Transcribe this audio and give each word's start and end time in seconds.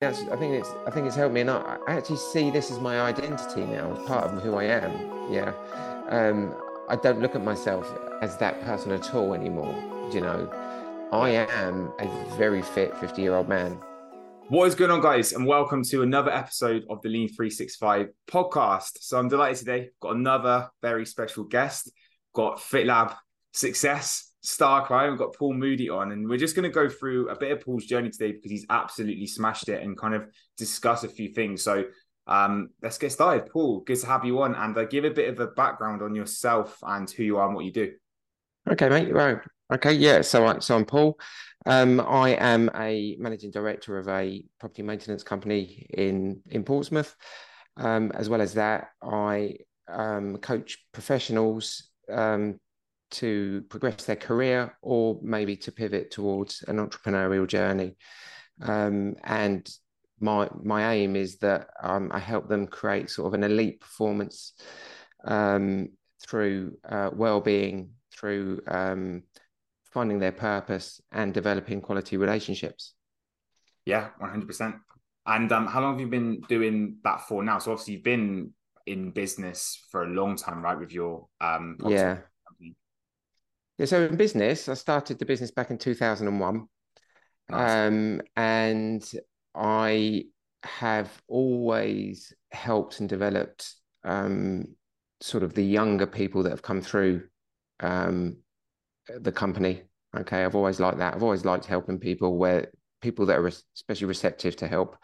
That's, 0.00 0.22
I 0.28 0.36
think 0.36 0.54
it's 0.54 0.70
I 0.86 0.90
think 0.90 1.06
it's 1.06 1.14
helped 1.14 1.34
me, 1.34 1.42
and 1.42 1.50
I, 1.50 1.76
I 1.86 1.92
actually 1.92 2.16
see 2.16 2.50
this 2.50 2.70
as 2.70 2.80
my 2.80 3.02
identity 3.02 3.66
now, 3.66 3.92
as 3.92 3.98
part 4.08 4.32
of 4.32 4.42
who 4.42 4.54
I 4.54 4.64
am. 4.64 5.30
Yeah, 5.30 5.52
um, 6.08 6.54
I 6.88 6.96
don't 6.96 7.20
look 7.20 7.34
at 7.34 7.44
myself 7.44 7.86
as 8.22 8.38
that 8.38 8.62
person 8.62 8.92
at 8.92 9.14
all 9.14 9.34
anymore. 9.34 9.74
You 10.10 10.22
know, 10.22 10.50
I 11.12 11.28
am 11.28 11.92
a 11.98 12.08
very 12.38 12.62
fit 12.62 12.96
fifty-year-old 12.96 13.46
man. 13.46 13.72
What 14.48 14.64
is 14.68 14.74
going 14.74 14.90
on, 14.90 15.02
guys, 15.02 15.34
and 15.34 15.46
welcome 15.46 15.84
to 15.84 16.00
another 16.00 16.30
episode 16.30 16.84
of 16.88 17.02
the 17.02 17.10
Lean 17.10 17.28
Three 17.28 17.50
Six 17.50 17.76
Five 17.76 18.06
podcast. 18.26 19.02
So 19.02 19.18
I'm 19.18 19.28
delighted 19.28 19.58
today. 19.58 19.90
Got 20.00 20.16
another 20.16 20.70
very 20.80 21.04
special 21.04 21.44
guest. 21.44 21.92
Got 22.32 22.56
FitLab 22.56 23.16
Success 23.52 24.29
star 24.42 24.86
client. 24.86 25.12
We've 25.12 25.18
got 25.18 25.34
Paul 25.34 25.54
Moody 25.54 25.88
on, 25.88 26.12
and 26.12 26.28
we're 26.28 26.38
just 26.38 26.54
going 26.54 26.70
to 26.70 26.74
go 26.74 26.88
through 26.88 27.28
a 27.28 27.36
bit 27.36 27.52
of 27.52 27.60
Paul's 27.60 27.84
journey 27.84 28.10
today 28.10 28.32
because 28.32 28.50
he's 28.50 28.66
absolutely 28.70 29.26
smashed 29.26 29.68
it 29.68 29.82
and 29.82 29.96
kind 29.96 30.14
of 30.14 30.26
discuss 30.56 31.04
a 31.04 31.08
few 31.08 31.28
things. 31.28 31.62
So 31.62 31.84
um, 32.26 32.70
let's 32.82 32.98
get 32.98 33.12
started. 33.12 33.50
Paul, 33.50 33.80
good 33.80 33.98
to 34.00 34.06
have 34.06 34.24
you 34.24 34.42
on, 34.42 34.54
and 34.54 34.76
uh, 34.76 34.84
give 34.84 35.04
a 35.04 35.10
bit 35.10 35.28
of 35.28 35.40
a 35.40 35.48
background 35.48 36.02
on 36.02 36.14
yourself 36.14 36.78
and 36.82 37.10
who 37.10 37.22
you 37.22 37.38
are 37.38 37.46
and 37.46 37.54
what 37.54 37.64
you 37.64 37.72
do. 37.72 37.92
Okay, 38.70 38.88
mate. 38.88 39.12
Right. 39.12 39.38
Okay. 39.72 39.92
Yeah. 39.92 40.20
So, 40.22 40.58
so 40.60 40.76
I'm 40.76 40.84
Paul. 40.84 41.18
Um, 41.66 42.00
I 42.00 42.30
am 42.30 42.70
a 42.74 43.16
managing 43.18 43.50
director 43.50 43.98
of 43.98 44.08
a 44.08 44.42
property 44.58 44.82
maintenance 44.82 45.22
company 45.22 45.86
in 45.90 46.40
in 46.48 46.64
Portsmouth. 46.64 47.14
Um, 47.76 48.10
as 48.14 48.28
well 48.28 48.40
as 48.40 48.54
that, 48.54 48.88
I 49.02 49.56
um, 49.88 50.36
coach 50.38 50.78
professionals 50.92 51.88
um, 52.10 52.58
to 53.10 53.62
progress 53.68 54.04
their 54.04 54.16
career 54.16 54.76
or 54.82 55.18
maybe 55.22 55.56
to 55.56 55.72
pivot 55.72 56.10
towards 56.10 56.62
an 56.68 56.76
entrepreneurial 56.76 57.46
journey. 57.46 57.96
Um, 58.62 59.16
and 59.24 59.68
my 60.20 60.48
my 60.62 60.92
aim 60.92 61.16
is 61.16 61.38
that 61.38 61.68
um, 61.82 62.10
I 62.12 62.18
help 62.18 62.48
them 62.48 62.66
create 62.66 63.10
sort 63.10 63.28
of 63.28 63.34
an 63.34 63.44
elite 63.44 63.80
performance 63.80 64.52
um, 65.24 65.88
through 66.22 66.76
uh, 66.88 67.10
well-being, 67.12 67.90
through 68.12 68.60
um, 68.68 69.22
finding 69.92 70.18
their 70.18 70.32
purpose, 70.32 71.00
and 71.10 71.32
developing 71.34 71.80
quality 71.80 72.16
relationships. 72.16 72.94
Yeah, 73.86 74.10
one 74.18 74.30
hundred 74.30 74.46
percent. 74.46 74.76
And 75.26 75.50
um, 75.52 75.66
how 75.66 75.80
long 75.80 75.92
have 75.92 76.00
you 76.00 76.06
been 76.06 76.42
doing 76.48 76.96
that 77.04 77.22
for 77.22 77.42
now? 77.42 77.58
So 77.58 77.72
obviously 77.72 77.94
you've 77.94 78.04
been 78.04 78.52
in 78.86 79.10
business 79.10 79.86
for 79.90 80.04
a 80.04 80.08
long 80.08 80.36
time, 80.36 80.62
right? 80.62 80.78
With 80.78 80.92
your 80.92 81.28
um, 81.40 81.76
yeah 81.86 82.18
yeah, 83.80 83.86
so 83.86 84.02
in 84.04 84.16
business, 84.16 84.68
I 84.68 84.74
started 84.74 85.18
the 85.18 85.24
business 85.24 85.50
back 85.50 85.70
in 85.70 85.78
2001. 85.78 86.66
Nice. 87.48 87.70
Um, 87.88 88.20
and 88.36 89.10
I 89.54 90.24
have 90.64 91.10
always 91.28 92.30
helped 92.52 93.00
and 93.00 93.08
developed 93.08 93.74
um, 94.04 94.66
sort 95.22 95.42
of 95.42 95.54
the 95.54 95.64
younger 95.64 96.06
people 96.06 96.42
that 96.42 96.50
have 96.50 96.60
come 96.60 96.82
through 96.82 97.22
um, 97.80 98.36
the 99.18 99.32
company. 99.32 99.84
Okay, 100.14 100.44
I've 100.44 100.56
always 100.56 100.78
liked 100.78 100.98
that. 100.98 101.14
I've 101.14 101.22
always 101.22 101.46
liked 101.46 101.64
helping 101.64 101.98
people 101.98 102.36
where 102.36 102.70
people 103.00 103.24
that 103.26 103.38
are 103.38 103.46
especially 103.46 104.08
receptive 104.08 104.56
to 104.56 104.68
help. 104.68 104.98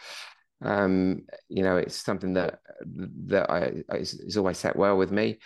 Um, 0.60 1.22
you 1.48 1.62
know, 1.62 1.78
it's 1.78 1.96
something 1.96 2.34
that 2.34 2.58
that 3.28 3.50
I 3.50 3.96
is, 3.96 4.12
is 4.12 4.36
always 4.36 4.58
sat 4.58 4.76
well 4.76 4.98
with 4.98 5.12
me. 5.12 5.38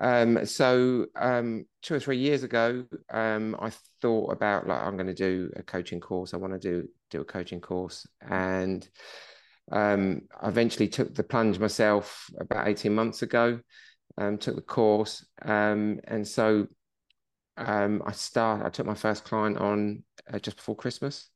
Um, 0.00 0.46
so 0.46 1.06
um, 1.16 1.66
two 1.82 1.94
or 1.94 2.00
three 2.00 2.18
years 2.18 2.42
ago, 2.42 2.84
um, 3.10 3.56
I 3.60 3.70
thought 4.00 4.32
about 4.32 4.66
like 4.66 4.82
I'm 4.82 4.96
going 4.96 5.06
to 5.06 5.14
do 5.14 5.50
a 5.56 5.62
coaching 5.62 6.00
course. 6.00 6.32
I 6.32 6.38
want 6.38 6.54
to 6.54 6.58
do 6.58 6.88
do 7.10 7.20
a 7.20 7.24
coaching 7.24 7.60
course, 7.60 8.06
and 8.20 8.88
um, 9.70 10.22
I 10.40 10.48
eventually 10.48 10.88
took 10.88 11.14
the 11.14 11.22
plunge 11.22 11.58
myself 11.58 12.26
about 12.40 12.68
eighteen 12.68 12.94
months 12.94 13.22
ago. 13.22 13.60
Um, 14.18 14.36
took 14.36 14.56
the 14.56 14.62
course, 14.62 15.24
um, 15.42 16.00
and 16.04 16.26
so 16.26 16.66
um, 17.56 18.02
I 18.06 18.12
start. 18.12 18.64
I 18.64 18.70
took 18.70 18.86
my 18.86 18.94
first 18.94 19.24
client 19.24 19.58
on 19.58 20.04
uh, 20.32 20.38
just 20.38 20.56
before 20.56 20.76
Christmas, 20.76 21.28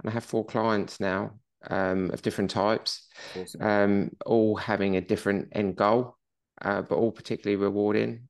and 0.00 0.10
I 0.10 0.12
have 0.12 0.24
four 0.24 0.44
clients 0.44 1.00
now 1.00 1.32
um, 1.70 2.10
of 2.10 2.22
different 2.22 2.50
types, 2.50 3.08
awesome. 3.38 3.62
um, 3.62 4.10
all 4.24 4.56
having 4.56 4.96
a 4.96 5.00
different 5.00 5.48
end 5.52 5.76
goal 5.76 6.16
uh, 6.64 6.82
but 6.82 6.96
all 6.96 7.12
particularly 7.12 7.62
rewarding 7.62 8.28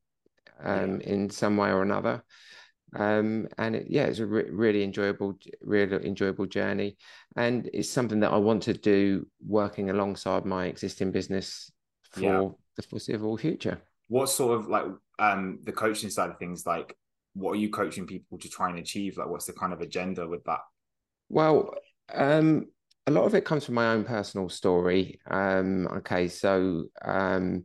um, 0.62 1.00
yeah. 1.00 1.06
in 1.06 1.31
some 1.31 1.56
way 1.56 1.71
or 1.71 1.83
another. 1.83 2.22
Um, 2.97 3.49
and 3.59 3.75
it, 3.75 3.87
yeah, 3.89 4.05
it's 4.05 4.21
a 4.21 4.27
re- 4.27 4.50
really 4.50 4.84
enjoyable, 4.84 5.39
really 5.62 6.06
enjoyable 6.06 6.47
journey, 6.47 6.97
and 7.37 7.69
it's 7.72 7.91
something 7.91 8.21
that 8.21 8.33
I 8.33 8.37
want 8.37 8.62
to 8.65 8.75
do 8.75 9.27
working 9.45 9.91
alongside 9.91 10.45
my 10.45 10.67
existing 10.67 11.11
business 11.11 11.72
for 12.11 12.21
yeah. 12.21 12.49
the 12.77 12.83
foreseeable 12.83 13.37
future. 13.37 13.81
What 14.09 14.28
sort 14.28 14.61
of 14.61 14.69
like 14.69 14.84
um, 15.19 15.59
the 15.65 15.72
coaching 15.72 16.11
side 16.11 16.31
of 16.31 16.39
things? 16.39 16.66
Like, 16.66 16.97
what 17.34 17.53
are 17.53 17.56
you 17.56 17.71
coaching 17.71 18.06
people 18.06 18.39
to 18.39 18.49
try 18.49 18.71
and 18.71 18.78
achieve? 18.78 19.16
Like, 19.16 19.28
what's 19.28 19.47
the 19.47 19.55
kind 19.55 19.72
of 19.72 19.81
agenda 19.81 20.28
with 20.28 20.45
that? 20.45 20.61
Well, 21.28 21.75
um, 22.12 22.66
a 23.09 23.11
lot 23.11 23.25
of 23.25 23.34
it 23.34 23.45
comes 23.45 23.65
from 23.65 23.75
my 23.75 23.89
own 23.89 24.05
personal 24.05 24.49
story. 24.49 25.19
Um, 25.28 25.89
okay, 25.89 26.28
so 26.28 26.84
um, 27.03 27.65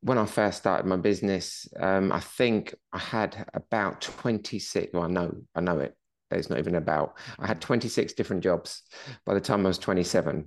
when 0.00 0.18
I 0.18 0.26
first 0.26 0.58
started 0.58 0.86
my 0.86 0.96
business, 0.96 1.66
um, 1.78 2.12
I 2.12 2.20
think 2.20 2.74
I 2.92 2.98
had 2.98 3.46
about 3.54 4.00
26. 4.00 4.92
Well, 4.92 5.04
I 5.04 5.08
know, 5.08 5.34
I 5.54 5.60
know 5.60 5.78
it. 5.80 5.96
It's 6.30 6.50
not 6.50 6.58
even 6.58 6.74
about. 6.74 7.16
I 7.38 7.46
had 7.46 7.60
26 7.60 8.12
different 8.12 8.42
jobs 8.42 8.82
by 9.24 9.34
the 9.34 9.40
time 9.40 9.64
I 9.64 9.68
was 9.68 9.78
27. 9.78 10.46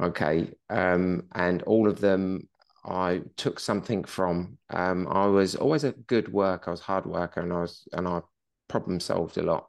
Okay. 0.00 0.52
Um, 0.70 1.24
and 1.34 1.62
all 1.62 1.88
of 1.88 2.00
them 2.00 2.48
I 2.84 3.22
took 3.36 3.58
something 3.58 4.04
from. 4.04 4.58
Um, 4.70 5.08
I 5.10 5.26
was 5.26 5.56
always 5.56 5.84
a 5.84 5.92
good 5.92 6.32
worker. 6.32 6.70
I 6.70 6.72
was 6.72 6.80
hard 6.80 7.04
worker 7.04 7.40
and 7.40 7.52
I 7.52 7.62
was, 7.62 7.86
and 7.92 8.06
I 8.06 8.20
problem 8.68 9.00
solved 9.00 9.38
a 9.38 9.42
lot. 9.42 9.68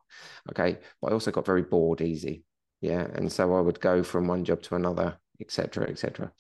Okay. 0.52 0.78
But 1.02 1.12
I 1.12 1.14
also 1.14 1.32
got 1.32 1.46
very 1.46 1.64
bored 1.64 2.02
easy. 2.02 2.44
Yeah. 2.82 3.08
And 3.16 3.32
so 3.32 3.56
I 3.56 3.62
would 3.62 3.80
go 3.80 4.04
from 4.04 4.28
one 4.28 4.46
job 4.46 4.62
to 4.64 4.76
another, 4.76 5.18
etc., 5.42 5.90
etc. 5.90 6.32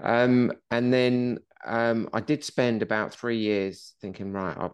Um, 0.00 0.52
and 0.70 0.92
then 0.92 1.38
um, 1.66 2.08
I 2.12 2.20
did 2.20 2.44
spend 2.44 2.82
about 2.82 3.14
three 3.14 3.38
years 3.38 3.94
thinking, 4.00 4.32
right, 4.32 4.56
I, 4.56 4.70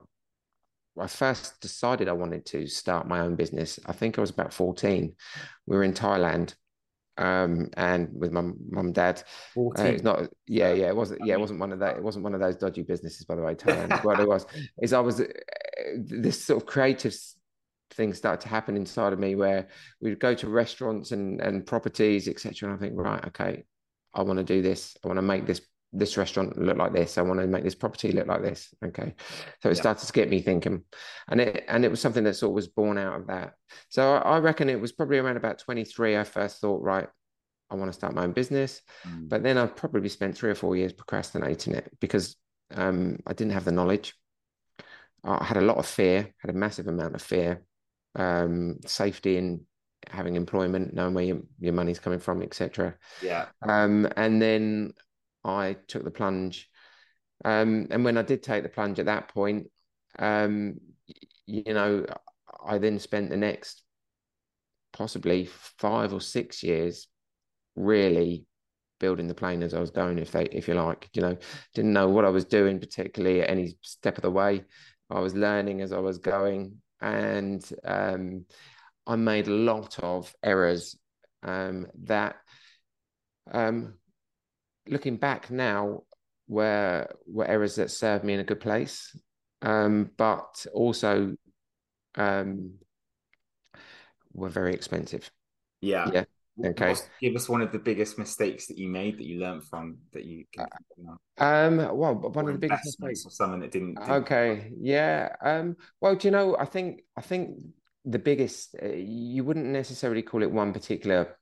I 1.00 1.06
first 1.06 1.60
decided 1.60 2.08
I 2.08 2.12
wanted 2.12 2.46
to 2.46 2.66
start 2.66 3.08
my 3.08 3.20
own 3.20 3.36
business. 3.36 3.78
I 3.86 3.92
think 3.92 4.18
I 4.18 4.20
was 4.20 4.30
about 4.30 4.52
14. 4.52 5.14
We 5.66 5.76
were 5.76 5.82
in 5.82 5.92
Thailand 5.92 6.54
um, 7.16 7.70
and 7.76 8.08
with 8.12 8.32
my 8.32 8.42
mum 8.42 8.56
and 8.86 8.94
dad. 8.94 9.22
Uh, 9.56 9.94
it's 9.94 10.02
not, 10.02 10.28
yeah, 10.46 10.72
yeah, 10.72 10.88
it 10.88 10.96
wasn't, 10.96 11.20
yeah, 11.24 11.34
it 11.34 11.40
wasn't 11.40 11.60
one 11.60 11.72
of 11.72 11.80
that. 11.80 11.96
It 11.96 12.02
wasn't 12.02 12.24
one 12.24 12.34
of 12.34 12.40
those 12.40 12.56
dodgy 12.56 12.82
businesses, 12.82 13.24
by 13.24 13.34
the 13.34 13.42
way. 13.42 13.54
Thailand. 13.54 14.04
what 14.04 14.20
it 14.20 14.28
was 14.28 14.46
is 14.82 14.92
I 14.92 15.00
was 15.00 15.20
uh, 15.20 15.26
this 15.96 16.44
sort 16.44 16.62
of 16.62 16.66
creative 16.66 17.16
thing 17.92 18.12
started 18.12 18.40
to 18.42 18.48
happen 18.48 18.76
inside 18.76 19.12
of 19.12 19.18
me 19.18 19.36
where 19.36 19.68
we'd 20.00 20.18
go 20.18 20.34
to 20.34 20.48
restaurants 20.48 21.12
and 21.12 21.40
and 21.40 21.66
properties, 21.66 22.28
etc. 22.28 22.68
And 22.68 22.78
I 22.78 22.80
think, 22.80 22.94
right, 22.96 23.24
okay, 23.26 23.64
I 24.14 24.22
want 24.22 24.38
to 24.38 24.44
do 24.44 24.62
this. 24.62 24.96
I 25.04 25.08
want 25.08 25.18
to 25.18 25.22
make 25.22 25.46
this 25.46 25.60
this 25.94 26.16
restaurant 26.16 26.58
look 26.58 26.76
like 26.76 26.92
this. 26.92 27.16
I 27.16 27.22
want 27.22 27.40
to 27.40 27.46
make 27.46 27.64
this 27.64 27.74
property 27.74 28.12
look 28.12 28.26
like 28.26 28.42
this. 28.42 28.74
Okay. 28.84 29.14
So 29.62 29.68
it 29.68 29.76
yeah. 29.76 29.80
started 29.80 30.06
to 30.06 30.12
get 30.12 30.28
me 30.28 30.40
thinking. 30.40 30.82
And 31.28 31.40
it 31.40 31.64
and 31.68 31.84
it 31.84 31.90
was 31.90 32.00
something 32.00 32.24
that 32.24 32.34
sort 32.34 32.50
of 32.50 32.54
was 32.54 32.68
born 32.68 32.98
out 32.98 33.20
of 33.20 33.26
that. 33.28 33.54
So 33.88 34.14
I, 34.14 34.36
I 34.36 34.38
reckon 34.38 34.68
it 34.68 34.80
was 34.80 34.92
probably 34.92 35.18
around 35.18 35.36
about 35.36 35.58
23. 35.58 36.16
I 36.16 36.24
first 36.24 36.60
thought, 36.60 36.82
right, 36.82 37.08
I 37.70 37.76
want 37.76 37.90
to 37.90 37.96
start 37.96 38.14
my 38.14 38.24
own 38.24 38.32
business. 38.32 38.82
Mm. 39.06 39.28
But 39.28 39.42
then 39.42 39.56
I've 39.56 39.76
probably 39.76 40.08
spent 40.08 40.36
three 40.36 40.50
or 40.50 40.54
four 40.54 40.76
years 40.76 40.92
procrastinating 40.92 41.74
it 41.74 41.90
because 42.00 42.36
um, 42.74 43.18
I 43.26 43.32
didn't 43.32 43.52
have 43.52 43.64
the 43.64 43.72
knowledge. 43.72 44.14
I 45.22 45.42
had 45.42 45.56
a 45.56 45.62
lot 45.62 45.78
of 45.78 45.86
fear, 45.86 46.34
had 46.38 46.50
a 46.50 46.58
massive 46.58 46.86
amount 46.86 47.14
of 47.14 47.22
fear, 47.22 47.62
um, 48.14 48.78
safety 48.84 49.38
in 49.38 49.64
having 50.10 50.36
employment, 50.36 50.94
knowing 50.94 51.14
where 51.14 51.24
your, 51.24 51.40
your 51.58 51.72
money's 51.72 51.98
coming 51.98 52.18
from, 52.18 52.42
etc. 52.42 52.94
Yeah. 53.22 53.46
Um, 53.66 54.08
and 54.16 54.40
then 54.40 54.92
I 55.44 55.76
took 55.88 56.04
the 56.04 56.10
plunge. 56.10 56.68
Um, 57.44 57.88
and 57.90 58.04
when 58.04 58.16
I 58.16 58.22
did 58.22 58.42
take 58.42 58.62
the 58.62 58.68
plunge 58.68 58.98
at 58.98 59.06
that 59.06 59.28
point, 59.28 59.66
um, 60.18 60.78
you 61.46 61.74
know, 61.74 62.06
I 62.64 62.78
then 62.78 62.98
spent 62.98 63.30
the 63.30 63.36
next 63.36 63.82
possibly 64.92 65.46
five 65.78 66.12
or 66.12 66.20
six 66.20 66.62
years 66.62 67.08
really 67.76 68.46
building 69.00 69.26
the 69.26 69.34
plane 69.34 69.62
as 69.62 69.74
I 69.74 69.80
was 69.80 69.90
going, 69.90 70.18
if 70.18 70.30
they, 70.30 70.44
if 70.44 70.68
you 70.68 70.74
like, 70.74 71.10
you 71.12 71.22
know, 71.22 71.36
didn't 71.74 71.92
know 71.92 72.08
what 72.08 72.24
I 72.24 72.30
was 72.30 72.44
doing 72.44 72.80
particularly 72.80 73.42
at 73.42 73.50
any 73.50 73.76
step 73.82 74.16
of 74.16 74.22
the 74.22 74.30
way. 74.30 74.64
I 75.10 75.20
was 75.20 75.34
learning 75.34 75.82
as 75.82 75.92
I 75.92 75.98
was 75.98 76.18
going, 76.18 76.80
and 77.00 77.62
um, 77.84 78.46
I 79.06 79.16
made 79.16 79.48
a 79.48 79.52
lot 79.52 79.98
of 79.98 80.34
errors 80.42 80.96
um, 81.42 81.86
that 82.04 82.36
um, 83.52 83.94
looking 84.88 85.16
back 85.16 85.50
now, 85.50 86.02
were 86.46 87.08
were 87.26 87.46
errors 87.46 87.76
that 87.76 87.90
served 87.90 88.24
me 88.24 88.34
in 88.34 88.40
a 88.40 88.44
good 88.44 88.60
place, 88.60 89.16
um, 89.62 90.10
but 90.16 90.66
also 90.74 91.36
um, 92.16 92.74
were 94.32 94.50
very 94.50 94.74
expensive. 94.74 95.30
Yeah. 95.80 96.10
Yeah. 96.12 96.24
Okay. 96.64 96.88
What's- 96.90 97.08
give 97.20 97.34
us 97.34 97.48
one 97.48 97.62
of 97.62 97.72
the 97.72 97.78
biggest 97.78 98.18
mistakes 98.18 98.66
that 98.66 98.78
you 98.78 98.88
made 98.88 99.18
that 99.18 99.26
you 99.26 99.40
learned 99.40 99.64
from 99.64 99.98
that 100.12 100.24
you 100.24 100.44
can 100.52 100.66
Um, 101.38 101.76
well, 101.78 102.14
one 102.14 102.46
of 102.46 102.52
the 102.52 102.58
biggest 102.58 102.84
mistakes. 103.00 103.26
or 103.26 103.30
something 103.30 103.60
that 103.60 103.72
didn't, 103.72 103.94
didn't 103.96 104.10
Okay, 104.10 104.72
yeah. 104.78 105.34
Um, 105.40 105.76
well, 106.00 106.14
do 106.14 106.28
you 106.28 106.32
know, 106.32 106.56
I 106.56 106.64
think 106.64 107.02
I 107.16 107.22
think 107.22 107.58
the 108.04 108.18
biggest 108.18 108.76
uh, 108.80 108.86
you 108.86 109.42
wouldn't 109.44 109.66
necessarily 109.66 110.22
call 110.22 110.42
it 110.42 110.50
one 110.50 110.72
particular 110.72 111.36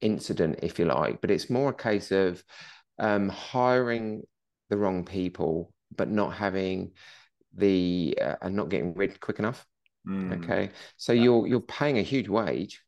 incident, 0.00 0.60
if 0.62 0.78
you 0.78 0.84
like, 0.86 1.20
but 1.20 1.30
it's 1.30 1.50
more 1.50 1.70
a 1.70 1.74
case 1.74 2.10
of 2.10 2.42
um, 2.98 3.28
hiring 3.28 4.22
the 4.70 4.76
wrong 4.76 5.04
people, 5.04 5.72
but 5.96 6.08
not 6.08 6.34
having 6.34 6.92
the 7.56 8.18
uh, 8.20 8.36
and 8.42 8.56
not 8.56 8.68
getting 8.68 8.94
rid 8.94 9.20
quick 9.20 9.38
enough. 9.38 9.66
Mm, 10.06 10.34
Okay, 10.34 10.70
so 10.96 11.12
Yeah. 11.12 11.22
you're 11.22 11.46
you're 11.46 11.60
paying 11.60 11.98
a 11.98 12.02
huge 12.02 12.28
wage 12.28 12.82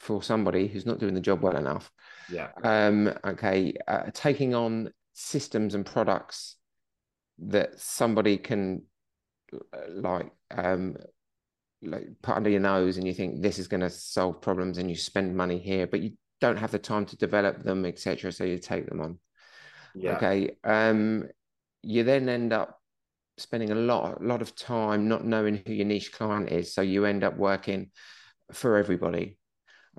for 0.00 0.22
somebody 0.22 0.68
who's 0.68 0.86
not 0.86 0.98
doing 0.98 1.14
the 1.14 1.20
job 1.20 1.42
well 1.42 1.56
enough. 1.56 1.90
yeah 2.28 2.48
Um, 2.62 3.12
okay, 3.24 3.74
uh, 3.88 4.10
taking 4.12 4.54
on 4.54 4.92
systems 5.12 5.74
and 5.74 5.86
products 5.86 6.56
that 7.38 7.80
somebody 7.80 8.36
can 8.38 8.82
uh, 9.52 9.78
like 9.88 10.30
um 10.50 10.96
like 11.82 12.06
put 12.22 12.36
under 12.36 12.50
your 12.50 12.60
nose 12.60 12.96
and 12.96 13.06
you 13.06 13.12
think 13.14 13.42
this 13.42 13.58
is 13.58 13.68
going 13.68 13.80
to 13.80 13.90
solve 13.90 14.40
problems 14.40 14.78
and 14.78 14.88
you 14.88 14.96
spend 14.96 15.36
money 15.36 15.58
here 15.58 15.86
but 15.86 16.00
you 16.00 16.12
don't 16.44 16.58
have 16.58 16.70
the 16.70 16.78
time 16.78 17.06
to 17.06 17.16
develop 17.16 17.62
them 17.62 17.86
etc 17.86 18.30
so 18.30 18.44
you 18.44 18.58
take 18.58 18.86
them 18.88 19.00
on. 19.00 19.18
Yeah. 19.94 20.16
Okay 20.16 20.56
um 20.64 21.24
you 21.82 22.04
then 22.04 22.28
end 22.28 22.52
up 22.52 22.80
spending 23.38 23.70
a 23.70 23.74
lot 23.74 24.20
a 24.20 24.24
lot 24.24 24.42
of 24.42 24.54
time 24.54 25.08
not 25.08 25.24
knowing 25.24 25.62
who 25.64 25.72
your 25.72 25.86
niche 25.86 26.12
client 26.12 26.50
is 26.50 26.74
so 26.74 26.82
you 26.82 27.04
end 27.04 27.24
up 27.24 27.36
working 27.36 27.90
for 28.52 28.76
everybody. 28.76 29.38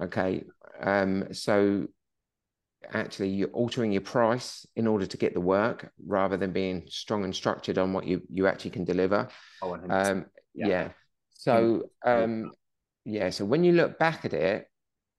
Okay 0.02 0.44
um 0.82 1.34
so 1.34 1.88
actually 2.94 3.30
you're 3.30 3.50
altering 3.50 3.92
your 3.92 4.02
price 4.02 4.68
in 4.76 4.86
order 4.86 5.08
to 5.08 5.18
get 5.18 5.34
the 5.34 5.42
work 5.42 5.92
rather 6.06 6.38
than 6.38 6.52
being 6.52 6.86
strong 6.88 7.24
and 7.24 7.36
structured 7.36 7.80
on 7.80 7.94
what 7.94 8.06
you 8.06 8.22
you 8.30 8.46
actually 8.46 8.72
can 8.72 8.84
deliver. 8.84 9.28
Oh, 9.62 9.70
100%. 9.70 9.90
um 9.90 10.26
Yeah. 10.54 10.68
yeah, 10.68 10.90
so 11.34 11.90
um 12.06 12.52
yeah 13.06 13.30
so 13.32 13.46
when 13.46 13.64
you 13.64 13.72
look 13.72 13.98
back 13.98 14.26
at 14.26 14.34
it 14.34 14.68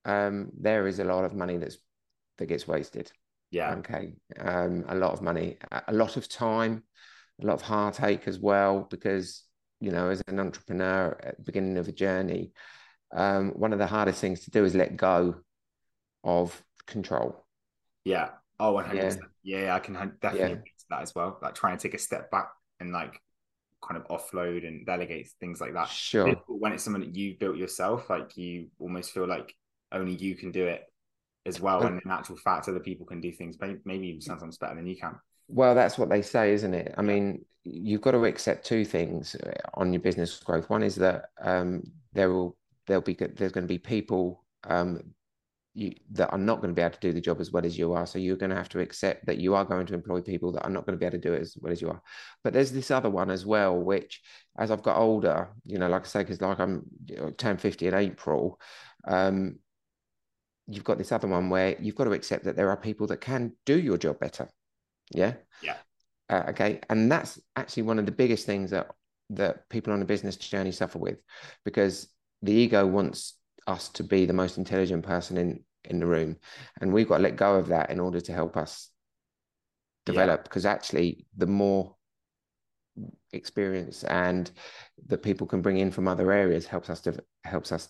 um 0.07 0.51
there 0.59 0.87
is 0.87 0.99
a 0.99 1.03
lot 1.05 1.25
of 1.25 1.35
money 1.35 1.57
that's 1.57 1.77
that 2.39 2.47
gets 2.47 2.67
wasted 2.67 3.11
yeah 3.51 3.73
okay 3.73 4.13
um 4.39 4.85
a 4.89 4.95
lot 4.95 5.13
of 5.13 5.21
money 5.21 5.57
a 5.87 5.93
lot 5.93 6.17
of 6.17 6.29
time 6.29 6.83
a 7.41 7.45
lot 7.45 7.53
of 7.55 7.61
heartache 7.61 8.27
as 8.27 8.39
well 8.39 8.87
because 8.89 9.43
you 9.79 9.91
know 9.91 10.09
as 10.09 10.21
an 10.27 10.39
entrepreneur 10.39 11.17
at 11.23 11.37
the 11.37 11.43
beginning 11.43 11.77
of 11.77 11.87
a 11.87 11.91
journey 11.91 12.51
um 13.15 13.51
one 13.51 13.73
of 13.73 13.79
the 13.79 13.87
hardest 13.87 14.21
things 14.21 14.41
to 14.41 14.51
do 14.51 14.65
is 14.65 14.75
let 14.75 14.97
go 14.97 15.35
of 16.23 16.63
control 16.87 17.45
Yeah. 18.05 18.29
Oh, 18.59 18.71
100%. 18.73 19.29
Yeah. 19.43 19.59
Yeah, 19.65 19.75
I 19.75 19.79
can 19.79 19.93
definitely 20.21 20.49
Yeah. 20.49 20.55
that 20.89 21.01
as 21.01 21.13
well. 21.13 21.37
Like 21.41 21.55
trying 21.55 21.77
to 21.77 21.83
take 21.83 21.93
a 21.93 21.99
step 21.99 22.31
back 22.31 22.49
and 22.79 22.91
like 22.91 23.21
kind 23.87 24.01
of 24.01 24.07
offload 24.07 24.67
and 24.67 24.85
delegate 24.85 25.29
things 25.39 25.61
like 25.61 25.73
that. 25.73 25.91
sure 25.91 26.43
When 26.47 26.73
it's 26.73 26.83
something 26.83 27.01
that 27.03 27.15
you've 27.15 27.39
built 27.39 27.57
yourself, 27.57 28.09
like 28.09 28.37
you 28.37 28.69
almost 28.79 29.11
feel 29.11 29.27
like 29.27 29.53
only 29.91 30.13
you 30.13 30.35
can 30.35 30.51
do 30.51 30.65
it 30.65 30.83
as 31.45 31.61
well. 31.61 31.83
And 31.83 32.01
in 32.03 32.11
actual 32.11 32.37
fact, 32.37 32.67
other 32.67 32.79
people 32.79 33.05
can 33.05 33.21
do 33.21 33.31
things 33.31 33.57
maybe 33.85 34.07
even 34.07 34.21
sometimes 34.21 34.57
better 34.57 34.75
than 34.75 34.87
you 34.87 34.97
can. 34.97 35.15
Well, 35.47 35.75
that's 35.75 35.97
what 35.97 36.09
they 36.09 36.21
say, 36.21 36.53
isn't 36.53 36.73
it? 36.73 36.93
I 36.97 37.01
mean, 37.01 37.45
you've 37.63 38.01
got 38.01 38.11
to 38.11 38.25
accept 38.25 38.65
two 38.65 38.83
things 38.83 39.35
uh, 39.35 39.53
on 39.73 39.93
your 39.93 40.01
business 40.01 40.37
growth. 40.39 40.69
One 40.69 40.83
is 40.83 40.95
that 40.95 41.29
um, 41.41 41.83
there 42.13 42.31
will 42.31 42.57
there'll 42.85 43.01
be 43.01 43.13
there's 43.13 43.51
going 43.51 43.65
to 43.65 43.73
be 43.73 43.77
people 43.77 44.43
um, 44.65 45.01
you, 45.73 45.93
that 46.11 46.31
are 46.31 46.37
not 46.37 46.59
going 46.59 46.69
to 46.69 46.75
be 46.75 46.81
able 46.81 46.95
to 46.95 46.99
do 46.99 47.13
the 47.13 47.21
job 47.21 47.39
as 47.39 47.51
well 47.51 47.65
as 47.65 47.77
you 47.77 47.93
are. 47.93 48.05
So 48.05 48.17
you're 48.19 48.35
going 48.35 48.49
to 48.49 48.55
have 48.55 48.69
to 48.69 48.79
accept 48.79 49.25
that 49.27 49.37
you 49.37 49.53
are 49.53 49.63
going 49.63 49.85
to 49.85 49.93
employ 49.93 50.21
people 50.21 50.51
that 50.53 50.63
are 50.63 50.69
not 50.69 50.85
going 50.85 50.97
to 50.97 50.99
be 50.99 51.05
able 51.05 51.19
to 51.19 51.29
do 51.29 51.33
it 51.33 51.41
as 51.41 51.55
well 51.61 51.71
as 51.71 51.81
you 51.81 51.89
are. 51.89 52.01
But 52.43 52.53
there's 52.53 52.71
this 52.71 52.89
other 52.89 53.09
one 53.09 53.29
as 53.29 53.45
well, 53.45 53.77
which 53.77 54.21
as 54.57 54.71
I've 54.71 54.83
got 54.83 54.97
older, 54.97 55.49
you 55.65 55.77
know, 55.77 55.87
like 55.87 56.05
I 56.05 56.07
say, 56.07 56.19
because 56.19 56.41
like 56.41 56.59
I'm 56.59 56.83
you 57.05 57.17
know, 57.17 57.29
turn 57.31 57.57
50 57.57 57.87
in 57.87 57.93
April, 57.93 58.59
um, 59.07 59.59
you've 60.67 60.83
got 60.83 60.97
this 60.97 61.11
other 61.11 61.27
one 61.27 61.49
where 61.49 61.75
you've 61.79 61.95
got 61.95 62.05
to 62.05 62.11
accept 62.11 62.43
that 62.45 62.55
there 62.55 62.69
are 62.69 62.77
people 62.77 63.07
that 63.07 63.21
can 63.21 63.53
do 63.65 63.79
your 63.79 63.97
job 63.97 64.19
better. 64.19 64.49
Yeah. 65.13 65.33
Yeah. 65.61 65.77
Uh, 66.29 66.43
okay. 66.49 66.81
And 66.89 67.11
that's 67.11 67.39
actually 67.55 67.83
one 67.83 67.99
of 67.99 68.05
the 68.05 68.11
biggest 68.11 68.45
things 68.45 68.71
that 68.71 68.91
that 69.29 69.67
people 69.69 69.91
on 69.91 70.01
a 70.01 70.05
business 70.05 70.37
journey 70.37 70.71
suffer 70.71 70.99
with, 70.99 71.17
because 71.65 72.07
the 72.41 72.53
ego 72.53 72.85
wants 72.85 73.33
us 73.65 73.89
to 73.89 74.03
be 74.03 74.25
the 74.25 74.33
most 74.33 74.57
intelligent 74.57 75.05
person 75.05 75.37
in 75.37 75.63
in 75.83 75.99
the 75.99 76.05
room, 76.05 76.37
and 76.81 76.93
we've 76.93 77.07
got 77.07 77.17
to 77.17 77.23
let 77.23 77.37
go 77.37 77.55
of 77.55 77.67
that 77.67 77.89
in 77.89 77.99
order 77.99 78.19
to 78.19 78.33
help 78.33 78.57
us 78.57 78.89
develop. 80.05 80.43
Because 80.43 80.65
actually, 80.65 81.25
the 81.35 81.47
more 81.47 81.95
experience 83.31 84.03
and 84.03 84.49
that 85.05 85.21
people 85.21 85.45
can 85.45 85.61
bring 85.61 85.77
in 85.77 85.91
from 85.91 86.07
other 86.07 86.31
areas 86.31 86.65
helps 86.65 86.89
us 86.89 87.01
to 87.01 87.17
helps 87.43 87.71
us 87.71 87.89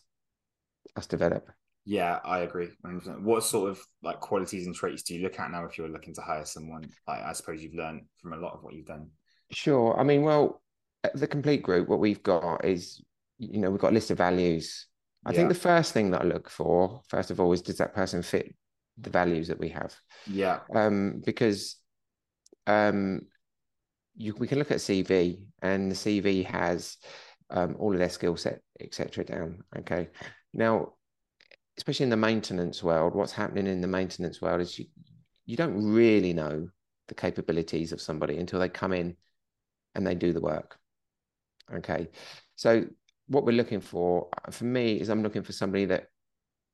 us 0.96 1.08
develop. 1.08 1.52
Yeah, 1.90 2.20
I 2.26 2.40
agree. 2.40 2.68
100%. 2.86 3.22
What 3.22 3.46
sort 3.46 3.70
of 3.70 3.80
like 4.04 4.20
qualities 4.20 4.66
and 4.66 4.76
traits 4.76 5.04
do 5.04 5.16
you 5.16 5.24
look 5.24 5.40
at 5.40 5.50
now 5.50 5.64
if 5.64 5.78
you're 5.78 5.88
looking 5.88 6.14
to 6.16 6.22
hire 6.22 6.44
someone? 6.44 6.84
Like, 7.08 7.24
I 7.24 7.32
suppose 7.32 7.64
you've 7.64 7.76
learned 7.76 8.02
from 8.22 8.34
a 8.34 8.38
lot 8.38 8.54
of 8.56 8.62
what 8.62 8.74
you've 8.74 8.88
done. 8.88 9.10
Sure. 9.52 9.98
I 9.98 10.04
mean, 10.04 10.24
well, 10.24 10.62
the 11.16 11.28
complete 11.28 11.64
group, 11.64 11.88
what 11.88 12.02
we've 12.02 12.22
got 12.22 12.66
is, 12.66 13.02
you 13.40 13.62
know, 13.62 13.72
we've 13.72 13.80
got 13.80 13.92
a 13.92 13.96
list 13.96 14.12
of 14.12 14.18
values. 14.18 14.88
I 15.26 15.32
think 15.32 15.48
the 15.48 15.56
first 15.56 15.94
thing 15.94 16.12
that 16.12 16.24
I 16.24 16.26
look 16.26 16.50
for, 16.50 17.02
first 17.08 17.32
of 17.32 17.40
all, 17.40 17.54
is 17.54 17.62
does 17.62 17.78
that 17.78 17.96
person 17.96 18.22
fit 18.22 18.54
the 18.98 19.10
values 19.10 19.48
that 19.48 19.60
we 19.60 19.70
have? 19.70 19.96
Yeah. 20.30 20.60
Um, 20.76 21.22
because 21.26 21.78
um, 22.66 23.22
you 24.14 24.36
we 24.38 24.48
can 24.48 24.60
look 24.60 24.72
at 24.72 24.80
CV 24.80 25.40
and 25.62 25.90
the 25.90 25.96
CV 25.96 26.46
has 26.46 26.98
um, 27.50 27.78
all 27.80 27.94
of 27.94 28.00
their 28.00 28.10
skill 28.10 28.36
set, 28.36 28.60
etc. 28.82 29.24
down. 29.24 29.64
Okay. 29.80 30.10
Now, 30.54 30.94
especially 31.78 32.06
in 32.06 32.10
the 32.10 32.18
maintenance 32.18 32.84
world, 32.84 33.14
what's 33.14 33.32
happening 33.32 33.68
in 33.68 33.82
the 33.82 33.88
maintenance 33.88 34.42
world 34.42 34.62
is 34.62 34.78
you 34.80 34.86
you 35.46 35.56
don't 35.56 35.82
really 35.82 36.34
know 36.34 36.68
the 37.08 37.16
capabilities 37.16 37.94
of 37.94 38.02
somebody 38.02 38.38
until 38.38 38.60
they 38.60 38.68
come 38.68 38.92
in 38.92 39.16
and 39.96 40.06
they 40.06 40.16
do 40.16 40.34
the 40.34 40.42
work. 40.42 40.78
Okay. 41.74 42.10
So 42.56 42.86
what 43.28 43.46
we're 43.46 43.54
looking 43.54 43.80
for 43.80 44.28
uh, 44.46 44.52
for 44.52 44.66
me 44.66 45.00
is 45.00 45.10
I'm 45.10 45.24
looking 45.24 45.44
for 45.44 45.54
somebody 45.54 45.86
that 45.86 46.08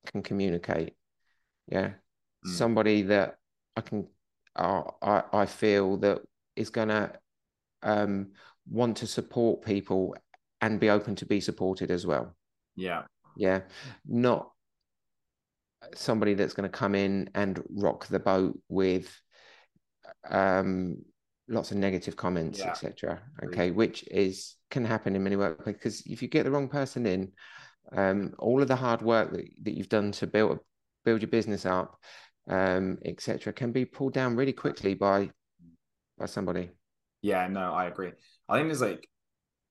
can 0.08 0.24
communicate. 0.24 0.94
Yeah. 1.68 1.92
Mm. 2.46 2.52
Somebody 2.52 3.02
that 3.04 3.38
I 3.76 3.82
can 3.82 4.08
uh, 4.56 4.84
I 5.02 5.24
I 5.32 5.46
feel 5.46 5.98
that 5.98 6.22
is 6.56 6.70
gonna 6.70 7.14
um 7.84 8.32
want 8.70 8.98
to 8.98 9.08
support 9.08 9.64
people 9.64 10.16
and 10.62 10.80
be 10.80 10.90
open 10.90 11.16
to 11.16 11.26
be 11.26 11.42
supported 11.42 11.92
as 11.92 12.08
well. 12.08 12.36
Yeah. 12.76 13.04
Yeah. 13.36 13.62
Not 14.08 14.53
somebody 15.96 16.34
that's 16.34 16.54
going 16.54 16.70
to 16.70 16.78
come 16.78 16.96
in 16.96 17.30
and 17.36 17.62
rock 17.70 18.08
the 18.08 18.20
boat 18.20 18.60
with 18.70 19.14
um 20.30 20.98
lots 21.48 21.72
of 21.72 21.78
negative 21.78 22.16
comments 22.16 22.60
Yeah. 22.60 22.72
etc 22.72 23.22
okay 23.44 23.72
which 23.72 24.04
is 24.10 24.56
can 24.72 24.86
happen 24.86 25.16
in 25.16 25.24
many 25.24 25.36
workplaces 25.36 25.66
because 25.66 26.02
if 26.06 26.22
you 26.22 26.28
get 26.28 26.44
the 26.44 26.52
wrong 26.52 26.70
person 26.70 27.06
in 27.06 27.32
um 27.96 28.34
all 28.40 28.62
of 28.62 28.68
the 28.68 28.76
hard 28.76 29.02
work 29.02 29.32
that, 29.32 29.46
that 29.64 29.76
you've 29.78 29.90
done 29.90 30.12
to 30.14 30.28
build 30.28 30.60
build 31.06 31.22
your 31.22 31.30
business 31.30 31.66
up 31.66 31.98
um 32.50 32.98
etc 33.06 33.52
can 33.54 33.72
be 33.72 33.86
pulled 33.86 34.14
down 34.14 34.36
really 34.36 34.54
quickly 34.54 34.94
by 34.94 35.30
by 36.18 36.26
somebody 36.26 36.70
Yeah, 37.22 37.48
no, 37.48 37.74
I 37.74 37.86
agree. 37.86 38.12
I 38.50 38.58
think 38.58 38.68
there's 38.68 38.82
like 38.82 39.08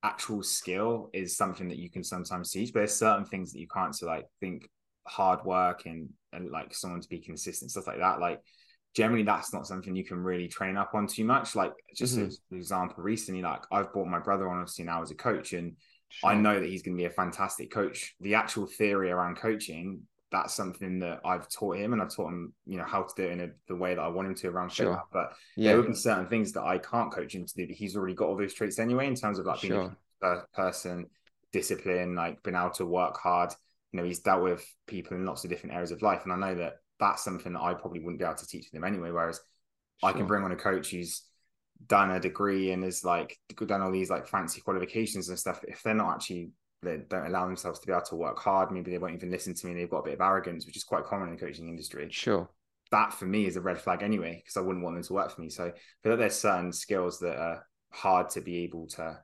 actual 0.02 0.42
skill 0.42 1.11
is 1.12 1.37
something 1.37 1.69
that 1.69 1.78
you 1.78 1.90
can 1.90 2.02
sometimes 2.02 2.50
teach, 2.50 2.73
but 2.73 2.81
there's 2.81 2.97
certain 2.97 3.25
things 3.25 3.52
that 3.52 3.61
you 3.61 3.69
can't. 3.69 3.95
So 3.95 4.07
like 4.07 4.26
think 4.40 4.69
hard 5.06 5.44
work 5.44 5.87
and 5.87 6.09
and 6.32 6.50
like 6.50 6.75
someone 6.75 7.00
to 7.00 7.09
be 7.09 7.18
consistent, 7.18 7.71
stuff 7.71 7.87
like 7.87 7.99
that. 7.99 8.21
Like 8.21 8.40
generally 8.94 9.23
that's 9.23 9.52
not 9.52 9.66
something 9.66 9.94
you 9.94 10.04
can 10.04 10.18
really 10.23 10.49
train 10.49 10.76
up 10.76 10.94
on 10.94 11.06
too 11.06 11.25
much. 11.25 11.54
Like 11.56 11.73
just 11.94 12.16
Mhm. 12.16 12.26
as 12.26 12.40
an 12.50 12.59
example, 12.59 13.02
recently, 13.02 13.42
like 13.42 13.62
I've 13.71 13.92
brought 13.92 14.06
my 14.09 14.18
brother 14.18 14.49
on 14.49 14.59
obviously 14.59 14.85
now 14.85 15.02
as 15.02 15.11
a 15.11 15.14
coach 15.14 15.52
and 15.52 15.76
I 16.23 16.35
know 16.35 16.61
that 16.61 16.68
he's 16.68 16.82
going 16.82 16.94
to 16.97 17.00
be 17.00 17.06
a 17.06 17.11
fantastic 17.11 17.71
coach. 17.71 18.14
The 18.21 18.35
actual 18.35 18.66
theory 18.66 19.11
around 19.11 19.37
coaching, 19.38 20.02
that's 20.30 20.52
something 20.54 20.99
that 20.99 21.21
I've 21.25 21.49
taught 21.49 21.78
him, 21.78 21.94
and 21.94 22.02
I've 22.02 22.14
taught 22.14 22.28
him, 22.28 22.52
you 22.66 22.76
know, 22.76 22.85
how 22.85 23.02
to 23.04 23.12
do 23.16 23.23
it 23.28 23.32
in 23.32 23.40
a, 23.40 23.49
the 23.66 23.76
way 23.76 23.94
that 23.94 24.00
I 24.02 24.09
want 24.09 24.28
him 24.28 24.35
to 24.35 24.49
around 24.49 24.71
Sure. 24.73 25.02
But 25.11 25.32
yeah 25.56 25.68
there 25.73 25.78
would 25.78 25.88
be 25.88 25.94
certain 25.94 26.28
things 26.28 26.52
that 26.52 26.64
I 26.64 26.76
can't 26.78 27.11
coach 27.11 27.35
him 27.35 27.47
to 27.47 27.54
do, 27.54 27.66
but 27.66 27.76
he's 27.76 27.97
already 27.97 28.14
got 28.14 28.28
all 28.28 28.37
those 28.37 28.52
traits 28.52 28.78
anyway, 28.78 29.06
in 29.06 29.14
terms 29.14 29.38
of 29.38 29.47
like 29.47 29.62
being 29.62 29.73
Sure. 29.73 29.85
a 29.85 29.97
per- 30.21 30.47
person, 30.54 31.06
discipline, 31.50 32.14
like 32.14 32.42
being 32.42 32.56
able 32.56 32.71
to 32.71 32.85
work 32.87 33.16
hard. 33.18 33.54
You 33.92 34.00
know, 34.00 34.06
he's 34.06 34.20
dealt 34.20 34.42
with 34.42 34.66
people 34.87 35.16
in 35.16 35.26
lots 35.26 35.44
of 35.44 35.50
different 35.50 35.75
areas 35.75 35.90
of 35.90 36.02
life, 36.02 36.22
and 36.25 36.32
I 36.32 36.37
know 36.37 36.54
that 36.56 36.75
that's 36.99 37.25
something 37.25 37.52
that 37.52 37.61
I 37.61 37.75
probably 37.75 38.00
wouldn't 38.00 38.18
be 38.18 38.25
able 38.25 38.37
to 38.37 38.46
teach 38.46 38.70
them 38.70 38.84
anyway. 38.84 39.11
Whereas 39.11 39.40
I 40.02 40.12
can 40.12 40.26
bring 40.26 40.44
on 40.44 40.52
a 40.52 40.56
coach 40.56 40.90
who's 40.90 41.22
done 41.87 42.11
a 42.12 42.20
degree 42.20 42.70
and 42.72 42.84
is 42.84 43.04
like 43.04 43.38
done 43.66 43.82
all 43.82 43.90
these 43.90 44.11
like 44.11 44.26
fancy 44.26 44.61
qualifications 44.61 45.28
and 45.28 45.38
stuff. 45.38 45.64
If 45.66 45.82
they're 45.82 45.94
not 45.94 46.14
actually 46.14 46.50
they 46.82 46.99
don't 47.08 47.26
allow 47.26 47.46
themselves 47.46 47.78
to 47.78 47.87
be 47.87 47.92
able 47.92 48.02
to 48.02 48.16
work 48.16 48.38
hard. 48.38 48.72
Maybe 48.72 48.90
they 48.90 48.99
won't 48.99 49.14
even 49.14 49.30
listen 49.30 49.54
to 49.54 49.66
me. 49.66 49.75
They've 49.75 49.90
got 49.90 50.00
a 50.00 50.04
bit 50.04 50.14
of 50.14 50.20
arrogance, 50.20 50.66
which 50.66 50.76
is 50.76 50.84
quite 50.84 51.04
common 51.04 51.28
in 51.28 51.37
the 51.37 51.40
coaching 51.40 51.68
industry. 51.68 52.08
Sure. 52.11 52.49
That 52.90 53.14
for 53.14 53.25
me 53.25 53.46
is 53.46 53.56
a 53.56 53.61
red 53.61 53.80
flag 53.80 54.02
anyway, 54.02 54.42
because 54.42 54.56
I 54.56 54.64
wouldn't 54.64 54.84
want 54.84 54.96
them 54.96 55.04
to 55.04 55.12
work 55.12 55.30
for 55.30 55.40
me. 55.40 55.49
So 55.49 55.66
I 55.66 55.72
feel 56.02 56.12
like 56.12 56.18
there's 56.18 56.34
certain 56.34 56.72
skills 56.72 57.20
that 57.20 57.37
are 57.37 57.66
hard 57.90 58.30
to 58.30 58.40
be 58.40 58.64
able 58.64 58.88
to 58.88 59.18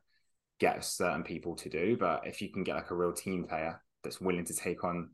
get 0.60 0.84
certain 0.84 1.24
people 1.24 1.56
to 1.56 1.68
do. 1.68 1.96
But 1.98 2.26
if 2.26 2.40
you 2.40 2.50
can 2.50 2.62
get 2.62 2.76
like 2.76 2.90
a 2.90 2.96
real 2.96 3.12
team 3.12 3.44
player 3.44 3.82
that's 4.02 4.20
willing 4.20 4.44
to 4.44 4.54
take 4.54 4.84
on 4.84 5.10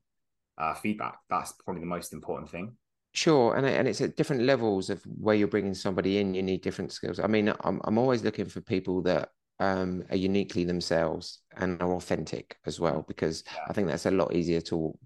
uh, 0.58 0.74
feedback, 0.74 1.18
that's 1.28 1.52
probably 1.52 1.80
the 1.80 1.86
most 1.86 2.12
important 2.12 2.50
thing. 2.50 2.76
Sure, 3.12 3.54
and 3.54 3.64
and 3.64 3.86
it's 3.86 4.00
at 4.00 4.16
different 4.16 4.42
levels 4.42 4.90
of 4.90 5.00
where 5.04 5.36
you're 5.36 5.46
bringing 5.46 5.74
somebody 5.74 6.18
in. 6.18 6.34
You 6.34 6.42
need 6.42 6.62
different 6.62 6.92
skills. 6.92 7.20
I 7.20 7.28
mean, 7.28 7.52
I'm 7.60 7.80
I'm 7.84 7.98
always 7.98 8.24
looking 8.24 8.46
for 8.46 8.60
people 8.60 9.02
that 9.02 9.28
um, 9.60 10.02
are 10.10 10.16
uniquely 10.16 10.64
themselves 10.64 11.40
and 11.56 11.80
are 11.80 11.92
authentic 11.92 12.56
as 12.66 12.80
well, 12.80 13.04
because 13.06 13.44
yeah. 13.46 13.60
I 13.68 13.72
think 13.72 13.86
that's 13.86 14.06
a 14.06 14.10
lot 14.10 14.34
easier 14.34 14.60
to 14.62 14.98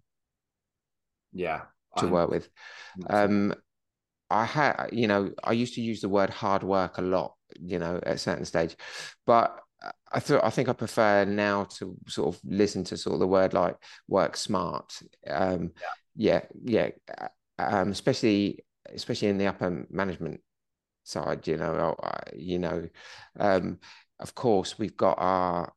yeah 1.32 1.62
to 1.98 2.08
work 2.08 2.30
with. 2.30 2.48
Um, 3.10 3.54
I 4.30 4.44
had, 4.44 4.90
you 4.92 5.06
know, 5.06 5.32
I 5.42 5.52
used 5.52 5.74
to 5.74 5.80
use 5.80 6.00
the 6.00 6.08
word 6.08 6.30
hard 6.30 6.62
work 6.62 6.98
a 6.98 7.02
lot, 7.02 7.34
you 7.58 7.78
know, 7.78 7.96
at 7.96 8.14
a 8.14 8.18
certain 8.18 8.44
stage, 8.44 8.76
but 9.26 9.58
I 10.10 10.20
thought 10.20 10.44
I 10.44 10.50
think 10.50 10.68
I 10.68 10.72
prefer 10.72 11.24
now 11.24 11.64
to 11.64 11.96
sort 12.06 12.34
of 12.34 12.40
listen 12.44 12.84
to 12.84 12.96
sort 12.96 13.14
of 13.14 13.20
the 13.20 13.26
word 13.26 13.54
like 13.54 13.76
work 14.08 14.36
smart. 14.36 15.00
Um, 15.26 15.72
yeah, 16.16 16.42
yeah, 16.64 16.90
yeah 17.08 17.28
um, 17.58 17.90
especially 17.90 18.64
especially 18.92 19.28
in 19.28 19.38
the 19.38 19.46
upper 19.46 19.86
management 19.90 20.40
side. 21.04 21.46
You 21.46 21.56
know, 21.56 21.96
you 22.34 22.58
know, 22.58 22.88
um, 23.38 23.78
of 24.20 24.34
course 24.34 24.78
we've 24.78 24.96
got 24.96 25.16
our, 25.18 25.72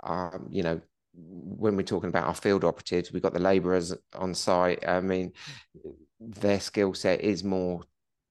our, 0.00 0.40
you 0.50 0.62
know, 0.62 0.80
when 1.14 1.76
we're 1.76 1.82
talking 1.82 2.08
about 2.08 2.26
our 2.26 2.34
field 2.34 2.64
operatives, 2.64 3.12
we've 3.12 3.22
got 3.22 3.32
the 3.32 3.40
labourers 3.40 3.94
on 4.14 4.34
site. 4.34 4.86
I 4.86 5.00
mean, 5.00 5.32
their 6.20 6.60
skill 6.60 6.94
set 6.94 7.20
is 7.20 7.44
more. 7.44 7.82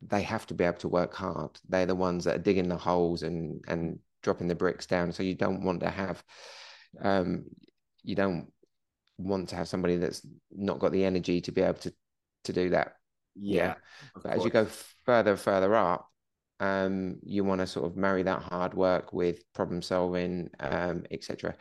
They 0.01 0.21
have 0.21 0.45
to 0.47 0.53
be 0.53 0.63
able 0.63 0.77
to 0.79 0.87
work 0.87 1.15
hard. 1.15 1.59
They're 1.67 1.87
the 1.87 1.95
ones 1.95 2.25
that 2.25 2.35
are 2.35 2.43
digging 2.43 2.69
the 2.69 2.77
holes 2.77 3.23
and 3.23 3.63
and 3.67 3.99
dropping 4.25 4.49
the 4.49 4.55
bricks 4.55 4.85
down. 4.85 5.13
So 5.13 5.23
you 5.23 5.35
don't 5.35 5.63
want 5.63 5.79
to 5.81 5.89
have, 5.89 6.21
um, 7.01 7.45
you 8.03 8.15
don't 8.15 8.51
want 9.17 9.49
to 9.49 9.55
have 9.55 9.69
somebody 9.69 9.95
that's 9.95 10.27
not 10.51 10.79
got 10.79 10.91
the 10.91 11.05
energy 11.05 11.39
to 11.41 11.51
be 11.53 11.61
able 11.61 11.79
to 11.79 11.93
to 12.43 12.53
do 12.53 12.69
that. 12.71 12.95
Yeah. 13.35 13.63
yeah. 13.63 13.73
But 14.21 14.33
as 14.33 14.43
you 14.43 14.49
go 14.49 14.67
further 15.05 15.37
further 15.37 15.75
up, 15.75 16.09
um, 16.59 17.17
you 17.23 17.43
want 17.43 17.61
to 17.61 17.67
sort 17.67 17.85
of 17.85 17.95
marry 17.95 18.23
that 18.23 18.41
hard 18.41 18.73
work 18.73 19.13
with 19.13 19.41
problem 19.53 19.81
solving, 19.81 20.49
um, 20.59 21.05
etc. 21.11 21.55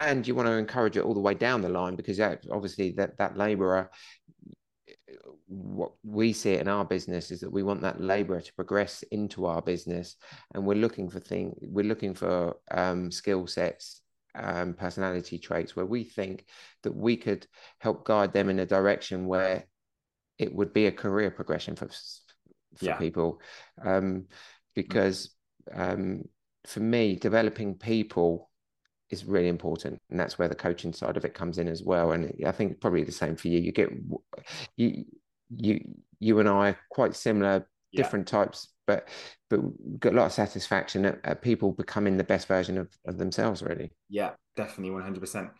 And 0.00 0.26
you 0.26 0.34
want 0.34 0.48
to 0.48 0.52
encourage 0.52 0.96
it 0.96 1.04
all 1.04 1.14
the 1.14 1.20
way 1.20 1.34
down 1.34 1.60
the 1.60 1.68
line 1.68 1.94
because 1.96 2.16
that, 2.16 2.44
obviously 2.50 2.92
that 2.92 3.18
that 3.18 3.36
labourer, 3.36 3.90
what 5.46 5.92
we 6.02 6.32
see 6.32 6.54
in 6.54 6.68
our 6.68 6.84
business 6.84 7.30
is 7.30 7.40
that 7.40 7.52
we 7.52 7.62
want 7.62 7.82
that 7.82 8.00
labourer 8.00 8.40
to 8.40 8.54
progress 8.54 9.02
into 9.10 9.46
our 9.46 9.62
business, 9.62 10.16
and 10.54 10.64
we're 10.64 10.74
looking 10.74 11.08
for 11.08 11.20
things. 11.20 11.56
We're 11.62 11.84
looking 11.84 12.14
for 12.14 12.56
um, 12.70 13.10
skill 13.10 13.46
sets 13.46 14.02
um, 14.34 14.74
personality 14.74 15.38
traits 15.38 15.76
where 15.76 15.86
we 15.86 16.04
think 16.04 16.46
that 16.82 16.94
we 16.94 17.16
could 17.16 17.46
help 17.78 18.04
guide 18.04 18.32
them 18.32 18.48
in 18.48 18.58
a 18.58 18.66
direction 18.66 19.26
where 19.26 19.66
it 20.38 20.54
would 20.54 20.72
be 20.72 20.86
a 20.86 20.92
career 20.92 21.30
progression 21.30 21.76
for 21.76 21.88
for 22.76 22.86
yeah. 22.86 22.96
people 22.96 23.40
um, 23.84 24.26
because 24.74 25.30
um, 25.72 26.24
for 26.66 26.80
me 26.80 27.16
developing 27.16 27.74
people 27.74 28.50
is 29.14 29.24
really 29.24 29.48
important 29.48 30.00
and 30.10 30.18
that's 30.18 30.38
where 30.38 30.48
the 30.48 30.54
coaching 30.54 30.92
side 30.92 31.16
of 31.16 31.24
it 31.24 31.34
comes 31.34 31.58
in 31.58 31.68
as 31.68 31.82
well 31.82 32.12
and 32.12 32.32
i 32.46 32.52
think 32.52 32.80
probably 32.80 33.04
the 33.04 33.12
same 33.12 33.36
for 33.36 33.48
you 33.48 33.58
you 33.58 33.72
get 33.72 33.90
you 34.76 35.04
you 35.56 35.80
you 36.20 36.38
and 36.38 36.48
i 36.48 36.70
are 36.70 36.78
quite 36.90 37.14
similar 37.14 37.66
yeah. 37.92 38.02
different 38.02 38.26
types 38.26 38.68
but 38.86 39.08
but 39.48 39.60
got 40.00 40.12
a 40.12 40.16
lot 40.16 40.26
of 40.26 40.32
satisfaction 40.32 41.06
at, 41.06 41.18
at, 41.24 41.42
people 41.42 41.72
becoming 41.72 42.16
the 42.16 42.24
best 42.24 42.48
version 42.48 42.76
of, 42.76 42.88
of 43.06 43.18
themselves 43.18 43.62
really 43.62 43.90
yeah 44.08 44.32
definitely 44.56 44.94
100% 44.94 45.50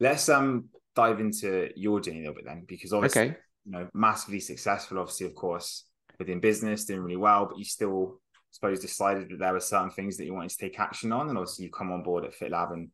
let's 0.00 0.28
um 0.28 0.66
dive 0.94 1.20
into 1.20 1.70
your 1.76 2.00
journey 2.00 2.18
a 2.18 2.20
little 2.20 2.34
bit 2.34 2.44
then 2.44 2.64
because 2.68 2.92
obviously 2.92 3.22
okay 3.22 3.36
you 3.64 3.72
know, 3.72 3.88
massively 3.94 4.40
successful, 4.40 4.98
obviously, 4.98 5.26
of 5.26 5.34
course, 5.34 5.84
within 6.18 6.40
business, 6.40 6.84
doing 6.84 7.00
really 7.00 7.16
well, 7.16 7.46
but 7.46 7.58
you 7.58 7.64
still, 7.64 8.20
I 8.36 8.38
suppose, 8.52 8.80
decided 8.80 9.30
that 9.30 9.38
there 9.38 9.52
were 9.52 9.60
certain 9.60 9.90
things 9.90 10.16
that 10.16 10.24
you 10.24 10.34
wanted 10.34 10.50
to 10.50 10.58
take 10.58 10.78
action 10.78 11.12
on. 11.12 11.28
And 11.28 11.38
obviously, 11.38 11.64
you 11.64 11.70
come 11.70 11.92
on 11.92 12.02
board 12.02 12.24
at 12.24 12.38
FitLab 12.38 12.72
and 12.72 12.90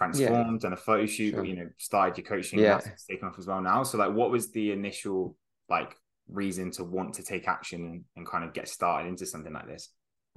transformed, 0.00 0.62
yeah. 0.62 0.68
done 0.68 0.72
a 0.72 0.76
photo 0.76 1.06
shoot, 1.06 1.34
sure. 1.34 1.44
you 1.44 1.56
know, 1.56 1.68
started 1.78 2.16
your 2.18 2.26
coaching, 2.26 2.58
yeah. 2.58 2.80
taken 3.08 3.28
off 3.28 3.38
as 3.38 3.46
well 3.46 3.60
now. 3.60 3.82
So, 3.82 3.98
like, 3.98 4.12
what 4.12 4.30
was 4.30 4.50
the 4.52 4.72
initial, 4.72 5.36
like, 5.68 5.96
reason 6.28 6.70
to 6.72 6.84
want 6.84 7.14
to 7.14 7.22
take 7.22 7.48
action 7.48 7.84
and, 7.84 8.04
and 8.16 8.26
kind 8.26 8.44
of 8.44 8.52
get 8.52 8.68
started 8.68 9.08
into 9.08 9.26
something 9.26 9.52
like 9.52 9.66
this? 9.66 9.90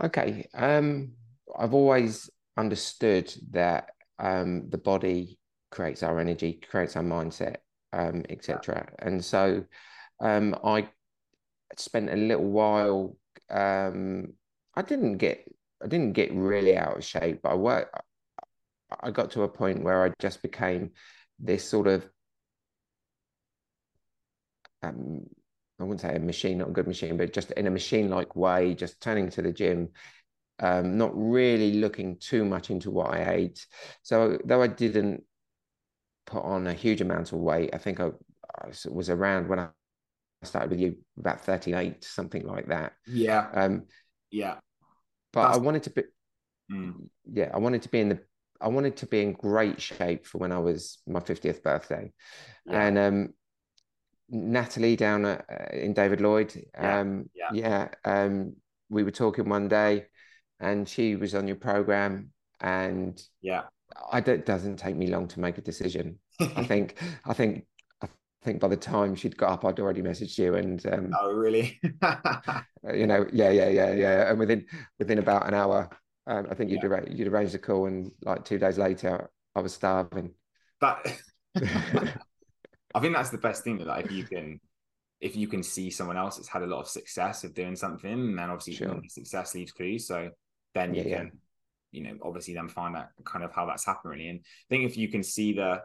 Okay. 0.04 0.48
Um, 0.54 1.14
I've 1.58 1.74
always 1.74 2.30
understood 2.58 3.34
that 3.52 3.90
um, 4.20 4.70
the 4.70 4.78
body 4.78 5.40
creates 5.72 6.04
our 6.04 6.20
energy, 6.20 6.60
creates 6.70 6.96
our 6.96 7.04
mindset 7.04 7.58
um, 7.94 8.26
etc. 8.30 8.90
And 9.00 9.24
so 9.24 9.64
um, 10.20 10.56
I 10.64 10.90
spent 11.78 12.10
a 12.10 12.16
little 12.16 12.50
while. 12.50 13.16
Um, 13.50 14.34
I 14.76 14.82
didn't 14.82 15.18
get 15.18 15.46
I 15.82 15.88
didn't 15.88 16.14
get 16.14 16.34
really 16.34 16.76
out 16.76 16.98
of 16.98 17.04
shape, 17.04 17.42
but 17.44 17.52
I 17.52 17.56
worked. 17.56 17.96
I 19.02 19.12
got 19.12 19.32
to 19.32 19.44
a 19.44 19.48
point 19.48 19.84
where 19.84 20.04
I 20.06 20.12
just 20.20 20.42
became 20.42 20.92
this 21.40 21.68
sort 21.68 21.88
of 21.88 22.08
um, 24.82 25.26
I 25.80 25.84
wouldn't 25.84 26.02
say 26.02 26.16
a 26.16 26.20
machine, 26.20 26.60
not 26.60 26.70
a 26.70 26.74
good 26.74 26.88
machine, 26.88 27.18
but 27.18 27.34
just 27.34 27.52
in 27.52 27.68
a 27.68 27.72
machine-like 27.72 28.36
way, 28.36 28.74
just 28.74 29.02
turning 29.02 29.30
to 29.32 29.42
the 29.42 29.52
gym, 29.52 29.90
um, 30.60 30.98
not 30.98 31.12
really 31.14 31.74
looking 31.74 32.18
too 32.20 32.46
much 32.46 32.70
into 32.70 32.92
what 32.92 33.14
I 33.14 33.34
ate. 33.34 33.66
So 34.02 34.38
though 34.46 34.62
I 34.62 34.68
didn't 34.68 35.24
put 36.26 36.44
on 36.44 36.68
a 36.68 36.74
huge 36.74 37.02
amount 37.02 37.32
of 37.32 37.40
weight. 37.40 37.72
I 37.74 37.78
think 37.78 38.00
I, 38.00 38.12
I 38.62 38.68
was 38.90 39.10
around 39.10 39.48
when 39.48 39.60
I 39.60 39.70
started 40.44 40.72
with 40.72 40.80
you 40.80 40.98
about 41.18 41.42
38, 41.42 42.04
something 42.04 42.46
like 42.46 42.68
that. 42.68 42.94
Yeah. 43.08 43.48
Um, 43.54 43.84
yeah. 44.32 44.56
But 45.32 45.48
That's... 45.48 45.58
I 45.58 45.62
wanted 45.62 45.84
to 45.84 45.90
be, 45.90 46.04
mm. 46.72 46.94
yeah, 47.32 47.52
I 47.54 47.58
wanted 47.58 47.82
to 47.84 47.90
be 47.90 48.00
in 48.00 48.10
the, 48.10 48.20
I 48.64 48.70
wanted 48.70 48.98
to 48.98 49.06
be 49.06 49.22
in 49.22 49.34
great 49.34 49.82
shape 49.82 50.26
for 50.26 50.38
when 50.38 50.52
I 50.52 50.60
was 50.60 51.00
my 51.06 51.20
50th 51.20 51.62
birthday. 51.62 52.12
Yeah. 52.66 52.82
And, 52.82 52.98
um, 52.98 53.34
Natalie 54.30 54.96
down 54.96 55.26
at, 55.26 55.46
uh, 55.52 55.76
in 55.76 55.94
David 55.94 56.22
Lloyd, 56.22 56.54
um, 56.76 57.30
yeah. 57.36 57.50
yeah, 57.54 57.88
um, 58.06 58.56
we 58.90 59.04
were 59.04 59.12
talking 59.12 59.50
one 59.50 59.68
day 59.68 60.06
and 60.60 60.88
she 60.88 61.16
was 61.16 61.36
on 61.36 61.48
your 61.48 61.58
program 61.58 62.32
and 62.62 63.22
yeah 63.42 63.64
I 64.12 64.20
it 64.20 64.46
doesn't 64.46 64.78
take 64.78 64.96
me 64.96 65.08
long 65.08 65.28
to 65.30 65.40
make 65.40 65.58
a 65.58 65.62
decision. 65.62 66.20
I 66.40 66.64
think 66.68 67.02
I 67.26 67.34
think 67.34 67.66
I 68.02 68.08
think 68.44 68.60
by 68.60 68.68
the 68.68 68.78
time 68.78 69.16
she'd 69.16 69.38
got 69.38 69.52
up, 69.52 69.66
I'd 69.66 69.80
already 69.80 70.02
messaged 70.02 70.38
you, 70.38 70.56
and 70.56 70.86
um, 70.88 71.12
oh 71.20 71.32
really? 71.32 71.80
you 72.94 73.08
know, 73.08 73.26
yeah, 73.32 73.50
yeah, 73.50 73.70
yeah, 73.70 73.94
yeah. 73.94 74.30
And 74.30 74.40
within 74.40 74.66
within 75.00 75.20
about 75.20 75.48
an 75.48 75.54
hour, 75.54 75.90
um, 76.28 76.48
I 76.50 76.56
think 76.56 76.72
you'd 76.72 76.84
yeah. 76.84 77.02
you'd 77.10 77.28
arranged 77.28 77.56
a 77.56 77.60
call, 77.60 77.88
and 77.88 78.12
like 78.24 78.46
two 78.46 78.58
days 78.58 78.78
later, 78.78 79.30
I 79.56 79.62
was 79.62 79.74
starving. 79.74 80.34
But 80.80 81.06
I 81.56 83.00
think 83.00 83.16
that's 83.16 83.30
the 83.30 83.38
best 83.38 83.64
thing 83.64 83.78
that 83.80 83.88
like, 83.88 84.06
if 84.06 84.12
you 84.12 84.24
can 84.24 84.60
if 85.22 85.36
you 85.36 85.48
can 85.48 85.64
see 85.64 85.90
someone 85.90 86.18
else 86.18 86.36
that's 86.36 86.50
had 86.50 86.64
a 86.64 86.68
lot 86.68 86.82
of 86.82 86.88
success 86.88 87.44
of 87.44 87.54
doing 87.54 87.76
something, 87.76 88.12
and 88.12 88.38
then 88.38 88.50
obviously 88.50 88.74
sure. 88.74 89.02
success 89.08 89.56
leaves 89.56 89.72
clues, 89.72 90.08
so 90.08 90.30
then 90.74 90.94
you 90.94 91.04
yeah, 91.04 91.18
can. 91.18 91.26
Yeah 91.28 91.40
you 91.94 92.02
know, 92.02 92.18
obviously 92.24 92.56
then 92.56 92.68
find 92.68 92.98
out 92.98 93.10
kind 93.24 93.46
of 93.46 93.54
how 93.54 93.66
that's 93.66 93.86
happened 93.86 94.12
really. 94.12 94.28
And 94.28 94.40
I 94.40 94.68
think 94.70 94.86
if 94.86 94.98
you 94.98 95.08
can 95.08 95.24
see 95.24 95.54
the, 95.54 95.82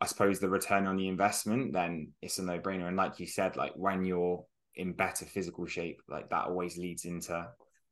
I 0.00 0.06
suppose 0.06 0.38
the 0.38 0.48
return 0.48 0.86
on 0.86 0.96
the 0.96 1.08
investment, 1.08 1.72
then 1.72 2.12
it's 2.22 2.38
a 2.38 2.42
no 2.42 2.58
brainer. 2.58 2.86
And 2.86 2.96
like 2.96 3.20
you 3.20 3.26
said, 3.26 3.56
like 3.56 3.72
when 3.74 4.04
you're 4.04 4.44
in 4.76 4.92
better 4.92 5.26
physical 5.26 5.66
shape, 5.66 6.00
like 6.08 6.30
that 6.30 6.46
always 6.46 6.78
leads 6.78 7.04
into 7.04 7.46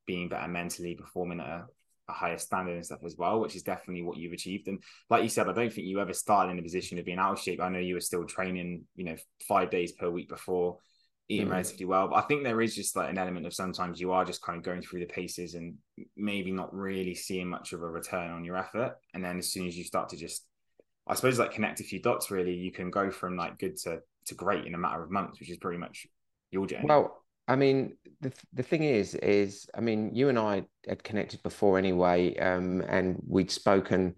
being 0.07 0.29
better 0.29 0.49
mentally, 0.49 0.95
performing 0.95 1.41
at 1.41 1.47
a, 1.47 1.65
a 2.09 2.13
higher 2.13 2.39
standard 2.39 2.75
and 2.75 2.85
stuff 2.85 3.05
as 3.05 3.17
well, 3.17 3.41
which 3.41 3.57
is 3.57 3.63
definitely 3.63 4.03
what 4.03 4.17
you've 4.17 4.33
achieved. 4.33 4.69
And 4.69 4.83
like 5.11 5.23
you 5.23 5.29
said, 5.29 5.49
I 5.49 5.53
don't 5.53 5.73
think 5.73 5.87
you 5.87 6.01
ever 6.01 6.13
started 6.13 6.53
in 6.53 6.59
a 6.59 6.63
position 6.63 6.99
of 6.99 7.05
being 7.05 7.19
out 7.19 7.33
of 7.33 7.41
shape. 7.41 7.61
I 7.61 7.69
know 7.69 7.79
you 7.79 7.95
were 7.95 8.01
still 8.01 8.25
training, 8.25 8.83
you 8.97 9.05
know, 9.05 9.17
five 9.47 9.71
days 9.71 9.93
per 9.93 10.11
week 10.11 10.29
before 10.29 10.79
eating 11.29 11.49
mm. 11.49 11.53
relatively 11.53 11.87
well. 11.87 12.09
But 12.09 12.17
I 12.17 12.23
think 12.23 12.43
there 12.43 12.61
is 12.61 12.75
just 12.75 12.97
like 12.97 13.11
an 13.11 13.19
element 13.19 13.47
of 13.47 13.55
sometimes 13.55 14.01
you 14.01 14.13
are 14.13 14.25
just 14.25 14.43
kind 14.43 14.59
of 14.59 14.65
going 14.65 14.83
through 14.83 15.01
the 15.01 15.07
paces 15.07 15.55
and 15.55 15.77
maybe 16.17 16.53
not 16.53 16.75
really 16.75 17.15
seeing 17.15 17.49
much 17.49 17.73
of 17.73 17.83
a 17.83 17.89
return 17.89 18.31
on 18.31 18.45
your 18.45 18.57
effort. 18.57 18.97
And 19.15 19.25
then 19.25 19.39
as 19.39 19.53
soon 19.53 19.67
as 19.67 19.77
you 19.77 19.85
start 19.85 20.11
to 20.11 20.17
just, 20.17 20.47
I 21.07 21.15
suppose, 21.15 21.39
like 21.39 21.53
connect 21.53 21.81
a 21.81 21.85
few 21.85 22.01
dots, 22.01 22.31
really, 22.31 22.55
you 22.55 22.73
can 22.73 22.91
go 22.91 23.11
from 23.11 23.37
like 23.37 23.59
good 23.59 23.77
to 23.79 24.01
to 24.27 24.35
great 24.35 24.67
in 24.67 24.75
a 24.75 24.79
matter 24.79 25.03
of 25.03 25.11
months, 25.11 25.41
which 25.41 25.51
is 25.51 25.57
pretty 25.59 25.79
much 25.79 26.07
your 26.53 26.67
journey. 26.67 26.87
Well, 26.87 27.22
I 27.53 27.57
mean, 27.57 27.97
the 28.23 28.33
the 28.55 28.63
thing 28.63 28.83
is, 28.85 29.15
is 29.17 29.69
I 29.75 29.81
mean, 29.81 30.15
you 30.15 30.29
and 30.31 30.39
I 30.39 30.65
had 30.89 31.05
connected 31.05 31.43
before 31.43 31.77
anyway, 31.79 32.37
um, 32.39 32.83
and 32.89 33.21
we'd 33.29 33.51
spoken 33.51 34.17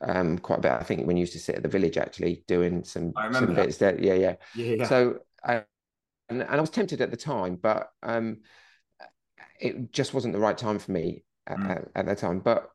um, 0.00 0.38
quite 0.38 0.58
a 0.58 0.62
bit. 0.62 0.72
I 0.72 0.82
think 0.82 1.06
when 1.06 1.16
you 1.16 1.22
used 1.22 1.34
to 1.34 1.38
sit 1.38 1.54
at 1.54 1.62
the 1.62 1.68
village 1.68 1.96
actually 1.96 2.44
doing 2.48 2.82
some 2.82 3.12
some 3.32 3.54
that. 3.54 3.66
bits 3.66 3.76
there. 3.76 3.96
Yeah, 4.00 4.14
yeah. 4.14 4.34
Yeah, 4.56 4.74
yeah. 4.78 4.88
So, 4.88 5.18
uh, 5.44 5.60
and, 6.28 6.42
and 6.42 6.50
I 6.50 6.60
was 6.60 6.70
tempted 6.70 7.00
at 7.00 7.10
the 7.12 7.16
time, 7.16 7.54
but 7.56 7.90
um, 8.02 8.38
it 9.60 9.92
just 9.92 10.12
wasn't 10.12 10.34
the 10.34 10.40
right 10.40 10.58
time 10.58 10.78
for 10.80 10.90
me 10.90 11.24
at, 11.46 11.58
Mm. 11.58 11.70
at, 11.70 11.88
at 11.94 12.06
that 12.06 12.18
time. 12.18 12.40
But 12.40 12.68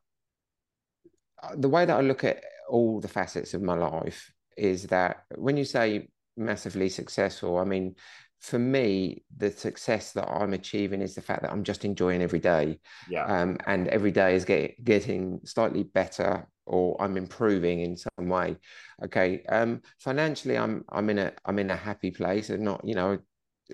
uh, 1.42 1.54
the 1.56 1.68
way 1.68 1.84
that 1.84 1.98
I 1.98 2.00
look 2.00 2.24
at 2.24 2.42
all 2.68 3.00
the 3.00 3.08
facets 3.08 3.52
of 3.54 3.62
my 3.62 3.74
life 3.74 4.32
is 4.56 4.86
that 4.86 5.24
when 5.36 5.56
you 5.56 5.64
say 5.64 6.08
massively 6.36 6.88
successful, 6.88 7.58
I 7.58 7.64
mean, 7.64 7.96
for 8.40 8.58
me, 8.58 9.24
the 9.36 9.50
success 9.50 10.12
that 10.12 10.28
I'm 10.28 10.54
achieving 10.54 11.02
is 11.02 11.14
the 11.14 11.22
fact 11.22 11.42
that 11.42 11.52
I'm 11.52 11.64
just 11.64 11.84
enjoying 11.84 12.22
every 12.22 12.38
day. 12.38 12.78
yeah. 13.10 13.24
Um, 13.24 13.58
and 13.66 13.88
every 13.88 14.12
day 14.12 14.34
is 14.34 14.44
get, 14.44 14.82
getting 14.84 15.40
slightly 15.44 15.82
better 15.82 16.46
or 16.66 17.00
I'm 17.00 17.16
improving 17.16 17.80
in 17.80 17.96
some 17.96 18.28
way. 18.28 18.56
Okay. 19.04 19.42
Um, 19.48 19.82
financially, 19.98 20.56
I'm 20.58 20.84
I'm 20.90 21.08
in 21.10 21.18
a 21.18 21.32
I'm 21.44 21.58
in 21.58 21.70
a 21.70 21.76
happy 21.76 22.10
place 22.10 22.50
and 22.50 22.62
not, 22.62 22.86
you 22.86 22.94
know, 22.94 23.18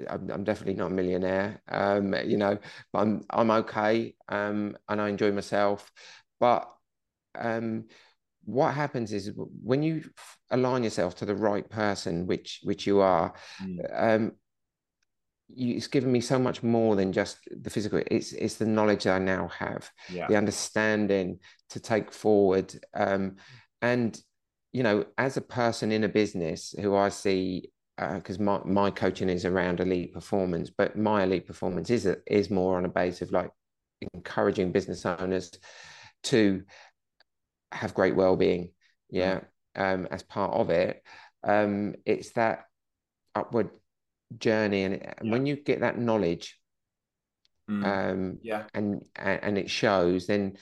I'm, 0.08 0.30
I'm 0.30 0.44
definitely 0.44 0.74
not 0.74 0.90
a 0.90 0.94
millionaire. 0.94 1.60
Um, 1.68 2.14
you 2.24 2.36
know, 2.36 2.58
but 2.92 3.00
I'm 3.00 3.22
I'm 3.30 3.50
okay. 3.50 4.14
Um, 4.28 4.76
and 4.88 5.00
I 5.00 5.08
enjoy 5.08 5.32
myself. 5.32 5.90
But 6.40 6.70
um, 7.38 7.86
what 8.44 8.74
happens 8.74 9.12
is 9.12 9.32
when 9.36 9.82
you 9.82 10.04
align 10.50 10.84
yourself 10.84 11.16
to 11.16 11.26
the 11.26 11.34
right 11.34 11.68
person, 11.68 12.26
which 12.26 12.60
which 12.64 12.86
you 12.86 13.00
are, 13.00 13.34
Mm. 13.62 14.14
um, 14.16 14.32
you, 15.48 15.76
it's 15.76 15.86
given 15.86 16.10
me 16.10 16.20
so 16.20 16.38
much 16.38 16.62
more 16.62 16.96
than 16.96 17.12
just 17.12 17.38
the 17.50 17.70
physical. 17.70 18.02
It's 18.10 18.32
it's 18.32 18.56
the 18.56 18.66
knowledge 18.66 19.04
that 19.04 19.16
I 19.16 19.18
now 19.18 19.48
have, 19.48 19.90
yeah. 20.10 20.26
the 20.26 20.36
understanding 20.36 21.38
to 21.70 21.80
take 21.80 22.12
forward, 22.12 22.74
um, 22.94 23.36
and 23.82 24.18
you 24.72 24.82
know, 24.82 25.04
as 25.18 25.36
a 25.36 25.40
person 25.40 25.92
in 25.92 26.04
a 26.04 26.08
business 26.08 26.74
who 26.80 26.94
I 26.96 27.08
see. 27.08 27.70
Because 27.96 28.40
my, 28.40 28.58
my 28.64 28.90
coaching 28.90 29.28
is 29.28 29.44
around 29.44 29.78
elite 29.78 30.12
performance, 30.12 30.68
but 30.68 30.98
my 30.98 31.22
elite 31.22 31.46
performance 31.46 31.90
is 31.90 32.06
a, 32.06 32.16
is 32.26 32.50
more 32.50 32.76
on 32.76 32.84
a 32.84 32.88
base 32.88 33.22
of 33.22 33.30
like 33.30 33.50
encouraging 34.12 34.72
business 34.72 35.06
owners 35.06 35.52
to 36.24 36.64
have 37.72 37.94
great 37.94 38.16
well-being 38.16 38.70
yeah 39.10 39.40
um 39.76 40.06
as 40.10 40.22
part 40.22 40.52
of 40.54 40.70
it 40.70 41.02
um 41.42 41.94
it's 42.06 42.32
that 42.32 42.64
upward 43.34 43.70
journey 44.38 44.84
and, 44.84 44.94
and 44.94 45.14
Yeah. 45.22 45.30
when 45.32 45.46
you 45.46 45.56
get 45.56 45.80
that 45.80 45.98
knowledge 45.98 46.58
Mm. 47.70 47.84
um 47.84 48.38
yeah. 48.42 48.64
and 48.74 49.02
and 49.16 49.56
it 49.56 49.70
shows 49.70 50.26
then 50.26 50.58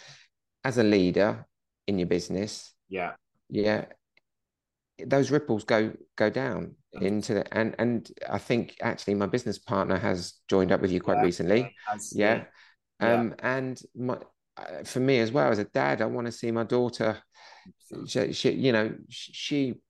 as 0.62 0.78
a 0.78 0.84
leader 0.84 1.46
in 1.88 1.98
your 1.98 2.06
business 2.06 2.72
Yeah. 2.88 3.14
yeah 3.48 3.86
those 5.04 5.32
ripples 5.32 5.64
go 5.64 5.92
go 6.14 6.30
down 6.30 6.76
into 6.92 7.34
the 7.34 7.58
and 7.58 7.74
and 7.78 8.08
I 8.30 8.38
think 8.38 8.76
actually 8.80 9.14
my 9.14 9.26
business 9.26 9.58
partner 9.58 9.98
has 9.98 10.34
joined 10.46 10.70
up 10.70 10.80
with 10.80 10.92
you 10.92 11.00
quite 11.00 11.16
Yeah, 11.16 11.22
recently 11.24 11.74
yeah 12.12 12.44
Yeah. 13.00 13.14
um 13.14 13.34
and 13.40 13.82
my 13.96 14.18
uh, 14.56 14.84
for 14.84 15.00
me 15.00 15.18
as 15.18 15.32
well 15.32 15.50
as 15.50 15.58
a 15.58 15.64
dad 15.64 16.02
I 16.02 16.06
want 16.06 16.26
to 16.26 16.32
see 16.32 16.52
my 16.52 16.64
daughter 16.64 17.18
she, 18.06 18.32
she 18.32 18.52
you 18.52 18.70
know 18.72 18.94
she 19.08 19.80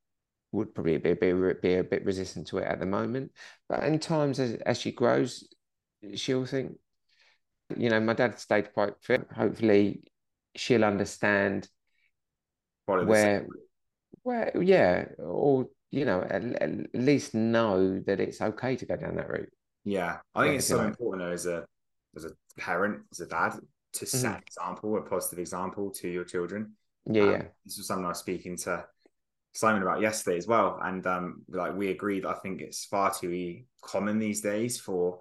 would 0.52 0.74
probably 0.74 0.98
be, 0.98 1.14
be, 1.14 1.32
be 1.62 1.74
a 1.74 1.84
bit 1.84 2.04
resistant 2.04 2.46
to 2.48 2.58
it 2.58 2.64
at 2.64 2.80
the 2.80 2.86
moment. 2.86 3.32
But 3.68 3.84
in 3.84 3.98
times 3.98 4.38
as, 4.38 4.54
as 4.66 4.78
she 4.78 4.92
grows 4.92 5.48
she'll 6.14 6.46
think 6.46 6.78
you 7.76 7.88
know 7.90 8.00
my 8.00 8.12
dad 8.14 8.38
stayed 8.38 8.72
quite 8.72 8.94
fit. 9.02 9.26
Hopefully 9.34 10.02
she'll 10.54 10.84
understand 10.84 11.68
same 12.86 13.08
where 13.08 13.46
where 14.22 14.52
yeah 14.62 15.06
or 15.18 15.68
you 15.90 16.04
know 16.04 16.22
at, 16.22 16.44
at 16.62 16.70
least 16.94 17.34
know 17.34 18.00
that 18.00 18.20
it's 18.20 18.40
okay 18.40 18.76
to 18.76 18.86
go 18.86 18.96
down 18.96 19.16
that 19.16 19.28
route. 19.28 19.52
Yeah, 19.84 20.18
I 20.34 20.44
think 20.44 20.54
Yeah, 20.54 20.58
it's 20.58 20.68
so 20.68 20.80
important 20.80 21.22
though, 21.22 21.32
as 21.32 21.46
a 21.46 21.66
as 22.16 22.24
a 22.24 22.30
parent, 22.58 23.02
as 23.12 23.20
a 23.20 23.26
dad, 23.26 23.54
to 23.94 24.06
set 24.06 24.40
Mhm. 24.40 24.42
example, 24.46 24.96
a 24.96 25.02
positive 25.02 25.38
example 25.38 25.90
to 25.92 26.08
your 26.08 26.24
children. 26.24 26.74
yeah 27.06 27.22
Um, 27.22 27.36
yeah. 27.38 27.42
This 27.64 27.78
was 27.78 27.86
something 27.86 28.04
I 28.04 28.08
was 28.08 28.18
speaking 28.18 28.56
to 28.58 28.84
Simon 29.52 29.82
about 29.82 30.00
yesterday 30.00 30.36
as 30.36 30.46
well, 30.46 30.78
and 30.82 31.06
um, 31.06 31.42
like 31.48 31.76
we 31.76 31.88
agreed. 31.90 32.24
I 32.24 32.34
think 32.34 32.60
it's 32.60 32.84
far 32.84 33.12
too 33.12 33.60
common 33.82 34.18
these 34.18 34.40
days 34.40 34.80
for 34.80 35.20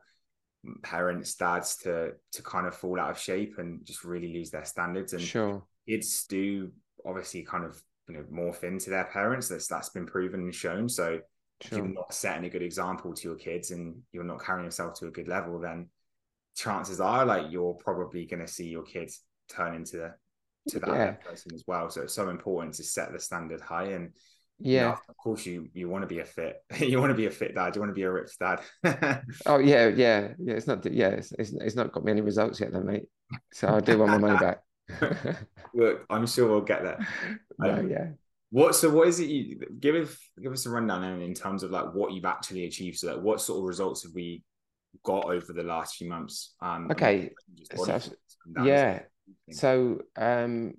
parents, 0.83 1.35
dads 1.35 1.77
to 1.77 2.13
to 2.33 2.43
kind 2.43 2.67
of 2.67 2.75
fall 2.75 2.99
out 2.99 3.11
of 3.11 3.19
shape 3.19 3.57
and 3.57 3.83
just 3.85 4.03
really 4.03 4.33
lose 4.33 4.51
their 4.51 4.65
standards. 4.65 5.13
And 5.13 5.21
sure 5.21 5.63
kids 5.87 6.25
do 6.27 6.71
obviously 7.05 7.43
kind 7.43 7.65
of 7.65 7.81
you 8.07 8.15
know 8.15 8.23
morph 8.31 8.63
into 8.63 8.89
their 8.89 9.05
parents. 9.05 9.47
That's 9.47 9.67
that's 9.67 9.89
been 9.89 10.05
proven 10.05 10.41
and 10.41 10.55
shown. 10.55 10.87
So 10.87 11.19
if 11.59 11.71
you're 11.71 11.87
not 11.87 12.13
setting 12.13 12.45
a 12.45 12.49
good 12.49 12.63
example 12.63 13.13
to 13.13 13.27
your 13.27 13.37
kids 13.37 13.71
and 13.71 14.01
you're 14.11 14.23
not 14.23 14.43
carrying 14.43 14.65
yourself 14.65 14.97
to 14.99 15.07
a 15.07 15.11
good 15.11 15.27
level, 15.27 15.59
then 15.59 15.89
chances 16.55 16.99
are 16.99 17.25
like 17.25 17.51
you're 17.51 17.75
probably 17.75 18.25
going 18.25 18.39
to 18.39 18.51
see 18.51 18.67
your 18.67 18.83
kids 18.83 19.21
turn 19.47 19.75
into 19.75 19.97
the 19.97 20.13
to 20.69 20.79
that 20.79 20.89
Yeah. 20.89 21.11
person 21.11 21.53
as 21.53 21.63
well. 21.67 21.89
So 21.89 22.01
it's 22.03 22.13
so 22.13 22.29
important 22.29 22.75
to 22.75 22.83
set 22.83 23.11
the 23.11 23.19
standard 23.19 23.61
high. 23.61 23.89
And 23.91 24.13
yeah 24.63 24.81
you 24.81 24.87
know, 24.89 24.97
of 25.09 25.17
course 25.17 25.43
you 25.47 25.67
you 25.73 25.89
want 25.89 26.03
to 26.03 26.07
be 26.07 26.19
a 26.19 26.25
fit. 26.25 26.57
You 26.79 26.99
want 26.99 27.09
to 27.11 27.15
be 27.17 27.25
a 27.25 27.31
fit 27.31 27.55
dad. 27.55 27.75
You 27.75 27.81
want 27.81 27.89
to 27.89 27.95
be 27.95 28.03
a 28.03 28.11
ripped 28.11 28.37
dad. 28.39 28.59
Oh 29.45 29.57
yeah 29.57 29.87
yeah 29.87 30.33
yeah. 30.37 30.53
It's 30.53 30.67
not 30.67 30.85
yeah 30.91 31.09
it's, 31.09 31.31
it's, 31.39 31.51
it's 31.53 31.75
not 31.75 31.91
got 31.91 32.03
me 32.05 32.11
any 32.11 32.21
results 32.21 32.59
yet 32.59 32.71
then 32.71 32.85
mate. 32.85 33.05
So 33.53 33.67
I 33.69 33.79
do 33.79 33.97
want 33.97 34.11
my 34.11 34.17
money 34.19 34.37
back. 34.39 34.59
Look 35.73 36.05
I'm 36.09 36.27
sure 36.27 36.47
we'll 36.49 36.61
get 36.61 36.83
there. 36.83 37.07
No, 37.57 37.71
Um, 37.73 37.89
yeah. 37.89 38.07
what 38.51 38.75
so 38.75 38.89
what 38.89 39.07
is 39.07 39.19
it 39.19 39.29
you 39.29 39.59
give 39.79 39.95
us 39.95 40.15
give 40.41 40.51
us 40.51 40.65
a 40.65 40.69
rundown 40.69 41.03
Aaron, 41.03 41.21
in 41.21 41.33
terms 41.33 41.63
of 41.63 41.71
like 41.71 41.93
what 41.95 42.11
you've 42.13 42.25
actually 42.25 42.65
achieved. 42.65 42.97
So 42.99 43.15
like 43.15 43.23
what 43.23 43.41
sort 43.41 43.59
of 43.59 43.65
results 43.65 44.03
have 44.03 44.13
we 44.13 44.43
got 45.03 45.25
over 45.25 45.53
the 45.53 45.63
last 45.63 45.95
few 45.95 46.07
months? 46.09 46.53
Um 46.61 46.89
Okay, 46.91 47.31
so 47.71 47.77
body 47.77 47.91
I've- 47.93 48.09
fat 48.09 48.15
come 48.43 48.53
down, 48.53 48.65
yeah 48.67 48.99
so- 49.51 50.01
So, 50.17 50.21
um, 50.21 50.73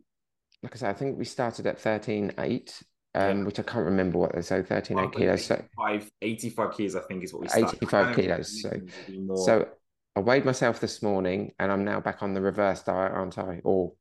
like 0.62 0.74
I 0.74 0.78
said, 0.78 0.90
I 0.90 0.94
think 0.98 1.18
we 1.18 1.24
started 1.24 1.66
at 1.66 1.78
13.8, 1.78 2.82
um, 3.14 3.38
Yeah. 3.38 3.44
which 3.44 3.58
I 3.58 3.62
can't 3.62 3.84
remember 3.84 4.18
what 4.18 4.34
they 4.34 4.42
say, 4.42 4.62
13.8 4.62 5.12
kilos. 5.12 5.44
So, 5.44 5.54
85, 5.56 6.10
85 6.22 6.72
kilos, 6.76 6.96
I 6.96 7.00
think, 7.00 7.24
is 7.24 7.32
what 7.32 7.42
we 7.42 7.48
started. 7.48 7.76
85 7.76 8.16
kilos, 8.16 8.62
so- 8.62 8.68
listeners 8.68 8.92
will 9.08 9.14
be 9.14 9.20
more- 9.20 9.36
so 9.44 9.68
I 10.14 10.20
weighed 10.20 10.44
myself 10.44 10.78
this 10.80 11.02
morning 11.02 11.54
and 11.58 11.72
I'm 11.72 11.84
now 11.84 11.98
back 12.00 12.22
on 12.22 12.34
the 12.34 12.40
reverse 12.42 12.82
diet, 12.82 13.12
aren't 13.12 13.38
I? 13.38 13.60
Or 13.64 13.92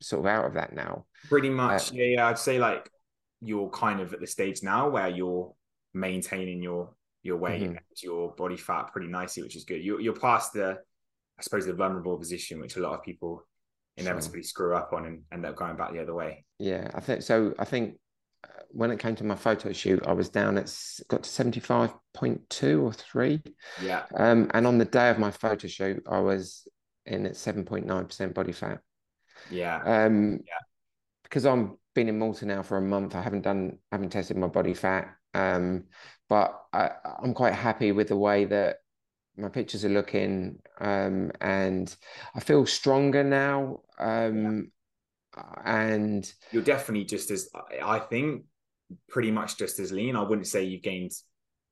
sort 0.00 0.20
of 0.20 0.26
out 0.26 0.44
of 0.46 0.54
that 0.54 0.72
now. 0.72 1.06
pretty 1.28 1.48
much, 1.48 1.92
uh, 1.92 1.94
yeah, 1.94 2.04
yeah. 2.06 2.26
I'd 2.28 2.38
say 2.38 2.58
like 2.58 2.90
you're 3.40 3.70
kind 3.70 4.00
of 4.00 4.12
at 4.12 4.18
the 4.20 4.26
stage 4.26 4.60
now 4.64 4.88
where 4.88 5.08
you're 5.08 5.54
maintaining 5.94 6.60
your 6.62 6.94
your 7.22 7.36
weight 7.36 7.62
Mhm. 7.62 7.66
and 7.76 8.02
your 8.02 8.34
body 8.34 8.56
fat 8.56 8.90
pretty 8.92 9.06
nicely, 9.06 9.44
which 9.44 9.54
is 9.54 9.64
good. 9.64 9.80
You're 9.84 10.00
you're 10.00 10.16
past 10.16 10.52
the, 10.54 10.82
I 11.38 11.42
suppose, 11.42 11.66
the 11.66 11.72
vulnerable 11.74 12.18
position, 12.18 12.58
which 12.58 12.74
a 12.76 12.80
lot 12.80 12.94
of 12.98 13.04
people 13.04 13.46
inevitably 13.96 14.42
screw 14.42 14.74
up 14.74 14.92
on 14.92 15.04
and 15.06 15.22
end 15.32 15.44
up 15.46 15.56
going 15.56 15.76
back 15.76 15.92
the 15.92 16.00
other 16.02 16.14
way. 16.14 16.44
Yeah, 16.58 16.90
I 16.94 17.00
think 17.00 17.22
so. 17.22 17.54
I 17.58 17.64
think 17.64 17.98
uh, 18.44 18.62
when 18.70 18.90
it 18.90 18.98
came 18.98 19.14
to 19.16 19.24
my 19.24 19.36
photo 19.36 19.72
shoot, 19.72 20.06
I 20.06 20.12
was 20.12 20.28
down 20.28 20.56
at 20.58 20.74
got 21.08 21.24
to 21.24 21.30
75.2 21.30 22.82
or 22.82 22.92
3. 22.92 23.42
Yeah, 23.84 24.04
Um, 24.14 24.50
and 24.54 24.66
on 24.66 24.78
the 24.78 24.84
day 24.84 25.10
of 25.10 25.18
my 25.18 25.30
photo 25.30 25.68
shoot, 25.68 26.02
I 26.08 26.20
was 26.20 26.66
in 27.06 27.26
at 27.26 27.32
7.9% 27.32 28.34
body 28.34 28.52
fat. 28.52 28.80
yeah, 29.50 29.80
Um, 29.84 30.40
Yeah. 30.46 30.58
because 31.24 31.44
I'm 31.46 31.78
been 31.94 32.08
in 32.08 32.18
Malta 32.18 32.46
now 32.46 32.62
for 32.62 32.78
a 32.78 32.82
month. 32.82 33.14
I 33.14 33.20
haven't 33.20 33.42
done, 33.42 33.78
haven't 33.90 34.10
tested 34.10 34.36
my 34.36 34.46
body 34.46 34.72
fat. 34.72 35.14
Um, 35.34 35.84
but 36.28 36.58
I, 36.72 36.90
I'm 37.22 37.34
quite 37.34 37.52
happy 37.54 37.92
with 37.92 38.08
the 38.08 38.16
way 38.16 38.46
that 38.46 38.76
my 39.36 39.48
pictures 39.48 39.84
are 39.84 39.88
looking. 39.90 40.58
Um, 40.80 41.30
and 41.40 41.94
I 42.34 42.40
feel 42.40 42.66
stronger 42.66 43.24
now. 43.24 43.80
Um, 43.98 44.70
and 45.64 46.30
you're 46.50 46.62
definitely 46.62 47.04
just 47.04 47.30
as 47.30 47.48
I- 47.54 47.96
I 47.96 47.98
think 48.00 48.44
pretty 49.08 49.30
much 49.30 49.56
just 49.56 49.78
as 49.78 49.92
lean. 49.92 50.16
I 50.16 50.22
wouldn't 50.22 50.46
say 50.46 50.64
you've 50.64 50.82
gained 50.82 51.12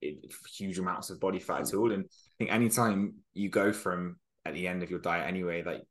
huge 0.01 0.79
amounts 0.79 1.11
of 1.11 1.21
body 1.21 1.39
fat 1.39 1.61
at 1.61 1.75
all. 1.75 1.93
And 1.93 2.05
I 2.05 2.35
think 2.39 2.51
anytime 2.53 3.17
you 3.35 3.51
go 3.51 3.73
from 3.73 4.19
at 4.47 4.55
the 4.55 4.67
end 4.67 4.83
of 4.83 4.91
your 4.91 5.01
diet 5.01 5.27
anyway, 5.29 5.63
like 5.63 5.83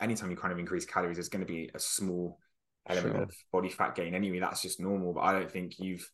anytime 0.00 0.30
you 0.30 0.36
kind 0.36 0.52
of 0.52 0.58
increase 0.58 0.84
calories, 0.84 1.16
there's 1.16 1.30
going 1.30 1.46
to 1.46 1.50
be 1.50 1.70
a 1.74 1.78
small 1.78 2.38
element 2.86 3.14
Sure. 3.14 3.22
of 3.22 3.34
body 3.52 3.70
fat 3.70 3.94
gain 3.94 4.14
anyway. 4.14 4.38
That's 4.40 4.60
just 4.60 4.80
normal. 4.80 5.14
But 5.14 5.20
I 5.22 5.32
don't 5.32 5.50
think 5.50 5.78
you've 5.78 6.08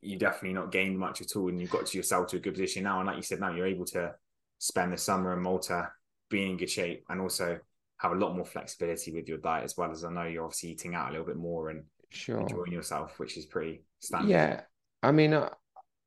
you 0.00 0.16
definitely 0.16 0.52
not 0.52 0.70
gained 0.70 0.96
much 0.96 1.20
at 1.20 1.34
all, 1.34 1.48
and 1.48 1.60
you've 1.60 1.72
got 1.72 1.86
to 1.86 1.96
yourself 1.96 2.28
to 2.28 2.36
a 2.36 2.40
good 2.40 2.54
position 2.54 2.84
now. 2.84 3.00
And 3.00 3.08
like 3.08 3.16
you 3.16 3.22
said, 3.22 3.40
now 3.40 3.52
you're 3.52 3.66
able 3.66 3.84
to 3.86 4.14
spend 4.58 4.92
the 4.92 4.98
summer 4.98 5.32
in 5.32 5.42
Malta 5.42 5.90
being 6.30 6.52
in 6.52 6.56
good 6.56 6.70
shape 6.70 7.04
and 7.08 7.20
also 7.20 7.58
have 7.98 8.12
a 8.12 8.16
lot 8.16 8.36
more 8.36 8.44
flexibility 8.44 9.12
with 9.12 9.28
your 9.28 9.38
diet 9.38 9.64
as 9.64 9.76
well 9.76 9.90
as 9.90 10.04
I 10.04 10.10
know 10.10 10.24
you're 10.24 10.44
obviously 10.44 10.70
eating 10.70 10.94
out 10.94 11.08
a 11.08 11.12
little 11.12 11.26
bit 11.26 11.36
more 11.36 11.70
and 11.70 11.82
sure. 12.10 12.40
enjoying 12.40 12.72
yourself, 12.72 13.18
which 13.18 13.36
is 13.36 13.46
pretty 13.46 13.82
standard. 14.00 14.30
Yeah, 14.30 14.60
I 15.02 15.12
mean, 15.12 15.34
I, 15.34 15.50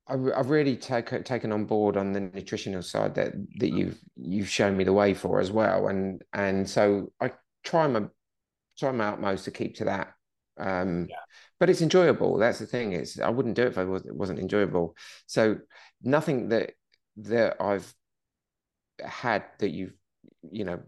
I, 0.08 0.16
I've 0.36 0.50
really 0.50 0.78
taken 0.78 1.24
taken 1.24 1.52
on 1.52 1.66
board 1.66 1.98
on 1.98 2.14
the 2.14 2.20
nutritional 2.20 2.82
side 2.82 3.16
that 3.16 3.34
that 3.60 3.70
you've 3.70 4.00
you've 4.16 4.50
shown 4.50 4.78
me 4.78 4.84
the 4.84 4.94
way 4.94 5.14
for 5.14 5.40
as 5.40 5.52
well, 5.52 5.88
and 5.88 6.22
and 6.34 6.70
so 6.70 7.12
I 7.20 7.32
try 7.64 7.88
my 7.88 8.04
try 8.78 8.92
my 8.92 9.08
utmost 9.10 9.46
to 9.46 9.52
keep 9.52 9.76
to 9.78 9.86
that. 9.86 10.14
Um, 10.58 11.08
Yeah. 11.10 11.18
but 11.60 11.70
it's 11.70 11.82
enjoyable. 11.82 12.38
That's 12.38 12.60
the 12.60 12.66
thing. 12.66 12.94
It's 12.94 13.20
I 13.20 13.30
wouldn't 13.30 13.56
do 13.56 13.64
it 13.64 13.70
if 13.70 13.78
I 13.78 13.84
was, 13.84 14.06
it 14.06 14.16
wasn't 14.16 14.40
enjoyable. 14.40 14.96
So 15.28 15.58
nothing 16.02 16.50
that 16.50 16.74
that 17.18 17.62
I've 17.62 17.94
had 19.04 19.44
that 19.60 19.70
you've 19.70 19.94
you 20.42 20.66
know 20.66 20.80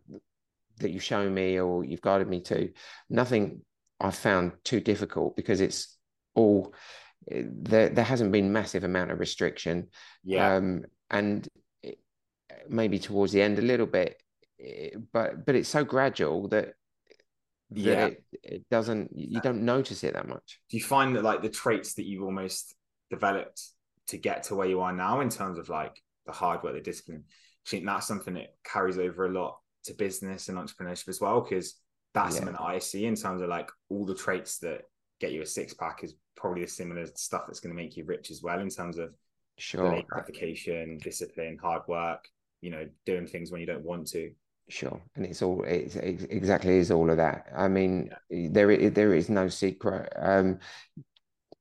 that 0.80 0.91
you've 0.91 1.04
shown 1.04 1.34
me 1.34 1.60
or 1.60 1.84
you've 1.84 2.02
guided 2.02 2.28
me 2.28 2.41
to, 2.41 2.71
nothing 3.10 3.62
I've 3.99 4.15
found 4.15 4.54
too 4.63 4.80
difficult 4.80 5.36
because 5.36 5.62
it's 5.62 5.97
all 6.34 6.73
there. 7.28 7.89
There 7.89 8.04
hasn't 8.04 8.32
been 8.32 8.52
massive 8.52 8.84
amount 8.84 9.12
of 9.12 9.19
restriction. 9.19 9.89
Yeah. 10.23 10.56
Um, 10.56 10.84
and 11.10 11.47
it, 11.82 11.99
maybe 12.67 12.99
towards 12.99 13.32
the 13.32 13.41
end 13.41 13.60
a 13.60 13.63
little 13.63 13.86
bit, 13.86 14.21
but 15.12 15.45
but 15.45 15.56
it's 15.56 15.69
so 15.69 15.84
gradual 15.84 16.47
that 16.49 16.73
yeah 17.76 18.06
it, 18.06 18.23
it, 18.43 18.69
doesn't 18.69 19.10
you 19.15 19.39
don't 19.41 19.63
notice 19.63 20.04
it 20.04 20.13
that 20.13 20.28
much 20.28 20.60
do 20.69 20.78
you 20.78 20.84
find 20.84 21.15
that 21.15 21.23
like 21.23 21.41
the 21.41 21.49
traits 21.49 21.95
that 21.95 22.06
you've 22.06 22.23
almost 22.23 22.76
developed 23.10 23.62
to 24.08 24.17
get 24.17 24.43
to 24.43 24.56
where 24.56 24.67
you 24.67 24.82
are 24.82 24.93
now 24.93 25.21
in 25.21 25.30
terms 25.30 25.58
of 25.58 25.69
like 25.69 25.99
the 26.26 26.32
hard 26.32 26.62
work 26.63 26.73
the 26.73 26.82
discipline 26.82 27.23
I 27.65 27.69
think 27.69 27.86
that's 27.86 28.08
something 28.08 28.34
that 28.36 28.56
carries 28.63 28.97
over 28.97 29.26
a 29.26 29.32
lot 29.32 29.60
to 29.86 29.93
business 29.93 30.49
and 30.49 30.58
entrepreneurship 30.58 31.10
as 31.10 31.21
well 31.21 31.41
because 31.41 31.76
that's 32.13 32.36
yeah. 32.36 32.39
something 32.39 32.56
that 32.56 32.62
I 32.62 32.80
see 32.80 33.06
in 33.06 33.15
terms 33.15 33.41
of 33.41 33.49
like 33.49 33.69
all 33.89 34.06
the 34.06 34.15
traits 34.15 34.60
that 34.60 34.82
get 35.19 35.32
you 35.32 35.41
a 35.41 35.45
six 35.45 35.73
pack 35.73 36.04
is 36.04 36.15
probably 36.36 36.62
the 36.62 36.67
similar 36.67 37.06
stuff 37.15 37.43
that's 37.47 37.60
going 37.60 37.76
to 37.76 37.82
make 37.82 37.95
you 37.95 38.04
rich 38.06 38.32
as 38.32 38.41
well 38.41 38.60
in 38.60 38.69
terms 38.69 38.97
of 38.97 39.13
sure 39.58 40.02
gratification 40.10 40.97
discipline 41.04 41.60
hard 41.62 41.84
work 41.88 42.28
you 42.62 42.71
know 42.71 42.88
doing 43.06 43.28
things 43.28 43.52
when 43.52 43.62
you 43.62 43.67
don't 43.67 43.86
want 43.86 44.08
to 44.08 44.32
Sure, 44.69 45.02
and 45.15 45.26
it's 45.26 45.41
all 45.41 45.63
it's, 45.63 45.95
it's 45.97 46.23
exactly 46.23 46.78
is 46.78 46.89
all 46.89 47.10
of 47.10 47.17
that. 47.17 47.47
I 47.56 47.67
mean, 47.67 48.10
yeah. 48.30 48.47
there 48.49 48.89
there 48.89 49.13
is 49.13 49.30
no 49.30 49.49
secret. 49.49 50.12
Um, 50.15 50.60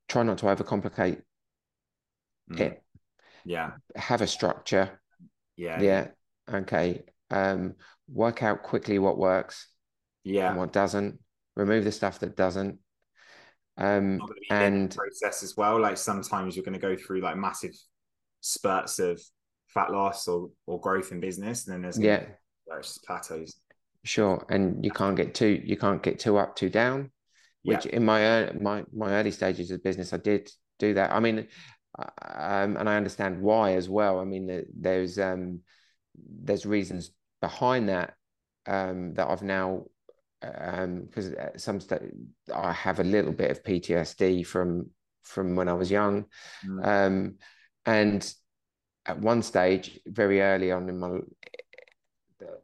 try 0.08 0.22
not 0.22 0.38
to 0.38 0.46
overcomplicate 0.46 1.20
mm. 2.50 2.60
it. 2.60 2.82
Yeah, 3.44 3.72
have 3.96 4.22
a 4.22 4.26
structure. 4.28 5.00
Yeah, 5.62 5.80
yeah. 5.80 6.06
Okay. 6.52 7.02
Um, 7.30 7.74
work 8.08 8.42
out 8.42 8.64
quickly 8.64 8.98
what 8.98 9.16
works. 9.16 9.68
Yeah, 10.24 10.48
and 10.48 10.58
what 10.58 10.72
doesn't. 10.72 11.20
Remove 11.54 11.84
the 11.84 11.92
stuff 11.92 12.18
that 12.20 12.36
doesn't. 12.36 12.78
Um, 13.76 14.20
and 14.50 14.94
process 14.94 15.42
as 15.44 15.56
well. 15.56 15.80
Like 15.80 15.98
sometimes 15.98 16.56
you're 16.56 16.64
going 16.64 16.78
to 16.78 16.80
go 16.80 16.96
through 16.96 17.20
like 17.20 17.36
massive 17.36 17.74
spurts 18.40 18.98
of 18.98 19.20
fat 19.68 19.92
loss 19.92 20.26
or 20.26 20.50
or 20.66 20.80
growth 20.80 21.12
in 21.12 21.20
business, 21.20 21.66
and 21.66 21.74
then 21.74 21.82
there's 21.82 21.98
yeah 21.98 22.24
those 22.68 22.98
plateaus. 23.06 23.54
Sure, 24.04 24.44
and 24.48 24.84
you 24.84 24.90
can't 24.90 25.16
get 25.16 25.32
too 25.32 25.62
you 25.64 25.76
can't 25.76 26.02
get 26.02 26.18
too 26.18 26.38
up, 26.38 26.56
too 26.56 26.70
down. 26.70 27.12
Which 27.62 27.86
yeah. 27.86 27.92
in 27.92 28.04
my 28.04 28.50
my 28.60 28.84
my 28.92 29.12
early 29.12 29.30
stages 29.30 29.70
of 29.70 29.84
business, 29.84 30.12
I 30.12 30.16
did 30.16 30.50
do 30.80 30.94
that. 30.94 31.12
I 31.12 31.20
mean, 31.20 31.46
um, 31.98 32.76
and 32.76 32.88
I 32.88 32.96
understand 32.96 33.40
why 33.40 33.74
as 33.74 33.88
well. 33.88 34.18
I 34.18 34.24
mean, 34.24 34.64
there's 34.74 35.18
um, 35.18 35.60
there's 36.14 36.66
reasons 36.66 37.10
behind 37.40 37.88
that 37.88 38.14
um, 38.66 39.14
that 39.14 39.28
I've 39.28 39.42
now 39.42 39.84
because 40.40 41.28
um, 41.28 41.34
at 41.38 41.60
some 41.60 41.80
stage 41.80 42.02
I 42.52 42.72
have 42.72 42.98
a 42.98 43.04
little 43.04 43.32
bit 43.32 43.50
of 43.50 43.62
PTSD 43.62 44.46
from 44.46 44.90
from 45.22 45.54
when 45.54 45.68
I 45.68 45.74
was 45.74 45.90
young, 45.90 46.24
mm. 46.66 46.86
um, 46.86 47.36
and 47.86 48.34
at 49.06 49.18
one 49.18 49.42
stage, 49.42 50.00
very 50.06 50.40
early 50.40 50.72
on 50.72 50.88
in 50.88 50.98
my 50.98 51.18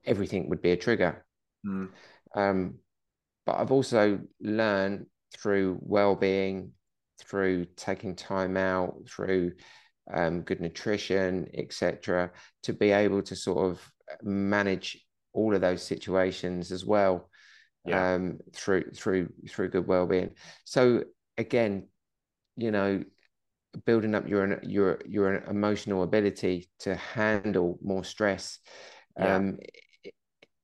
everything 0.04 0.48
would 0.48 0.62
be 0.62 0.72
a 0.72 0.76
trigger. 0.76 1.24
Mm. 1.66 1.88
Um, 2.34 2.74
but 3.46 3.56
I've 3.56 3.72
also 3.72 4.20
learned 4.40 5.06
through 5.36 5.78
well-being, 5.80 6.72
through 7.20 7.66
taking 7.76 8.14
time 8.14 8.56
out, 8.56 8.94
through 9.08 9.52
um, 10.12 10.42
good 10.42 10.60
nutrition, 10.60 11.48
etc., 11.54 12.30
to 12.62 12.72
be 12.72 12.90
able 12.90 13.22
to 13.22 13.36
sort 13.36 13.70
of 13.70 13.80
manage 14.22 15.04
all 15.32 15.54
of 15.54 15.60
those 15.60 15.82
situations 15.82 16.72
as 16.72 16.84
well 16.84 17.28
yeah. 17.88 18.14
um, 18.14 18.38
through 18.52 18.90
through 18.94 19.28
through 19.48 19.70
good 19.70 19.86
well-being. 19.86 20.30
So 20.64 21.04
again, 21.36 21.88
you 22.56 22.70
know, 22.70 23.02
building 23.84 24.14
up 24.14 24.28
your 24.28 24.60
your 24.62 25.00
your 25.06 25.34
emotional 25.44 26.02
ability 26.02 26.68
to 26.80 26.94
handle 26.96 27.78
more 27.82 28.04
stress 28.04 28.58
yeah. 29.18 29.36
um, 29.36 29.58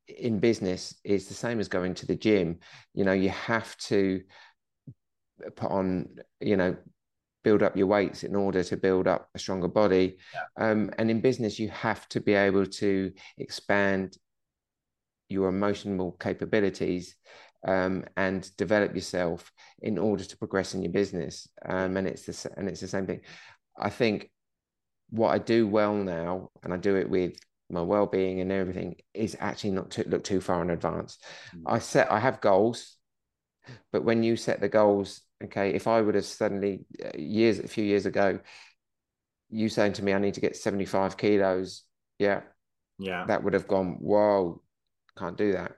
in 0.09 0.38
business 0.38 0.95
is 1.05 1.29
the 1.29 1.35
same 1.35 1.61
as 1.61 1.69
going 1.69 1.95
to 1.95 2.07
the 2.07 2.17
gym. 2.17 2.59
You 2.95 3.05
know, 3.05 3.12
you 3.12 3.31
have 3.31 3.77
to 3.79 4.23
put 5.57 5.70
on, 5.70 6.09
you 6.40 6.57
know, 6.57 6.76
build 7.42 7.62
up 7.62 7.76
your 7.76 7.87
weights 7.87 8.24
in 8.24 8.35
order 8.35 8.64
to 8.64 8.76
build 8.76 9.07
up 9.07 9.28
a 9.35 9.38
stronger 9.38 9.68
body. 9.68 10.16
Yeah. 10.33 10.70
Um, 10.70 10.90
and 10.98 11.11
in 11.11 11.20
business, 11.20 11.59
you 11.59 11.68
have 11.68 12.09
to 12.11 12.20
be 12.20 12.35
able 12.35 12.66
to 12.66 13.12
expand 13.38 14.16
your 15.28 15.48
emotional 15.48 16.12
capabilities 16.12 17.16
um, 17.66 18.04
and 18.16 18.50
develop 18.57 18.94
yourself 18.94 19.52
in 19.80 19.98
order 19.98 20.24
to 20.24 20.37
progress 20.37 20.74
in 20.74 20.83
your 20.83 20.92
business. 20.92 21.48
Um, 21.64 21.96
and 21.96 22.07
it's 22.07 22.26
the 22.26 22.52
and 22.57 22.68
it's 22.68 22.80
the 22.80 22.88
same 22.88 23.07
thing. 23.07 23.20
I 23.78 23.90
think 23.90 24.30
what 25.11 25.30
I 25.30 25.38
do 25.38 25.66
well 25.66 25.94
now, 25.94 26.50
and 26.62 26.72
I 26.72 26.76
do 26.76 26.96
it 26.96 27.09
with 27.09 27.37
my 27.70 27.83
well-being 27.83 28.40
and 28.40 28.52
everything 28.52 28.96
is 29.14 29.37
actually 29.40 29.70
not 29.70 29.90
to 29.90 30.09
look 30.09 30.24
too 30.24 30.40
far 30.40 30.62
in 30.62 30.70
advance 30.70 31.18
mm. 31.57 31.62
i 31.66 31.78
set 31.78 32.11
i 32.11 32.18
have 32.18 32.40
goals 32.40 32.96
but 33.92 34.04
when 34.04 34.22
you 34.22 34.37
set 34.37 34.61
the 34.61 34.68
goals 34.68 35.22
okay 35.42 35.75
if 35.75 35.87
i 35.87 36.01
would 36.01 36.14
have 36.14 36.25
suddenly 36.25 36.85
uh, 37.05 37.11
years 37.16 37.59
a 37.59 37.68
few 37.68 37.85
years 37.85 38.07
ago 38.07 38.38
you 39.51 39.68
saying 39.68 39.92
to 39.92 40.05
me 40.05 40.12
i 40.12 40.18
need 40.18 40.35
to 40.35 40.40
get 40.40 40.57
75 40.57 41.16
kilos 41.16 41.83
yeah 42.18 42.40
yeah 42.99 43.25
that 43.27 43.42
would 43.42 43.53
have 43.53 43.68
gone 43.68 43.97
whoa 44.01 44.62
can't 45.18 45.37
do 45.37 45.53
that 45.53 45.73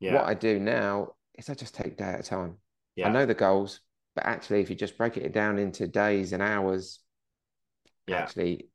yeah. 0.00 0.14
what 0.14 0.24
i 0.24 0.34
do 0.34 0.58
now 0.58 1.08
is 1.36 1.48
i 1.48 1.54
just 1.54 1.74
take 1.74 1.96
day 1.96 2.04
at 2.04 2.20
a 2.20 2.22
time 2.22 2.56
yeah. 2.96 3.08
i 3.08 3.10
know 3.10 3.26
the 3.26 3.34
goals 3.34 3.80
but 4.14 4.24
actually 4.24 4.60
if 4.60 4.70
you 4.70 4.76
just 4.76 4.96
break 4.96 5.16
it 5.16 5.32
down 5.32 5.58
into 5.58 5.86
days 5.86 6.32
and 6.32 6.42
hours 6.42 7.00
yeah. 8.06 8.16
actually 8.16 8.68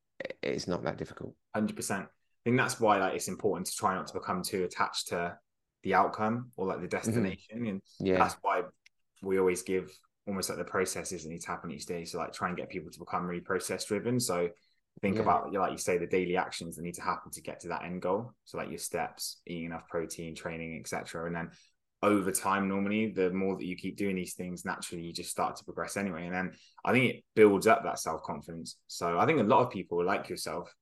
it's 0.44 0.68
not 0.68 0.84
that 0.84 0.98
difficult 0.98 1.34
100% 1.56 2.08
I 2.40 2.50
think 2.50 2.58
that's 2.58 2.80
why 2.80 3.00
like 3.00 3.16
it's 3.16 3.28
important 3.28 3.68
to 3.68 3.76
try 3.76 3.96
not 3.96 4.08
to 4.08 4.14
become 4.14 4.44
too 4.44 4.64
attached 4.64 5.10
to 5.10 5.38
the 5.84 5.94
outcome 5.94 6.52
or 6.56 6.68
like 6.68 6.78
the 6.82 6.88
mm-hmm. 6.88 6.98
destination. 6.98 7.58
Mm-hmm. 7.58 7.68
And 7.68 7.82
yeah. 8.00 8.18
that's 8.18 8.38
why 8.42 8.62
we 9.22 9.40
always 9.40 9.62
give 9.62 9.92
almost 10.30 10.50
like 10.50 10.58
the 10.58 10.64
processes 10.64 11.24
that 11.24 11.30
need 11.30 11.42
to 11.42 11.48
happen 11.48 11.72
each 11.72 11.86
day. 11.86 12.06
So 12.06 12.20
like 12.20 12.32
try 12.32 12.48
and 12.48 12.56
get 12.56 12.70
people 12.70 12.92
to 12.92 13.00
become 13.00 13.26
really 13.26 13.42
process 13.42 13.84
driven. 13.84 14.20
So 14.20 14.50
think 15.02 15.16
yeah. 15.16 15.24
about 15.24 15.54
like 15.54 15.72
you 15.72 15.78
say 15.78 15.98
the 15.98 16.08
daily 16.08 16.38
actions 16.38 16.76
that 16.76 16.84
need 16.84 16.96
to 16.96 17.02
happen 17.02 17.32
to 17.32 17.42
get 17.42 17.60
to 17.62 17.70
that 17.70 17.84
end 17.84 18.02
goal. 18.02 18.34
So 18.46 18.58
like 18.58 18.70
your 18.70 18.78
steps, 18.78 19.42
eating 19.48 19.66
enough 19.66 19.88
protein, 19.90 20.36
training, 20.36 20.78
etc. 20.80 21.26
And 21.26 21.36
then 21.36 21.50
over 22.02 22.32
time, 22.32 22.68
normally 22.68 23.12
the 23.12 23.32
more 23.32 23.58
that 23.58 23.66
you 23.66 23.76
keep 23.76 23.98
doing 23.98 24.16
these 24.16 24.36
things, 24.36 24.66
naturally 24.66 25.04
you 25.04 25.14
just 25.14 25.32
start 25.32 25.56
to 25.58 25.66
progress 25.66 25.98
anyway. 25.98 26.26
And 26.26 26.34
then 26.34 26.52
I 26.86 26.92
think 26.92 27.14
it 27.14 27.24
builds 27.36 27.68
up 27.68 27.84
that 27.84 28.00
self 28.00 28.24
confidence. 28.24 28.78
So 28.88 29.18
I 29.18 29.26
think 29.26 29.40
a 29.40 29.44
lot 29.44 29.66
of 29.66 29.72
people 29.72 30.04
like 30.04 30.30
yourself 30.30 30.74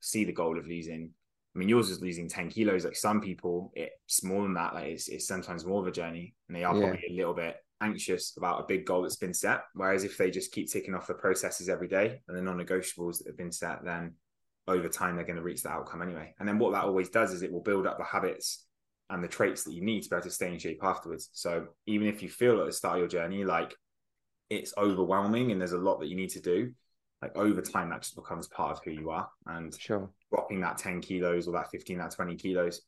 see 0.00 0.24
the 0.24 0.32
goal 0.32 0.58
of 0.58 0.66
losing. 0.66 1.10
I 1.54 1.58
mean, 1.58 1.70
yours 1.70 1.88
is 1.88 2.02
losing 2.02 2.28
10 2.28 2.50
kilos. 2.50 2.84
Like 2.84 2.96
some 2.96 3.22
people, 3.22 3.72
it's 3.74 4.22
more 4.22 4.42
than 4.42 4.54
that. 4.54 4.74
Like 4.74 4.88
it's, 4.88 5.08
it's 5.08 5.26
sometimes 5.26 5.64
more 5.64 5.80
of 5.80 5.86
a 5.86 5.92
journey 5.92 6.34
and 6.48 6.56
they 6.56 6.64
are 6.64 6.74
yeah. 6.74 6.80
probably 6.80 7.06
a 7.08 7.16
little 7.16 7.34
bit 7.34 7.56
anxious 7.80 8.36
about 8.36 8.60
a 8.60 8.66
big 8.66 8.86
goal 8.86 9.02
that's 9.02 9.16
been 9.16 9.34
set. 9.34 9.62
Whereas 9.74 10.04
if 10.04 10.16
they 10.16 10.30
just 10.30 10.52
keep 10.52 10.70
ticking 10.70 10.94
off 10.94 11.06
the 11.06 11.14
processes 11.14 11.68
every 11.68 11.88
day 11.88 12.20
and 12.28 12.36
the 12.36 12.42
non 12.42 12.58
negotiables 12.58 13.18
that 13.18 13.28
have 13.28 13.36
been 13.36 13.52
set, 13.52 13.84
then 13.84 14.14
over 14.68 14.88
time 14.88 15.16
they're 15.16 15.24
going 15.24 15.36
to 15.36 15.42
reach 15.42 15.62
the 15.62 15.70
outcome 15.70 16.02
anyway. 16.02 16.34
And 16.38 16.48
then 16.48 16.58
what 16.58 16.72
that 16.72 16.84
always 16.84 17.08
does 17.08 17.32
is 17.32 17.42
it 17.42 17.52
will 17.52 17.62
build 17.62 17.86
up 17.86 17.98
the 17.98 18.04
habits 18.04 18.64
and 19.10 19.22
the 19.22 19.28
traits 19.28 19.62
that 19.64 19.72
you 19.72 19.82
need 19.82 20.02
to 20.02 20.10
be 20.10 20.16
able 20.16 20.24
to 20.24 20.30
stay 20.30 20.52
in 20.52 20.58
shape 20.58 20.80
afterwards. 20.82 21.30
So 21.32 21.68
even 21.86 22.08
if 22.08 22.22
you 22.22 22.28
feel 22.28 22.60
at 22.60 22.66
the 22.66 22.72
start 22.72 22.96
of 22.96 23.00
your 23.00 23.08
journey 23.08 23.44
like 23.44 23.74
it's 24.50 24.74
overwhelming 24.76 25.52
and 25.52 25.60
there's 25.60 25.72
a 25.72 25.78
lot 25.78 26.00
that 26.00 26.08
you 26.08 26.16
need 26.16 26.30
to 26.30 26.40
do, 26.40 26.72
like 27.22 27.36
over 27.36 27.60
time 27.60 27.90
that 27.90 28.02
just 28.02 28.16
becomes 28.16 28.48
part 28.48 28.72
of 28.72 28.84
who 28.84 28.90
you 28.90 29.10
are 29.10 29.28
and 29.46 29.74
sure 29.78 30.10
dropping 30.30 30.60
that 30.60 30.78
10 30.78 31.00
kilos 31.00 31.48
or 31.48 31.52
that 31.52 31.70
15 31.70 31.98
that 31.98 32.10
20 32.10 32.36
kilos 32.36 32.82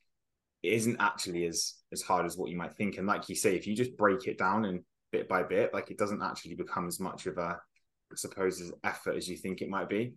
isn't 0.63 0.97
actually 1.01 1.47
as 1.47 1.75
as 1.93 2.03
hard 2.03 2.27
as 2.27 2.37
what 2.37 2.51
you 2.51 2.57
might 2.57 2.75
think. 2.75 2.99
And 2.99 3.07
like 3.07 3.29
you 3.29 3.35
say 3.35 3.57
if 3.57 3.67
you 3.67 3.75
just 3.75 3.97
break 3.97 4.27
it 4.27 4.39
down 4.39 4.65
and 4.65 4.81
bit 5.11 5.29
by 5.29 5.43
bit 5.43 5.73
like 5.73 5.91
it 5.91 5.99
doesn't 5.99 6.23
actually 6.23 6.55
become 6.55 6.87
as 6.87 7.01
much 7.01 7.27
of 7.27 7.39
a 7.39 7.59
I 8.11 8.17
suppose 8.17 8.61
as 8.61 8.73
effort 8.85 9.17
as 9.17 9.29
you 9.29 9.37
think 9.37 9.61
it 9.61 9.69
might 9.69 9.89
be. 9.89 10.15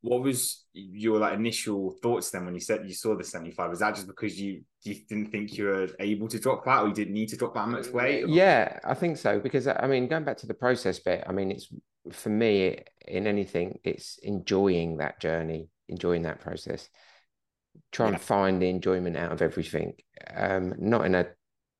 What 0.00 0.22
was 0.22 0.64
your 0.72 1.18
like 1.18 1.34
initial 1.34 1.96
thoughts 2.02 2.30
then 2.30 2.44
when 2.44 2.54
you 2.54 2.60
said 2.60 2.86
you 2.86 2.94
saw 2.94 3.16
the 3.16 3.24
75 3.24 3.68
was 3.68 3.80
that 3.80 3.96
just 3.96 4.06
because 4.06 4.40
you 4.40 4.62
you 4.84 4.94
didn't 5.08 5.32
think 5.32 5.56
you 5.56 5.64
were 5.64 5.88
able 5.98 6.28
to 6.28 6.38
drop 6.38 6.64
that 6.64 6.82
or 6.82 6.88
you 6.88 6.94
didn't 6.94 7.14
need 7.14 7.28
to 7.30 7.36
drop 7.36 7.54
that 7.54 7.68
much 7.68 7.86
mm, 7.86 7.92
weight? 7.92 8.22
or? 8.22 8.28
yeah 8.28 8.78
i 8.84 8.94
think 8.94 9.16
so. 9.16 9.40
Because 9.40 9.66
i 9.66 9.86
mean 9.88 10.06
going 10.06 10.22
back 10.22 10.36
to 10.38 10.46
the 10.46 10.54
process 10.54 11.00
bit 11.00 11.24
i 11.26 11.32
mean 11.32 11.50
it's 11.50 11.66
for 12.12 12.30
me 12.30 12.78
in 13.08 13.26
anything 13.26 13.80
it's 13.82 14.18
enjoying 14.22 14.98
that 14.98 15.18
journey 15.18 15.68
enjoying 15.88 16.22
that 16.22 16.40
process 16.40 16.88
try 17.90 18.06
yeah. 18.06 18.12
and 18.12 18.20
find 18.20 18.62
the 18.62 18.68
enjoyment 18.68 19.16
out 19.16 19.32
of 19.32 19.42
everything 19.42 19.92
um 20.34 20.74
not 20.78 21.04
in 21.04 21.14
a 21.14 21.26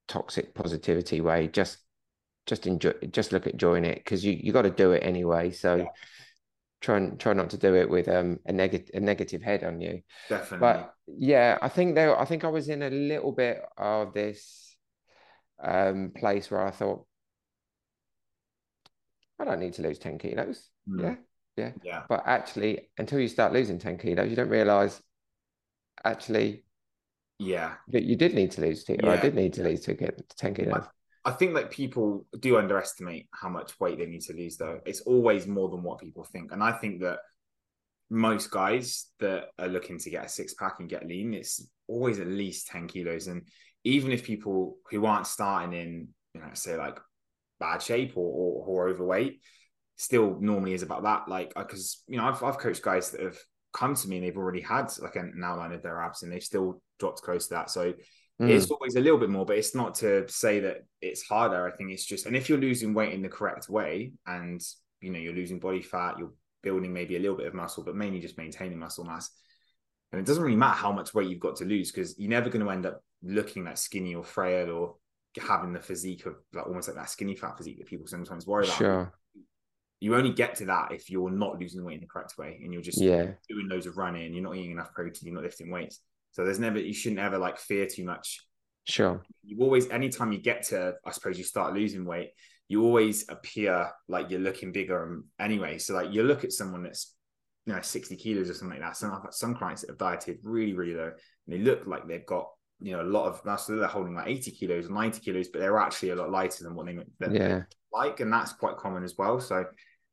toxic 0.09 0.55
positivity 0.55 1.21
way 1.21 1.49
just 1.49 1.79
just 2.47 2.67
enjoy, 2.67 2.93
just 3.11 3.33
look 3.33 3.47
at 3.47 3.55
enjoying 3.55 3.85
it 3.85 3.97
because 3.97 4.25
you 4.25 4.33
you 4.33 4.53
got 4.53 4.63
to 4.63 4.71
do 4.71 4.93
it 4.93 5.01
anyway. 5.05 5.51
So. 5.51 5.77
Yeah. 5.77 5.85
Try 6.81 6.97
and 6.97 7.21
try 7.21 7.33
not 7.33 7.51
to 7.51 7.59
do 7.59 7.77
it 7.77 7.89
with 7.89 8.09
um 8.09 8.41
a 8.45 8.51
negative 8.51 8.91
a 8.93 8.99
negative 8.99 9.41
head 9.41 9.63
on 9.63 9.81
you. 9.81 10.03
Definitely. 10.29 10.59
But 10.59 10.95
yeah, 11.07 11.57
I 11.63 11.69
think 11.69 11.95
there 11.95 12.19
I 12.19 12.25
think 12.25 12.43
I 12.43 12.49
was 12.49 12.69
in 12.69 12.83
a 12.83 12.91
little 12.91 13.31
bit 13.31 13.63
of 13.79 14.13
this 14.13 14.77
um 15.63 16.11
place 16.13 16.51
where 16.51 16.67
I 16.67 16.73
thought 16.73 17.07
I 19.39 19.45
don't 19.45 19.61
need 19.61 19.75
to 19.75 19.83
lose 19.83 20.01
10 20.01 20.19
kilos. 20.19 20.71
Mm. 20.89 21.03
Yeah. 21.03 21.15
Yeah. 21.57 21.73
Yeah. 21.85 22.03
But 22.09 22.25
actually, 22.27 22.91
until 22.99 23.21
you 23.21 23.29
start 23.29 23.53
losing 23.53 23.79
10 23.79 23.99
kilos, 23.99 24.29
you 24.29 24.35
don't 24.35 24.49
realize 24.49 25.01
actually 26.05 26.65
yeah 27.39 27.75
that 27.89 28.05
you 28.05 28.17
did 28.17 28.35
need 28.35 28.51
to 28.51 28.61
lose 28.61 28.85
10 28.85 29.01
yeah. 29.03 29.11
I 29.11 29.17
did 29.17 29.35
need 29.35 29.53
to 29.55 29.63
lose 29.63 29.81
to 29.83 29.95
get 29.95 30.21
10 30.37 30.55
kilos. 30.55 30.85
I, 31.25 31.33
think 31.33 31.55
that 31.55 31.71
people 31.71 32.27
do 32.39 32.59
underestimate 32.59 33.29
how 33.33 33.49
much 33.49 33.79
weight 33.81 33.99
they 33.99 34.07
need 34.07 34.23
to 34.23 34.33
lose 34.33 34.57
though. 34.57 34.81
It's 34.85 35.01
always 35.03 35.47
more 35.47 35.69
than 35.69 35.83
what 35.83 36.01
people 36.01 36.25
think. 36.25 36.53
And 36.53 36.63
I 36.63 36.73
think 36.73 37.01
that 37.03 37.21
most 38.11 38.51
guys 38.51 39.07
that 39.21 39.47
are 39.59 39.69
looking 39.69 39.99
to 39.99 40.11
get 40.11 40.27
a 40.27 40.29
six 40.29 40.55
pack 40.55 40.77
and 40.79 40.89
get 40.89 41.07
lean, 41.07 41.33
it's 41.35 41.67
always 41.89 42.19
at 42.21 42.27
least 42.27 42.69
10 42.69 42.89
kilos. 42.89 43.27
And 43.27 43.43
even 43.85 44.13
if 44.13 44.25
people 44.25 44.77
who 44.91 45.07
aren't 45.07 45.27
starting 45.27 45.73
in, 45.73 46.09
you 46.35 46.41
know, 46.41 46.51
say 46.55 46.77
like 46.77 46.99
bad 47.59 47.83
shape 47.83 48.13
or, 48.17 48.27
or, 48.27 48.67
or 48.67 48.89
overweight 48.89 49.41
still 49.97 50.39
normally 50.41 50.75
is 50.75 50.83
about 50.83 51.05
that. 51.05 51.29
Like, 51.29 51.53
because 51.55 52.03
you 52.09 52.17
know, 52.17 52.25
I've 52.25 52.43
I've 52.43 52.59
coached 52.59 52.83
guys 52.83 53.11
that 53.11 53.21
have 53.21 53.39
come 53.73 53.95
to 53.95 54.09
me 54.09 54.17
and 54.17 54.27
they've 54.27 54.37
already 54.37 54.61
had 54.61 54.93
like 55.01 55.17
an 55.17 55.41
outline 55.43 55.73
of 55.73 55.83
their 55.83 56.01
abs 56.01 56.23
and 56.23 56.33
they've 56.33 56.43
still 56.43 56.83
dropped 56.99 57.23
close 57.23 57.49
to 57.49 57.55
that. 57.55 57.71
So 57.71 57.93
mm. 58.41 58.49
it's 58.49 58.71
always 58.71 58.97
a 58.97 59.01
little 59.01 59.19
bit 59.19 59.31
more, 59.31 59.47
but 59.47 59.57
it's 59.57 59.75
not 59.75 59.95
to 59.97 60.29
say 60.29 60.61
that 60.61 60.85
it's 61.01 61.23
harder. 61.23 61.67
I 61.67 61.77
think 61.77 61.91
it's 61.91 62.05
just, 62.05 62.27
and 62.27 62.37
if 62.37 62.49
you're 62.49 62.59
losing 62.59 62.95
weight 62.95 63.15
in 63.15 63.23
the 63.23 63.29
correct 63.29 63.69
way, 63.69 64.13
and 64.27 64.61
you 65.01 65.11
know 65.11 65.19
you're 65.19 65.35
losing 65.35 65.59
body 65.59 65.83
fat, 65.83 66.17
you're 66.19 66.33
building 66.63 66.93
maybe 66.93 67.17
a 67.17 67.21
little 67.21 67.37
bit 67.37 67.47
of 67.47 67.55
muscle, 67.55 67.83
but 67.85 67.97
mainly 67.97 68.21
just 68.21 68.39
maintaining 68.39 68.79
muscle 68.79 69.05
mass. 69.05 69.31
And 70.13 70.21
it 70.21 70.27
doesn't 70.27 70.43
really 70.43 70.57
matter 70.57 70.77
how 70.77 70.93
much 70.93 71.15
weight 71.15 71.29
you've 71.29 71.41
got 71.41 71.57
to 71.57 71.65
lose 71.65 71.91
because 71.91 72.19
you're 72.19 72.31
never 72.31 72.51
going 72.51 72.65
to 72.65 72.71
end 72.71 72.87
up 72.87 73.03
looking 73.23 73.65
that 73.65 73.79
skinny 73.79 74.15
or 74.15 74.23
frail 74.23 74.71
or 74.71 74.97
having 75.41 75.73
the 75.73 75.81
physique 75.81 76.27
of 76.27 76.35
like 76.53 76.67
almost 76.67 76.89
like 76.89 76.97
that 76.97 77.09
skinny 77.09 77.35
fat 77.35 77.57
physique 77.57 77.79
that 77.79 77.87
people 77.87 78.07
sometimes 78.07 78.47
worry 78.47 78.67
about. 78.67 78.77
Sure. 78.77 79.13
You 80.03 80.17
only 80.17 80.33
get 80.33 80.57
to 80.57 80.65
that 80.65 80.91
if 80.91 81.09
you're 81.11 81.31
not 81.31 81.61
losing 81.61 81.85
weight 81.85 81.95
in 81.95 82.01
the 82.01 82.09
correct 82.09 82.37
way 82.37 82.59
and 82.61 82.73
you're 82.73 82.83
just 82.83 83.01
yeah. 83.01 83.35
doing 83.49 83.69
loads 83.69 83.87
of 83.87 83.97
running, 83.97 84.35
you're 84.35 84.43
not 84.43 84.57
eating 84.57 84.73
enough 84.73 84.93
protein, 84.93 85.29
you're 85.29 85.35
not 85.37 85.45
lifting 85.45 85.71
weights. 85.71 86.01
So 86.33 86.45
there's 86.45 86.59
never 86.59 86.81
you 86.81 86.93
shouldn't 86.93 87.21
ever 87.21 87.39
like 87.39 87.57
fear 87.57 87.87
too 87.87 88.05
much. 88.05 88.45
Sure. 88.83 89.23
You 89.45 89.61
always 89.61 89.89
anytime 89.91 90.33
you 90.33 90.41
get 90.41 90.65
to 90.65 90.95
I 91.07 91.13
suppose 91.13 91.39
you 91.39 91.45
start 91.45 91.75
losing 91.75 92.05
weight, 92.05 92.31
you 92.67 92.83
always 92.83 93.29
appear 93.29 93.93
like 94.09 94.29
you're 94.29 94.41
looking 94.41 94.73
bigger 94.73 95.21
anyway. 95.39 95.79
So 95.79 95.95
like 95.95 96.13
you 96.13 96.25
look 96.25 96.43
at 96.43 96.51
someone 96.51 96.83
that's 96.83 97.15
you 97.67 97.73
know 97.73 97.81
60 97.81 98.17
kilos 98.17 98.51
or 98.51 98.55
something 98.55 98.81
like 98.81 98.89
that. 98.89 98.97
Some 98.97 99.13
I've 99.13 99.23
had 99.23 99.35
some 99.35 99.55
clients 99.55 99.83
that 99.83 99.91
have 99.91 99.99
dieted 99.99 100.39
really, 100.43 100.73
really 100.73 100.95
low 100.95 101.13
and 101.13 101.15
they 101.47 101.59
look 101.59 101.87
like 101.87 102.09
they've 102.09 102.27
got 102.27 102.49
you 102.81 102.91
know 102.91 103.03
a 103.03 103.05
lot 103.05 103.27
of 103.27 103.61
so 103.61 103.77
they're 103.77 103.87
holding 103.87 104.17
like 104.17 104.27
80 104.27 104.51
kilos 104.51 104.91
90 104.91 105.21
kilos 105.21 105.49
but 105.49 105.61
they're 105.61 105.79
actually 105.79 106.11
a 106.11 106.17
lot 106.17 106.33
lighter 106.33 106.65
than 106.65 106.75
what 106.75 106.87
they 106.87 106.99
yeah. 107.31 107.63
like 107.93 108.19
and 108.19 108.33
that's 108.33 108.53
quite 108.53 108.77
common 108.77 109.05
as 109.05 109.15
well 109.17 109.39
so 109.39 109.65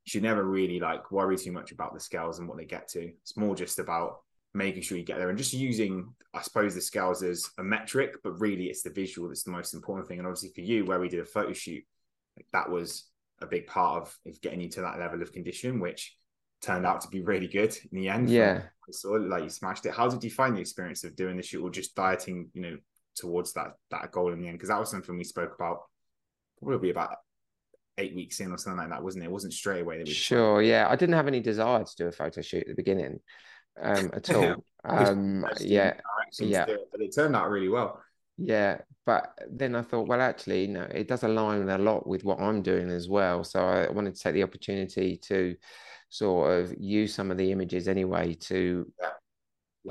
should 0.10 0.24
never 0.24 0.44
really 0.44 0.80
like 0.80 1.12
worry 1.12 1.38
too 1.38 1.52
much 1.52 1.72
about 1.72 1.94
the 1.94 2.00
scales 2.00 2.40
and 2.40 2.48
what 2.48 2.58
they 2.58 2.66
get 2.66 2.88
to 2.88 3.12
it's 3.22 3.38
more 3.38 3.56
just 3.56 3.80
about 3.80 4.20
making 4.54 4.82
sure 4.82 4.98
you 4.98 5.04
get 5.04 5.18
there 5.18 5.30
and 5.30 5.38
just 5.38 5.54
using 5.54 6.14
i 6.34 6.42
suppose 6.42 6.74
the 6.74 6.82
scales 6.82 7.22
as 7.22 7.50
a 7.60 7.64
metric 7.64 8.16
but 8.24 8.40
really 8.40 8.66
it's 8.66 8.82
the 8.82 8.90
visual 8.90 9.28
that's 9.28 9.44
the 9.44 9.52
most 9.52 9.74
important 9.74 10.08
thing 10.08 10.18
and 10.18 10.28
obviously 10.28 10.50
for 10.50 10.62
you 10.62 10.86
where 10.86 11.00
we 11.00 11.08
did 11.08 11.20
a 11.20 11.26
photo 11.26 11.54
shoot 11.54 11.84
like 12.36 12.48
that 12.52 12.70
was 12.70 13.06
a 13.42 13.46
big 13.46 13.68
part 13.68 14.02
of, 14.02 14.18
of 14.26 14.42
getting 14.42 14.62
you 14.62 14.70
to 14.70 14.82
that 14.82 15.00
level 15.00 15.22
of 15.22 15.32
condition 15.32 15.80
which 15.80 16.16
turned 16.62 16.86
out 16.86 17.02
to 17.02 17.08
be 17.08 17.22
really 17.22 17.48
good 17.48 17.76
in 17.92 18.00
the 18.00 18.10
end. 18.10 18.30
Yeah. 18.30 18.64
So 18.92 19.12
like 19.12 19.44
you 19.44 19.50
smashed 19.50 19.86
it. 19.86 19.94
How 19.94 20.10
did 20.10 20.24
you 20.24 20.32
find 20.32 20.56
the 20.56 20.62
experience 20.62 21.04
of 21.04 21.16
doing 21.16 21.38
this 21.38 21.54
or 21.54 21.70
just 21.70 21.96
dieting, 21.96 22.50
you 22.54 22.62
know, 22.62 22.78
towards 23.16 23.54
that 23.54 23.74
that 23.92 24.12
goal 24.12 24.34
in 24.34 24.42
the 24.42 24.48
end? 24.48 24.58
Because 24.58 24.70
that 24.70 24.80
was 24.80 24.90
something 24.90 25.18
we 25.18 25.24
spoke 25.24 25.54
about 25.56 25.84
probably 26.62 26.90
about 26.90 27.16
eight 28.00 28.16
weeks 28.16 28.40
in 28.40 28.52
or 28.52 28.58
something 28.58 28.80
like 28.80 28.90
that, 28.90 29.04
wasn't 29.04 29.24
it? 29.24 29.28
It 29.28 29.32
wasn't 29.32 29.54
straight 29.54 29.82
away 29.82 29.98
that 30.00 30.08
we 30.08 30.14
Sure, 30.14 30.62
yeah. 30.62 30.88
I 30.90 30.96
didn't 30.96 31.16
have 31.16 31.28
any 31.28 31.40
desire 31.40 31.84
to 31.84 31.96
do 31.96 32.08
a 32.08 32.12
photo 32.12 32.42
shoot 32.42 32.64
at 32.64 32.68
the 32.68 32.74
beginning 32.76 33.20
um 33.82 34.10
at 34.14 34.30
all. 34.34 34.64
um 34.86 35.46
yeah. 35.60 35.94
Yeah. 36.40 36.66
It, 36.68 36.90
but 36.92 37.02
it 37.02 37.14
turned 37.14 37.36
out 37.36 37.50
really 37.50 37.70
well. 37.70 38.02
Yeah, 38.42 38.78
but 39.06 39.38
then 39.52 39.76
I 39.76 39.82
thought, 39.82 40.08
well, 40.08 40.22
actually, 40.22 40.68
no, 40.68 40.84
it 40.84 41.10
does 41.10 41.24
align 41.24 41.68
a 41.68 41.78
lot 41.78 42.08
with 42.08 42.24
what 42.24 42.40
I'm 42.40 42.62
doing 42.62 42.90
as 42.90 43.10
well. 43.10 43.44
So 43.44 43.60
I 43.60 43.92
wanted 43.92 44.16
to 44.16 44.22
take 44.22 44.34
the 44.34 44.44
opportunity 44.44 45.18
to 45.24 45.56
sort 46.10 46.52
of 46.52 46.74
use 46.80 47.14
some 47.14 47.32
of 47.32 47.38
the 47.38 47.52
images 47.52 47.90
anyway 47.90 48.36
to 48.36 48.90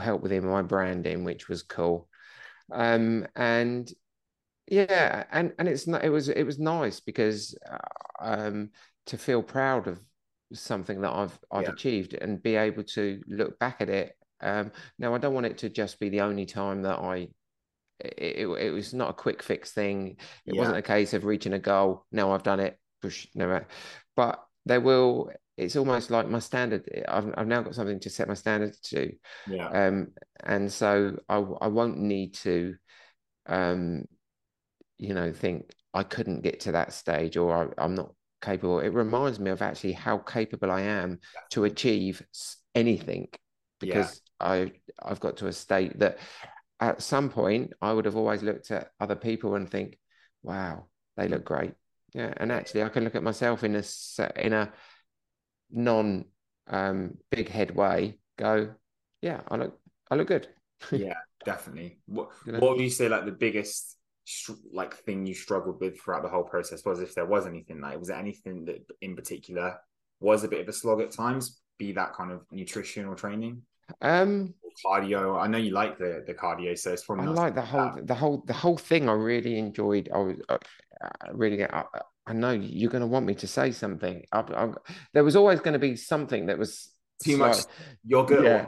help 0.01 0.23
within 0.23 0.47
my 0.47 0.63
branding, 0.63 1.25
which 1.25 1.49
was 1.49 1.63
cool. 1.63 2.09
Um, 2.73 3.27
and 3.37 3.91
yeah, 4.71 5.25
and 5.33 5.53
and 5.59 5.69
it's 5.69 5.87
not 5.87 6.05
it 6.05 6.11
was 6.11 6.29
it 6.29 6.45
was 6.45 6.59
nice 6.59 7.01
because 7.01 7.57
uh, 7.71 7.79
um, 8.21 8.71
to 9.07 9.19
feel 9.19 9.43
proud 9.43 9.87
of 9.87 10.01
something 10.53 11.01
that 11.03 11.13
I've 11.13 11.39
I've 11.51 11.65
yeah. 11.65 11.73
achieved 11.73 12.15
and 12.15 12.43
be 12.43 12.57
able 12.57 12.85
to 12.85 13.21
look 13.27 13.59
back 13.59 13.81
at 13.81 13.89
it. 13.89 14.15
Um, 14.41 14.73
now 14.99 15.15
I 15.15 15.19
don't 15.19 15.35
want 15.35 15.47
it 15.47 15.59
to 15.59 15.69
just 15.69 15.99
be 15.99 16.09
the 16.09 16.21
only 16.21 16.47
time 16.47 16.83
that 16.83 16.99
I 16.99 17.29
it, 18.01 18.15
it, 18.19 18.47
it, 18.47 18.71
was 18.71 18.95
not 18.95 19.11
a 19.11 19.15
quick 19.15 19.43
fix 19.43 19.73
thing. 19.73 20.17
It 20.47 20.55
yeah. 20.55 20.61
wasn't 20.61 20.79
a 20.79 20.83
case 20.83 21.15
of 21.15 21.25
reaching 21.25 21.55
a 21.55 21.59
goal. 21.59 22.05
Now 22.13 22.33
I've 22.33 22.45
done 22.45 22.61
it. 22.61 22.79
Push 23.03 23.29
no, 23.35 23.61
but 24.17 24.43
there 24.67 24.81
will 24.81 25.31
it's 25.59 25.75
almost 25.75 26.11
like 26.11 26.29
my 26.29 26.39
standard. 26.39 26.89
I've, 27.09 27.35
I've 27.37 27.49
now 27.49 27.63
got 27.63 27.75
something 27.75 27.99
to 28.01 28.11
set 28.11 28.29
my 28.29 28.35
standard 28.35 28.75
to. 28.85 29.13
Yeah. 29.49 29.69
Um, 29.69 30.13
and 30.45 30.73
so 30.73 31.17
I, 31.29 31.37
I 31.37 31.67
won't 31.67 31.99
need 31.99 32.35
to, 32.35 32.77
um, 33.47 34.05
you 34.99 35.15
know, 35.15 35.33
think 35.33 35.71
I 35.95 36.03
couldn't 36.03 36.43
get 36.43 36.61
to 36.61 36.73
that 36.73 36.93
stage 36.93 37.37
or 37.37 37.75
I, 37.79 37.83
I'm 37.83 37.95
not 37.95 38.13
capable. 38.41 38.81
It 38.81 38.93
reminds 38.93 39.41
me 39.41 39.51
of 39.51 39.63
actually 39.63 39.93
how 39.93 40.19
capable 40.19 40.71
I 40.71 40.83
am 40.83 41.21
to 41.51 41.65
achieve 41.65 42.23
anything 42.75 43.29
because 43.81 44.21
yeah. 44.41 44.47
I 44.47 44.73
I've 45.03 45.21
got 45.21 45.39
to 45.39 45.47
a 45.47 45.53
state 45.53 45.99
that 45.99 46.19
at 46.81 47.03
some 47.03 47.31
point 47.31 47.73
I 47.81 47.93
would 47.93 48.05
have 48.05 48.17
always 48.17 48.43
looked 48.43 48.71
at 48.71 48.91
other 49.01 49.17
people 49.17 49.55
and 49.55 49.69
think, 49.69 49.99
wow, 50.43 50.87
they 51.17 51.29
look 51.29 51.45
great. 51.45 51.73
Yeah, 52.15 52.33
and 52.37 52.51
actually 52.51 52.83
I 52.83 52.89
can 52.89 53.05
look 53.05 53.15
at 53.15 53.23
myself 53.23 53.65
in 53.65 53.77
a 53.77 53.83
in 54.37 54.53
a 54.53 54.73
non 55.71 56.25
um, 56.67 57.19
big 57.31 57.49
head 57.49 57.75
way 57.75 58.19
go, 58.39 58.75
yeah, 59.21 59.41
I 59.49 59.57
look 59.57 59.79
I 60.11 60.15
look 60.15 60.29
good. 60.29 60.49
yeah, 60.93 61.15
definitely. 61.45 61.99
What 62.07 62.31
you 62.47 62.53
know? 62.53 62.61
what 62.61 62.77
would 62.77 62.83
you 62.83 62.91
say 62.91 63.09
like 63.09 63.25
the 63.25 63.33
biggest 63.33 63.98
like 64.73 64.95
thing 64.95 65.27
you 65.27 65.35
struggled 65.35 65.81
with 65.81 65.99
throughout 66.01 66.23
the 66.23 66.29
whole 66.29 66.43
process 66.43 66.85
was 66.85 67.01
if 67.01 67.15
there 67.15 67.27
was 67.27 67.47
anything 67.47 67.81
like 67.81 67.99
was 67.99 68.09
there 68.09 68.19
anything 68.19 68.65
that 68.65 68.85
in 69.01 69.17
particular 69.17 69.77
was 70.21 70.45
a 70.45 70.49
bit 70.49 70.61
of 70.61 70.69
a 70.69 70.73
slog 70.73 71.01
at 71.01 71.11
times 71.11 71.61
be 71.79 71.93
that 71.93 72.13
kind 72.13 72.33
of 72.33 72.43
nutrition 72.51 73.07
or 73.07 73.15
training 73.15 73.63
um 74.03 74.53
or 74.63 75.01
cardio 75.01 75.41
i 75.41 75.47
know 75.47 75.57
you 75.57 75.71
like 75.71 75.97
the 75.99 76.23
the 76.27 76.35
cardio 76.35 76.77
so 76.79 76.93
it's 76.93 77.05
probably 77.05 77.27
i 77.27 77.31
like 77.31 77.55
the 77.55 77.63
whole 77.63 77.93
that. 77.95 78.07
the 78.07 78.15
whole 78.15 78.43
the 78.47 78.53
whole 78.53 78.77
thing 78.77 79.09
i 79.09 79.13
really 79.13 79.59
enjoyed 79.59 80.11
i 80.15 80.19
was 80.19 80.37
uh, 80.49 80.59
really 81.33 81.65
I, 81.65 81.85
I 82.29 82.35
know 82.35 82.51
you're 82.51 82.91
going 82.91 83.01
to 83.01 83.07
want 83.07 83.25
me 83.25 83.35
to 83.37 83.47
say 83.47 83.73
something. 83.73 84.23
I, 84.31 84.41
I, 84.41 84.69
there 85.15 85.25
was 85.25 85.35
always 85.35 85.61
going 85.61 85.73
to 85.73 85.79
be 85.79 85.97
something 85.97 86.47
that 86.47 86.59
was 86.59 86.93
too 87.25 87.39
much 87.39 87.57
yogurt. 88.05 88.45
Yeah. 88.45 88.67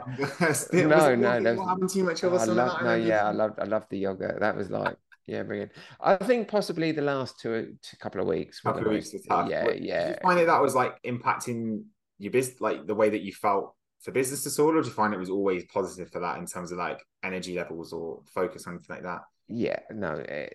no, 0.73 1.15
no, 1.39 1.67
having 1.67 1.87
too 1.87 2.03
much 2.03 2.23
yogurt. 2.23 2.41
I 2.41 2.45
love, 2.45 2.81
no, 2.81 2.95
yeah, 2.95 3.27
I 3.27 3.31
loved, 3.31 3.59
I 3.59 3.65
loved 3.65 3.85
the 3.91 3.99
yogurt. 3.99 4.39
That 4.39 4.57
was 4.57 4.71
like, 4.71 4.97
yeah, 5.27 5.43
brilliant. 5.43 5.71
I 5.99 6.15
think 6.15 6.47
possibly 6.47 6.91
the 6.91 7.01
last 7.01 7.39
two, 7.39 7.75
two 7.81 7.97
couple 7.97 8.21
of 8.21 8.27
weeks. 8.27 8.59
Couple 8.59 8.85
of 8.85 8.91
weeks, 8.91 9.11
tough. 9.27 9.49
yeah, 9.49 9.69
yeah. 9.71 10.07
Did 10.07 10.09
you 10.09 10.15
find 10.23 10.39
that 10.39 10.47
that 10.47 10.61
was 10.61 10.75
like 10.75 11.01
impacting 11.03 11.83
your 12.17 12.31
business, 12.31 12.59
like 12.61 12.87
the 12.87 12.95
way 12.95 13.09
that 13.09 13.21
you 13.21 13.31
felt 13.31 13.75
for 14.01 14.11
business 14.11 14.43
disorder? 14.43 14.79
Or 14.79 14.81
did 14.81 14.89
you 14.89 14.93
find 14.93 15.13
it 15.13 15.19
was 15.19 15.29
always 15.29 15.63
positive 15.65 16.11
for 16.11 16.19
that 16.19 16.37
in 16.37 16.45
terms 16.45 16.71
of 16.71 16.77
like 16.77 16.99
energy 17.23 17.55
levels 17.55 17.93
or 17.93 18.21
focus 18.33 18.67
or 18.67 18.71
anything 18.71 18.95
like 18.95 19.03
that? 19.03 19.21
Yeah, 19.47 19.79
no. 19.91 20.13
Uh, 20.13 20.47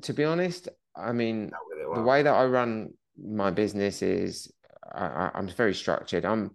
to 0.00 0.12
be 0.12 0.24
honest, 0.24 0.68
I 0.96 1.12
mean, 1.12 1.50
well. 1.86 1.96
the 1.96 2.02
way 2.02 2.22
that 2.22 2.34
I 2.34 2.44
run 2.44 2.94
my 3.22 3.50
business 3.50 4.02
is 4.02 4.50
I, 4.92 5.30
am 5.34 5.48
very 5.48 5.74
structured. 5.74 6.24
I'm 6.24 6.52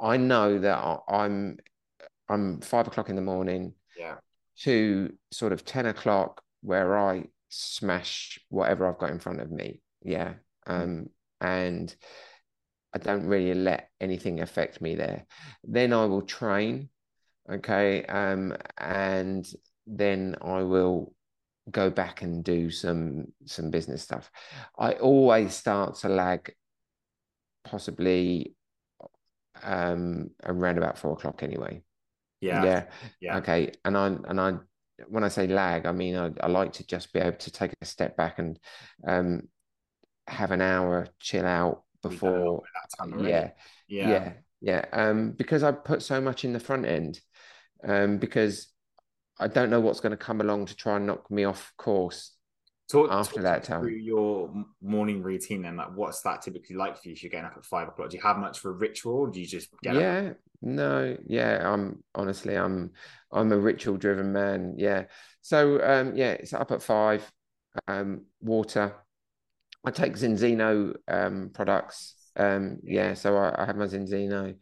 I 0.00 0.16
know 0.16 0.58
that 0.58 1.00
I'm 1.08 1.58
I'm 2.28 2.60
five 2.60 2.86
o'clock 2.86 3.10
in 3.10 3.16
the 3.16 3.22
morning. 3.22 3.74
Yeah. 3.98 4.16
To 4.62 5.12
sort 5.30 5.52
of 5.52 5.64
ten 5.64 5.86
o'clock 5.86 6.42
where 6.62 6.98
I 6.98 7.24
smash 7.48 8.38
whatever 8.48 8.86
I've 8.86 8.98
got 8.98 9.10
in 9.10 9.18
front 9.18 9.40
of 9.40 9.50
me. 9.50 9.82
Yeah. 10.02 10.34
Mm. 10.66 10.82
Um 10.82 11.06
and 11.40 11.94
I 12.94 12.98
don't 12.98 13.26
really 13.26 13.54
let 13.54 13.90
anything 14.00 14.40
affect 14.40 14.80
me 14.80 14.94
there. 14.94 15.26
Then 15.64 15.92
I 15.92 16.04
will 16.06 16.22
train. 16.22 16.88
Okay. 17.50 18.04
Um 18.04 18.56
and 18.76 19.48
then 19.86 20.36
I 20.42 20.62
will 20.62 21.14
go 21.70 21.90
back 21.90 22.22
and 22.22 22.42
do 22.42 22.70
some 22.70 23.26
some 23.46 23.70
business 23.70 24.02
stuff. 24.02 24.30
I 24.78 24.92
always 24.92 25.54
start 25.54 25.96
to 25.96 26.08
lag 26.08 26.54
possibly 27.64 28.54
um 29.62 30.30
around 30.44 30.78
about 30.78 30.98
four 30.98 31.12
o'clock 31.12 31.42
anyway. 31.42 31.82
Yeah. 32.40 32.64
Yeah. 32.64 32.84
Yeah. 33.20 33.38
Okay. 33.38 33.72
And 33.84 33.96
I 33.96 34.06
and 34.06 34.40
I 34.40 34.54
when 35.06 35.24
I 35.24 35.28
say 35.28 35.46
lag, 35.46 35.86
I 35.86 35.92
mean 35.92 36.16
I, 36.16 36.30
I 36.40 36.48
like 36.48 36.72
to 36.74 36.86
just 36.86 37.12
be 37.12 37.20
able 37.20 37.36
to 37.38 37.50
take 37.50 37.72
a 37.80 37.84
step 37.84 38.16
back 38.16 38.38
and 38.38 38.58
um 39.06 39.42
have 40.26 40.50
an 40.50 40.60
hour, 40.60 41.06
chill 41.20 41.46
out 41.46 41.84
We've 42.04 42.20
done 42.20 42.32
a 42.32 42.36
lot 42.36 42.44
before. 42.44 42.62
that 42.74 42.98
time. 42.98 43.24
Yeah. 43.26 43.50
Yeah. 43.88 44.08
Yeah. 44.08 44.32
Yeah. 44.60 44.84
Um, 44.92 45.32
because 45.32 45.62
I 45.62 45.72
put 45.72 46.02
so 46.02 46.20
much 46.20 46.44
in 46.44 46.52
the 46.52 46.60
front 46.60 46.86
end. 46.86 47.20
Um, 47.82 48.18
because 48.18 48.68
I 49.40 49.48
don't 49.48 49.70
know 49.70 49.80
what's 49.80 50.00
going 50.00 50.10
to 50.10 50.16
come 50.16 50.40
along 50.40 50.66
to 50.66 50.76
try 50.76 50.96
and 50.96 51.06
knock 51.06 51.30
me 51.30 51.44
off 51.44 51.72
course 51.76 52.32
Talk, 52.90 53.10
after 53.12 53.36
talk 53.36 53.42
that 53.44 53.64
time. 53.64 53.82
through 53.82 53.92
your 53.92 54.52
morning 54.82 55.22
routine 55.22 55.62
then. 55.62 55.76
Like, 55.76 55.94
what's 55.94 56.20
that 56.22 56.42
typically 56.42 56.76
like 56.76 57.00
for 57.00 57.08
you? 57.08 57.12
If 57.12 57.22
you're 57.22 57.30
getting 57.30 57.46
up 57.46 57.54
at 57.56 57.64
five 57.64 57.88
o'clock, 57.88 58.10
do 58.10 58.16
you 58.16 58.22
have 58.22 58.38
much 58.38 58.58
for 58.58 58.70
a 58.70 58.74
ritual? 58.74 59.28
Do 59.28 59.40
you 59.40 59.46
just 59.46 59.68
get 59.82 59.96
up? 59.96 60.36
No, 60.60 61.16
yeah, 61.26 61.72
I'm 61.72 62.02
honestly 62.14 62.56
I'm 62.56 62.90
I'm 63.32 63.52
a 63.52 63.58
ritual 63.58 63.96
driven 63.96 64.32
man. 64.32 64.74
Yeah. 64.76 65.04
So 65.40 65.80
um 65.82 66.16
yeah, 66.16 66.32
it's 66.32 66.52
up 66.52 66.72
at 66.72 66.82
five. 66.82 67.30
Um 67.86 68.26
water. 68.40 68.94
I 69.84 69.90
take 69.92 70.14
Zinzino 70.14 70.96
um 71.08 71.50
products. 71.54 72.16
Um 72.36 72.78
yeah, 72.82 73.14
so 73.14 73.36
I, 73.36 73.62
I 73.62 73.66
have 73.66 73.76
my 73.76 73.86
Zinzino. 73.86 74.56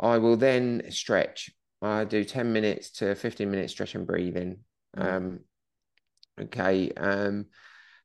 I 0.00 0.18
will 0.18 0.36
then 0.36 0.84
stretch. 0.90 1.50
I 1.82 2.04
do 2.04 2.24
10 2.24 2.52
minutes 2.52 2.90
to 2.92 3.14
15 3.14 3.50
minutes 3.50 3.72
stretch 3.72 3.94
and 3.94 4.06
breathing. 4.06 4.58
Mhm. 4.96 5.04
Um 5.16 5.40
okay. 6.40 6.92
Um 6.96 7.46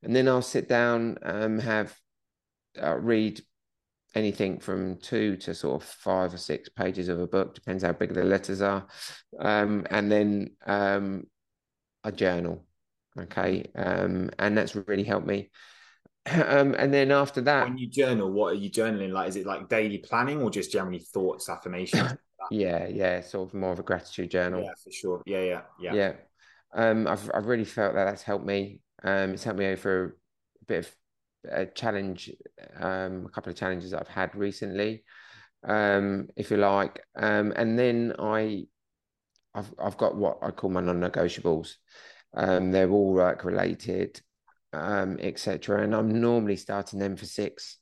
and 0.03 0.15
then 0.15 0.27
I'll 0.27 0.41
sit 0.43 0.69
down, 0.69 1.17
um, 1.23 1.59
have 1.59 1.97
uh, 2.81 2.95
read 2.95 3.41
anything 4.15 4.59
from 4.59 4.97
two 4.97 5.37
to 5.37 5.53
sort 5.53 5.81
of 5.81 5.87
five 5.87 6.33
or 6.33 6.37
six 6.37 6.69
pages 6.69 7.09
of 7.09 7.19
a 7.19 7.27
book, 7.27 7.53
depends 7.53 7.83
how 7.83 7.91
big 7.91 8.13
the 8.13 8.23
letters 8.23 8.61
are. 8.61 8.87
Um, 9.39 9.85
and 9.89 10.11
then 10.11 10.51
um, 10.65 11.27
I 12.03 12.11
journal. 12.11 12.65
Okay. 13.17 13.65
Um, 13.75 14.29
and 14.39 14.57
that's 14.57 14.75
really 14.75 15.03
helped 15.03 15.27
me. 15.27 15.49
Um, 16.27 16.73
and 16.73 16.91
then 16.91 17.11
after 17.11 17.39
that, 17.41 17.67
When 17.67 17.77
you 17.77 17.87
journal, 17.87 18.31
what 18.31 18.53
are 18.53 18.55
you 18.55 18.71
journaling? 18.71 19.11
Like, 19.11 19.29
is 19.29 19.35
it 19.35 19.45
like 19.45 19.69
daily 19.69 19.99
planning 19.99 20.41
or 20.41 20.49
just 20.49 20.71
generally 20.71 20.97
thoughts, 20.97 21.49
affirmations? 21.49 22.17
yeah, 22.49 22.87
yeah, 22.87 23.21
sort 23.21 23.49
of 23.49 23.53
more 23.53 23.71
of 23.71 23.77
a 23.77 23.83
gratitude 23.83 24.31
journal. 24.31 24.63
yeah, 24.63 24.73
for 24.83 24.91
sure. 24.91 25.21
Yeah, 25.27 25.41
yeah, 25.41 25.61
yeah. 25.79 25.93
Yeah. 25.93 26.13
Um, 26.73 27.07
I've 27.07 27.29
I've 27.31 27.45
really 27.45 27.63
felt 27.63 27.93
that 27.93 28.05
that's 28.05 28.23
helped 28.23 28.43
me. 28.43 28.79
Um, 29.03 29.35
it's 29.35 29.43
helped 29.43 29.59
me 29.59 29.67
over 29.67 30.17
a 30.61 30.65
bit 30.65 30.79
of 30.79 30.95
a 31.51 31.65
challenge, 31.65 32.31
um, 32.79 33.25
a 33.25 33.29
couple 33.29 33.51
of 33.51 33.57
challenges 33.57 33.93
I've 33.93 34.07
had 34.07 34.35
recently, 34.35 35.03
um, 35.67 36.27
if 36.35 36.51
you 36.51 36.57
like. 36.57 37.01
Um, 37.15 37.53
and 37.55 37.77
then 37.77 38.13
I, 38.19 38.65
I've 39.53 39.73
I've 39.79 39.97
got 39.97 40.15
what 40.15 40.39
I 40.41 40.51
call 40.51 40.69
my 40.69 40.81
non-negotiables. 40.81 41.73
Um, 42.35 42.71
they're 42.71 42.89
all 42.89 43.13
work 43.13 43.45
related, 43.45 44.19
um, 44.73 45.17
etc. 45.21 45.83
And 45.83 45.95
I'm 45.95 46.21
normally 46.21 46.57
starting 46.57 46.99
them 46.99 47.15
for 47.15 47.25
six. 47.25 47.77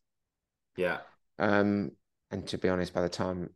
Yeah. 0.78 1.00
Um, 1.40 1.92
and 2.32 2.48
to 2.48 2.58
be 2.58 2.70
honest, 2.70 2.94
by 2.94 3.02
the 3.02 3.10
time 3.10 3.50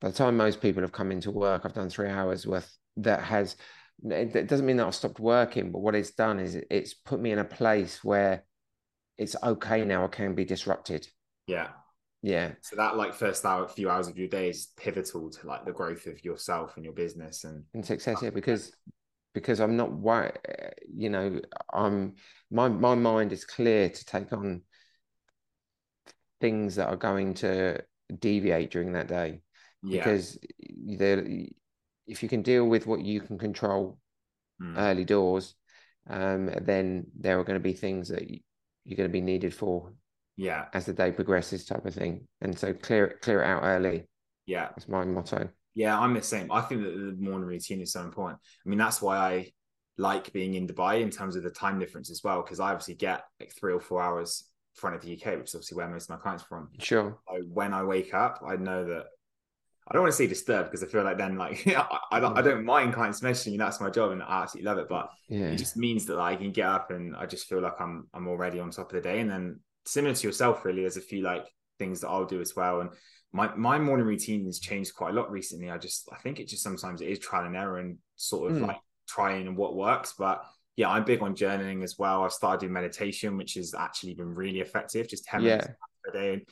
by 0.00 0.08
the 0.08 0.14
time 0.14 0.36
most 0.36 0.60
people 0.60 0.82
have 0.82 0.92
come 0.92 1.12
into 1.12 1.30
work, 1.30 1.62
I've 1.64 1.74
done 1.74 1.90
three 1.90 2.08
hours 2.08 2.46
worth. 2.46 2.76
That 2.98 3.22
has 3.22 3.56
it 4.04 4.34
it 4.34 4.48
doesn't 4.48 4.66
mean 4.66 4.76
that 4.76 4.86
I've 4.86 4.94
stopped 4.94 5.20
working, 5.20 5.72
but 5.72 5.80
what 5.80 5.94
it's 5.94 6.12
done 6.12 6.38
is 6.38 6.56
it's 6.70 6.94
put 6.94 7.20
me 7.20 7.32
in 7.32 7.38
a 7.38 7.44
place 7.44 8.02
where 8.04 8.44
it's 9.18 9.36
okay 9.42 9.84
now. 9.84 10.04
I 10.04 10.08
can 10.08 10.34
be 10.34 10.44
disrupted. 10.44 11.08
Yeah. 11.46 11.68
Yeah, 12.22 12.52
So 12.62 12.74
that 12.74 12.96
like 12.96 13.14
first 13.14 13.44
hour, 13.44 13.68
few 13.68 13.88
hours 13.88 14.08
of 14.08 14.18
your 14.18 14.26
day 14.26 14.48
is 14.48 14.68
pivotal 14.76 15.30
to 15.30 15.46
like 15.46 15.64
the 15.64 15.72
growth 15.72 16.06
of 16.06 16.24
yourself 16.24 16.72
and 16.74 16.84
your 16.84 16.94
business. 16.94 17.44
And 17.44 17.62
and 17.72 17.86
success. 17.86 18.20
Yeah, 18.20 18.30
because 18.30 18.72
because 19.32 19.60
I'm 19.60 19.76
not 19.76 19.92
why 19.92 20.32
you 20.92 21.08
know 21.08 21.40
I'm 21.72 22.14
my 22.50 22.68
my 22.68 22.96
mind 22.96 23.32
is 23.32 23.44
clear 23.44 23.88
to 23.90 24.04
take 24.04 24.32
on 24.32 24.62
things 26.40 26.74
that 26.76 26.88
are 26.88 26.96
going 26.96 27.34
to 27.34 27.80
deviate 28.18 28.70
during 28.70 28.92
that 28.92 29.06
day. 29.06 29.40
yeah, 29.82 30.04
because 30.04 30.38
there 30.88 31.24
if 32.06 32.22
you 32.22 32.28
can 32.28 32.42
deal 32.42 32.66
with 32.66 32.86
what 32.86 33.02
you 33.02 33.20
can 33.20 33.38
control 33.38 33.98
Mm. 34.58 34.78
early 34.78 35.04
doors 35.04 35.54
um 36.08 36.48
then 36.62 37.06
there 37.20 37.38
are 37.38 37.44
going 37.44 37.58
to 37.58 37.62
be 37.62 37.74
things 37.74 38.08
that 38.08 38.22
you're 38.86 38.96
going 38.96 39.08
to 39.08 39.12
be 39.12 39.20
needed 39.20 39.52
for 39.52 39.92
yeah, 40.36 40.66
as 40.72 40.86
the 40.86 40.92
day 40.92 41.10
progresses 41.12 41.64
type 41.64 41.84
of 41.84 41.94
thing 41.94 42.26
and 42.40 42.58
so 42.58 42.72
clear 42.72 43.06
it 43.06 43.20
clear 43.20 43.42
it 43.42 43.46
out 43.46 43.62
early 43.64 44.04
yeah. 44.46 44.68
that's 44.68 44.88
my 44.88 45.04
motto 45.04 45.48
Yeah, 45.74 45.98
I'm 45.98 46.14
the 46.14 46.22
same. 46.22 46.50
I 46.50 46.62
think 46.62 46.82
that 46.82 46.90
the 46.90 47.16
morning 47.18 47.46
routine 47.46 47.82
is 47.82 47.92
so 47.92 48.00
important. 48.00 48.40
I 48.64 48.68
mean, 48.68 48.78
that's 48.78 49.02
why 49.02 49.18
I 49.18 49.52
like 49.98 50.32
being 50.32 50.54
in 50.54 50.66
Dubai 50.66 51.02
in 51.02 51.10
terms 51.10 51.36
of 51.36 51.42
the 51.42 51.50
time 51.50 51.78
difference 51.78 52.10
as 52.10 52.22
well, 52.24 52.42
because 52.42 52.60
I 52.60 52.70
obviously 52.70 52.94
get 52.94 53.24
like 53.38 53.52
three 53.52 53.74
or 53.74 53.80
four 53.80 54.00
hours 54.00 54.44
in 54.74 54.80
front 54.80 54.96
of 54.96 55.02
the 55.02 55.12
UK, 55.12 55.38
which 55.38 55.48
is 55.48 55.54
obviously 55.54 55.76
where 55.76 55.88
most 55.88 56.04
of 56.04 56.16
my 56.16 56.16
clients 56.16 56.44
are 56.44 56.46
from. 56.46 56.68
sure 56.78 57.18
So 57.28 57.42
when 57.52 57.74
I 57.74 57.82
wake 57.84 58.14
up, 58.14 58.42
I 58.46 58.56
know 58.56 58.84
that 58.86 59.04
I 59.88 59.92
don't 59.92 60.02
want 60.02 60.12
to 60.12 60.16
say 60.16 60.26
disturbed 60.26 60.70
because 60.70 60.82
I 60.82 60.88
feel 60.88 61.04
like 61.04 61.16
then 61.18 61.36
like 61.38 61.64
I, 61.68 61.98
I 62.12 62.20
don't 62.20 62.36
I 62.36 62.42
don't 62.42 62.64
mind 62.64 62.94
clients 62.94 63.20
messaging 63.20 63.52
me. 63.52 63.58
That's 63.58 63.80
my 63.80 63.90
job 63.90 64.10
and 64.12 64.22
I 64.22 64.42
absolutely 64.42 64.68
love 64.68 64.78
it. 64.78 64.88
But 64.88 65.10
yeah 65.28 65.46
it 65.46 65.56
just 65.56 65.76
means 65.76 66.06
that 66.06 66.16
like, 66.16 66.38
I 66.38 66.42
can 66.42 66.52
get 66.52 66.66
up 66.66 66.90
and 66.90 67.14
I 67.16 67.26
just 67.26 67.46
feel 67.46 67.60
like 67.60 67.80
I'm 67.80 68.08
I'm 68.12 68.26
already 68.28 68.58
on 68.58 68.70
top 68.70 68.90
of 68.92 68.94
the 68.94 69.08
day. 69.08 69.20
And 69.20 69.30
then 69.30 69.60
similar 69.84 70.14
to 70.14 70.26
yourself, 70.26 70.64
really, 70.64 70.82
there's 70.82 70.96
a 70.96 71.00
few 71.00 71.22
like 71.22 71.46
things 71.78 72.00
that 72.00 72.08
I'll 72.08 72.24
do 72.24 72.40
as 72.40 72.56
well. 72.56 72.80
And 72.80 72.90
my 73.32 73.54
my 73.54 73.78
morning 73.78 74.06
routine 74.06 74.44
has 74.46 74.58
changed 74.58 74.94
quite 74.94 75.10
a 75.10 75.16
lot 75.16 75.30
recently. 75.30 75.70
I 75.70 75.78
just 75.78 76.08
I 76.12 76.16
think 76.16 76.40
it 76.40 76.48
just 76.48 76.62
sometimes 76.62 77.00
it 77.00 77.08
is 77.08 77.18
trial 77.18 77.46
and 77.46 77.56
error 77.56 77.78
and 77.78 77.98
sort 78.16 78.50
of 78.50 78.58
Mm. 78.58 78.66
like 78.66 78.80
trying 79.08 79.46
and 79.46 79.56
what 79.56 79.76
works. 79.76 80.14
But 80.18 80.44
yeah, 80.74 80.90
I'm 80.90 81.04
big 81.04 81.22
on 81.22 81.34
journaling 81.36 81.82
as 81.84 81.96
well. 81.98 82.24
I've 82.24 82.32
started 82.32 82.60
doing 82.60 82.72
meditation, 82.72 83.36
which 83.36 83.54
has 83.54 83.72
actually 83.72 84.14
been 84.14 84.34
really 84.34 84.60
effective. 84.60 85.08
Just 85.08 85.24
10 85.26 85.42
minutes 85.42 85.66
yeah 85.68 85.74
a 86.08 86.12
day. 86.12 86.32
And 86.34 86.42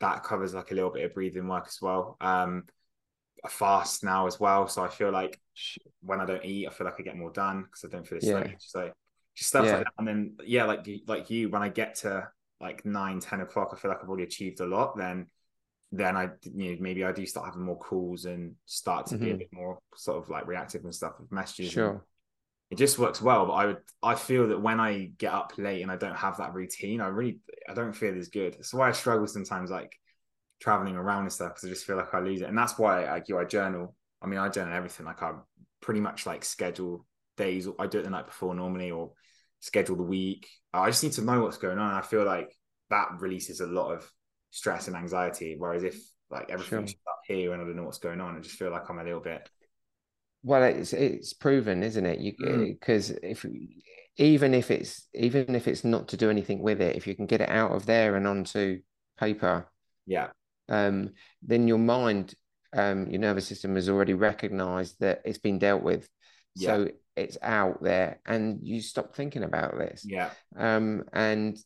that 0.00 0.24
covers 0.24 0.54
like 0.54 0.70
a 0.70 0.74
little 0.74 0.90
bit 0.90 1.04
of 1.04 1.14
breathing 1.14 1.48
work 1.48 1.66
as 1.68 1.78
well. 1.80 2.16
Um 2.20 2.64
I 3.44 3.48
fast 3.48 4.04
now 4.04 4.26
as 4.26 4.40
well. 4.40 4.68
So 4.68 4.82
I 4.84 4.88
feel 4.88 5.10
like 5.10 5.40
when 6.02 6.20
I 6.20 6.26
don't 6.26 6.44
eat, 6.44 6.66
I 6.66 6.70
feel 6.70 6.86
like 6.86 6.98
I 6.98 7.02
get 7.02 7.16
more 7.16 7.30
done 7.30 7.62
because 7.64 7.84
I 7.84 7.88
don't 7.88 8.06
feel 8.06 8.20
Yeah. 8.20 8.30
sluggish. 8.30 8.56
So 8.60 8.92
just 9.34 9.50
stuff 9.50 9.66
Yeah. 9.66 9.72
like 9.72 9.84
that. 9.84 9.92
And 9.98 10.08
then 10.08 10.36
yeah, 10.44 10.64
like 10.64 10.86
you- 10.86 11.00
like 11.06 11.30
you, 11.30 11.48
when 11.50 11.62
I 11.62 11.68
get 11.68 11.96
to 11.96 12.28
like 12.60 12.84
nine, 12.84 13.20
10 13.20 13.40
o'clock, 13.40 13.70
I 13.72 13.76
feel 13.76 13.90
like 13.90 14.02
I've 14.02 14.08
already 14.08 14.24
achieved 14.24 14.60
a 14.60 14.66
lot. 14.66 14.96
Then 14.96 15.26
then 15.92 16.16
I 16.16 16.30
you 16.42 16.72
know 16.72 16.78
maybe 16.80 17.04
I 17.04 17.12
do 17.12 17.24
start 17.26 17.46
having 17.46 17.62
more 17.62 17.78
calls 17.78 18.24
and 18.24 18.56
start 18.66 19.06
to 19.08 19.18
be 19.18 19.30
a 19.30 19.34
Mhm. 19.34 19.38
bit 19.38 19.48
more 19.52 19.78
sort 19.96 20.18
of 20.22 20.28
like 20.30 20.46
reactive 20.46 20.84
and 20.84 20.94
stuff 20.94 21.14
with 21.20 21.30
messages. 21.32 21.70
sure 21.70 22.04
it 22.74 22.78
just 22.78 22.98
works 22.98 23.22
well. 23.22 23.46
But 23.46 23.52
I 23.52 23.66
would 23.66 23.78
I 24.02 24.14
feel 24.14 24.48
that 24.48 24.60
when 24.60 24.80
I 24.80 25.10
get 25.18 25.32
up 25.32 25.52
late 25.58 25.82
and 25.82 25.90
I 25.90 25.96
don't 25.96 26.16
have 26.16 26.38
that 26.38 26.54
routine, 26.54 27.00
I 27.00 27.06
really 27.08 27.40
I 27.68 27.74
don't 27.74 27.92
feel 27.92 28.16
as 28.18 28.28
good. 28.28 28.54
That's 28.54 28.74
why 28.74 28.88
I 28.88 28.92
struggle 28.92 29.26
sometimes 29.26 29.70
like 29.70 29.92
traveling 30.60 30.96
around 30.96 31.22
and 31.22 31.32
stuff 31.32 31.54
because 31.54 31.68
I 31.68 31.72
just 31.72 31.86
feel 31.86 31.96
like 31.96 32.12
I 32.14 32.20
lose 32.20 32.40
it. 32.42 32.48
And 32.48 32.58
that's 32.58 32.78
why 32.78 33.04
I 33.04 33.22
you, 33.26 33.38
I 33.38 33.44
journal. 33.44 33.94
I 34.22 34.26
mean 34.26 34.38
I 34.38 34.48
journal 34.48 34.74
everything. 34.74 35.06
Like 35.06 35.22
I 35.22 35.32
pretty 35.80 36.00
much 36.00 36.26
like 36.26 36.44
schedule 36.44 37.06
days. 37.36 37.68
I 37.78 37.86
do 37.86 37.98
it 38.00 38.04
the 38.04 38.10
night 38.10 38.26
before 38.26 38.54
normally 38.54 38.90
or 38.90 39.12
schedule 39.60 39.96
the 39.96 40.02
week. 40.02 40.48
I 40.72 40.88
just 40.90 41.02
need 41.02 41.12
to 41.12 41.22
know 41.22 41.42
what's 41.42 41.58
going 41.58 41.78
on. 41.78 41.94
I 41.94 42.02
feel 42.02 42.24
like 42.24 42.54
that 42.90 43.08
releases 43.20 43.60
a 43.60 43.66
lot 43.66 43.92
of 43.92 44.10
stress 44.50 44.88
and 44.88 44.96
anxiety. 44.96 45.54
Whereas 45.58 45.84
if 45.84 45.96
like 46.30 46.50
everything's 46.50 46.92
Sure. 46.92 46.98
up 47.08 47.20
here 47.26 47.52
and 47.52 47.62
I 47.62 47.64
don't 47.64 47.76
know 47.76 47.84
what's 47.84 47.98
going 47.98 48.20
on, 48.20 48.36
I 48.36 48.40
just 48.40 48.56
feel 48.56 48.70
like 48.70 48.88
I'm 48.90 48.98
a 48.98 49.04
little 49.04 49.20
bit 49.20 49.48
well 50.44 50.62
it's 50.62 50.92
it's 50.92 51.32
proven 51.32 51.82
isn't 51.82 52.06
it 52.06 52.20
you 52.20 52.32
Mm. 52.40 52.78
because 52.78 53.10
if 53.10 53.44
even 54.16 54.54
if 54.54 54.70
it's 54.70 55.08
even 55.12 55.56
if 55.56 55.66
it's 55.66 55.82
not 55.82 56.08
to 56.08 56.16
do 56.16 56.30
anything 56.30 56.60
with 56.62 56.80
it 56.80 56.94
if 56.94 57.06
you 57.08 57.16
can 57.16 57.26
get 57.26 57.40
it 57.40 57.48
out 57.48 57.72
of 57.72 57.86
there 57.86 58.14
and 58.14 58.26
onto 58.28 58.80
paper 59.18 59.66
yeah 60.06 60.28
um, 60.68 61.10
then 61.42 61.68
your 61.68 61.78
mind, 61.78 62.34
um, 62.72 63.10
your 63.10 63.20
nervous 63.20 63.46
system 63.46 63.74
has 63.74 63.88
already 63.88 64.14
recognized 64.14 64.96
that 65.00 65.20
it's 65.26 65.38
been 65.38 65.58
dealt 65.58 65.82
with. 65.82 66.08
Yeah. 66.56 66.68
So 66.68 66.88
it's 67.16 67.36
out 67.42 67.82
there 67.82 68.20
and 68.24 68.60
you 68.62 68.80
stop 68.80 69.14
thinking 69.14 69.44
about 69.44 69.76
this. 69.76 70.04
yeah 70.06 70.30
Um, 70.56 71.04
and 71.12 71.58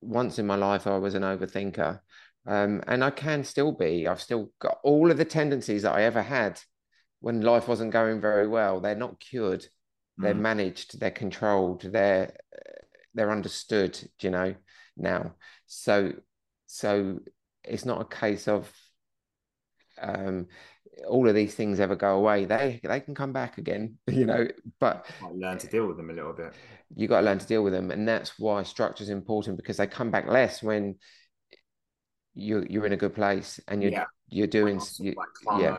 once 0.00 0.38
in 0.38 0.46
my 0.46 0.54
life, 0.54 0.86
I 0.86 0.98
was 0.98 1.14
an 1.14 1.22
overthinker. 1.22 2.00
Um, 2.46 2.82
and 2.86 3.02
I 3.02 3.10
can 3.10 3.42
still 3.44 3.72
be. 3.72 4.06
I've 4.06 4.22
still 4.22 4.52
got 4.60 4.78
all 4.84 5.10
of 5.10 5.16
the 5.18 5.24
tendencies 5.24 5.82
that 5.82 5.94
I 5.94 6.04
ever 6.04 6.22
had 6.22 6.60
when 7.20 7.40
life 7.40 7.68
wasn't 7.68 7.92
going 7.92 8.20
very 8.20 8.46
well. 8.46 8.80
They're 8.80 8.94
not 8.94 9.20
cured. 9.20 9.66
They're 10.18 10.34
Mm. 10.34 10.40
managed. 10.40 10.98
They're 11.00 11.10
controlled. 11.10 11.82
They're 11.82 12.36
they're 13.14 13.30
understood. 13.30 13.98
You 14.20 14.30
know 14.30 14.54
now. 14.96 15.34
So 15.66 16.12
so 16.66 17.20
it's 17.64 17.84
not 17.84 18.00
a 18.00 18.04
case 18.04 18.48
of 18.48 18.72
um 20.00 20.46
all 21.06 21.28
of 21.28 21.34
these 21.34 21.54
things 21.54 21.78
ever 21.80 21.96
go 21.96 22.16
away. 22.16 22.44
They 22.44 22.80
they 22.82 23.00
can 23.00 23.14
come 23.14 23.32
back 23.32 23.58
again, 23.58 23.98
you 24.08 24.26
know. 24.26 24.48
But 24.80 25.06
learn 25.32 25.58
to 25.58 25.66
deal 25.66 25.86
with 25.86 25.96
them 25.96 26.10
a 26.10 26.12
little 26.12 26.32
bit. 26.32 26.52
You 26.96 27.06
got 27.06 27.20
to 27.20 27.26
learn 27.26 27.38
to 27.38 27.46
deal 27.46 27.62
with 27.62 27.72
them, 27.72 27.90
and 27.90 28.08
that's 28.08 28.38
why 28.38 28.62
structure 28.62 29.04
is 29.04 29.10
important 29.10 29.56
because 29.56 29.76
they 29.76 29.86
come 29.86 30.10
back 30.10 30.26
less 30.26 30.62
when 30.62 30.96
you're 32.34 32.64
you're 32.66 32.86
in 32.86 32.92
a 32.92 32.96
good 32.96 33.14
place 33.14 33.60
and 33.68 33.82
you're 33.82 33.92
yeah. 33.92 34.04
you're 34.28 34.46
doing 34.46 34.80
you, 35.00 35.14
like 35.16 35.60
yeah 35.60 35.78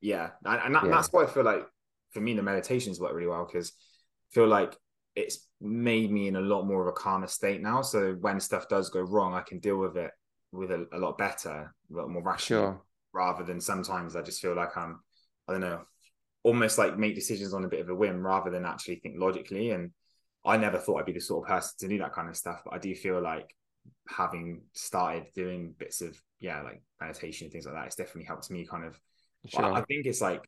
yeah 0.00 0.30
and, 0.44 0.60
and 0.64 0.74
that, 0.74 0.84
yeah. 0.84 0.90
that's 0.90 1.08
why 1.12 1.24
I 1.24 1.26
feel 1.26 1.44
like 1.44 1.66
for 2.10 2.20
me 2.20 2.34
the 2.34 2.42
meditations 2.42 3.00
work 3.00 3.12
really 3.12 3.26
well 3.26 3.46
because 3.46 3.72
I 4.30 4.34
feel 4.34 4.46
like 4.46 4.76
it's 5.18 5.48
made 5.60 6.10
me 6.10 6.28
in 6.28 6.36
a 6.36 6.40
lot 6.40 6.62
more 6.62 6.82
of 6.82 6.86
a 6.86 6.92
calmer 6.92 7.26
state 7.26 7.60
now. 7.60 7.82
So 7.82 8.12
when 8.20 8.38
stuff 8.40 8.68
does 8.68 8.88
go 8.88 9.00
wrong, 9.00 9.34
I 9.34 9.40
can 9.40 9.58
deal 9.58 9.76
with 9.76 9.96
it 9.96 10.12
with 10.52 10.70
a, 10.70 10.86
a 10.92 10.98
lot 10.98 11.18
better, 11.18 11.74
a 11.92 11.96
lot 11.96 12.08
more 12.08 12.22
rational. 12.22 12.62
Sure. 12.62 12.82
Rather 13.12 13.42
than 13.42 13.60
sometimes 13.60 14.14
I 14.14 14.22
just 14.22 14.40
feel 14.40 14.54
like 14.54 14.76
I'm, 14.76 15.00
I 15.48 15.52
don't 15.52 15.60
know, 15.60 15.82
almost 16.44 16.78
like 16.78 16.96
make 16.96 17.16
decisions 17.16 17.52
on 17.52 17.64
a 17.64 17.68
bit 17.68 17.80
of 17.80 17.88
a 17.88 17.94
whim 17.94 18.24
rather 18.24 18.50
than 18.50 18.64
actually 18.64 18.96
think 18.96 19.16
logically. 19.18 19.70
And 19.70 19.90
I 20.44 20.56
never 20.56 20.78
thought 20.78 21.00
I'd 21.00 21.06
be 21.06 21.12
the 21.12 21.20
sort 21.20 21.44
of 21.44 21.48
person 21.48 21.72
to 21.80 21.88
do 21.88 21.98
that 21.98 22.12
kind 22.12 22.28
of 22.28 22.36
stuff, 22.36 22.60
but 22.64 22.74
I 22.74 22.78
do 22.78 22.94
feel 22.94 23.20
like 23.20 23.52
having 24.08 24.62
started 24.74 25.24
doing 25.34 25.74
bits 25.78 26.00
of 26.00 26.16
yeah, 26.38 26.62
like 26.62 26.80
meditation 27.00 27.46
and 27.46 27.52
things 27.52 27.66
like 27.66 27.74
that, 27.74 27.86
it's 27.86 27.96
definitely 27.96 28.26
helped 28.26 28.50
me 28.50 28.64
kind 28.64 28.84
of. 28.84 28.98
Sure. 29.46 29.72
I 29.72 29.82
think 29.82 30.06
it's 30.06 30.20
like 30.20 30.40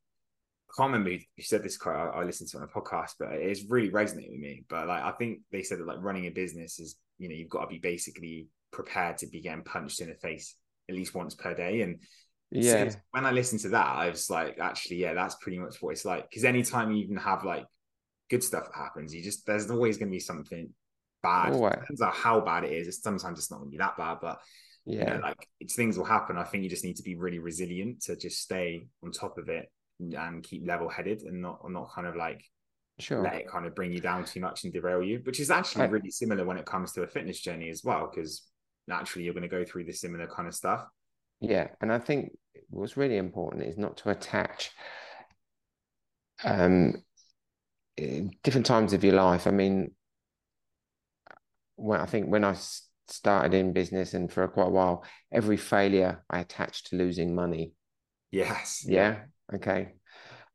I 0.71 0.73
can't 0.77 0.93
remember 0.93 1.11
who 1.11 1.43
said 1.43 1.63
this 1.63 1.77
quote. 1.77 1.97
I, 1.97 2.21
I, 2.21 2.25
listened 2.25 2.49
to 2.51 2.59
it 2.59 2.63
on 2.63 2.69
a 2.69 2.81
podcast, 2.81 3.15
but 3.19 3.33
it's 3.33 3.65
really 3.69 3.91
resonated 3.91 4.31
with 4.31 4.41
me. 4.41 4.65
But 4.69 4.87
like, 4.87 5.03
I 5.03 5.11
think 5.13 5.41
they 5.51 5.63
said 5.63 5.79
that 5.79 5.87
like 5.87 6.01
running 6.01 6.27
a 6.27 6.31
business 6.31 6.79
is, 6.79 6.97
you 7.19 7.29
know, 7.29 7.35
you've 7.35 7.49
got 7.49 7.63
to 7.63 7.67
be 7.67 7.79
basically 7.79 8.49
prepared 8.73 9.19
to 9.19 9.27
be 9.27 9.41
getting 9.41 9.65
punched 9.65 10.01
in 10.01 10.09
the 10.09 10.15
face 10.15 10.55
at 10.89 10.95
least 10.95 11.15
once 11.15 11.35
per 11.35 11.55
day. 11.55 11.83
And 11.83 12.01
yeah, 12.51 12.89
so 12.89 12.99
when 13.11 13.27
I 13.27 13.33
listened 13.33 13.63
to 13.63 13.71
that, 13.71 13.97
I 13.97 14.11
was 14.11 14.31
like, 14.31 14.59
actually, 14.61 14.99
yeah, 14.99 15.15
that's 15.15 15.37
pretty 15.37 15.59
much 15.59 15.81
what 15.81 15.91
it's 15.91 16.05
like. 16.05 16.31
Because 16.31 16.45
anytime 16.45 16.93
you 16.93 17.03
even 17.03 17.17
have 17.17 17.45
like 17.45 17.67
good 18.29 18.45
stuff 18.45 18.67
that 18.67 18.79
happens, 18.79 19.15
you 19.15 19.23
just 19.23 19.47
there's 19.47 19.71
always 19.71 19.99
going 19.99 20.09
to 20.09 20.17
be 20.17 20.21
something 20.21 20.73
bad. 21.23 21.53
Oh, 21.53 21.69
Depends 21.69 22.01
on 22.01 22.13
how 22.13 22.41
bad 22.41 22.65
it 22.65 22.73
is. 22.73 22.89
It's, 22.89 23.03
sometimes 23.03 23.39
it's 23.39 23.51
not 23.51 23.59
going 23.59 23.71
to 23.71 23.77
be 23.77 23.79
that 23.79 23.97
bad, 23.97 24.19
but 24.23 24.41
yeah, 24.91 25.15
you 25.15 25.21
know, 25.21 25.27
like 25.27 25.49
it's 25.61 25.75
things 25.75 25.97
will 25.97 26.05
happen. 26.05 26.37
I 26.37 26.45
think 26.45 26.65
you 26.65 26.71
just 26.71 26.85
need 26.85 26.97
to 26.97 27.03
be 27.03 27.17
really 27.17 27.39
resilient 27.39 28.03
to 28.03 28.17
just 28.17 28.41
stay 28.41 28.87
on 29.05 29.13
top 29.13 29.39
of 29.39 29.49
it 29.49 29.71
and 30.01 30.43
keep 30.43 30.67
level 30.67 30.89
headed 30.89 31.23
and 31.23 31.43
not 31.43 31.61
not 31.71 31.91
kind 31.95 32.07
of 32.07 32.17
like 32.17 32.43
sure. 32.99 33.23
let 33.23 33.35
it 33.35 33.49
kind 33.49 33.67
of 33.67 33.75
bring 33.75 33.93
you 33.93 34.01
down 34.01 34.25
too 34.25 34.41
much 34.41 34.65
and 34.65 34.73
derail 34.73 35.03
you, 35.03 35.21
which 35.25 35.41
is 35.41 35.51
actually 35.51 35.87
really 35.89 36.11
similar 36.11 36.45
when 36.45 36.57
it 36.57 36.67
comes 36.67 36.93
to 36.93 37.03
a 37.03 37.07
fitness 37.07 37.41
journey 37.41 37.69
as 37.71 37.83
well, 37.85 38.11
because 38.13 38.47
naturally 38.89 39.25
you're 39.25 39.35
going 39.35 39.43
to 39.43 39.49
go 39.49 39.65
through 39.65 39.85
the 39.85 39.93
similar 39.93 40.27
kind 40.27 40.49
of 40.49 40.55
stuff. 40.55 40.85
Yeah, 41.41 41.69
and 41.81 41.93
I 41.93 41.99
think 41.99 42.33
what's 42.69 42.97
really 42.97 43.17
important 43.17 43.65
is 43.65 43.79
not 43.79 43.97
to 43.99 44.11
attach 44.11 44.71
um 46.45 47.03
different 48.43 48.67
times 48.67 48.93
of 48.93 49.05
your 49.05 49.15
life. 49.15 49.47
I 49.47 49.51
mean, 49.51 49.95
when 51.77 52.01
I 52.01 52.07
think 52.07 52.29
when 52.29 52.45
I 52.45 52.57
started 53.13 53.55
in 53.55 53.73
business 53.73 54.15
and 54.15 54.31
for 54.33 54.47
quite 54.49 54.67
a 54.67 54.71
while, 54.71 55.05
every 55.33 55.57
failure 55.57 56.25
I 56.31 56.41
attached 56.41 56.89
to 56.89 56.97
losing 56.97 57.35
money. 57.35 57.73
Yes. 58.31 58.85
Yeah 58.87 59.21
okay 59.55 59.93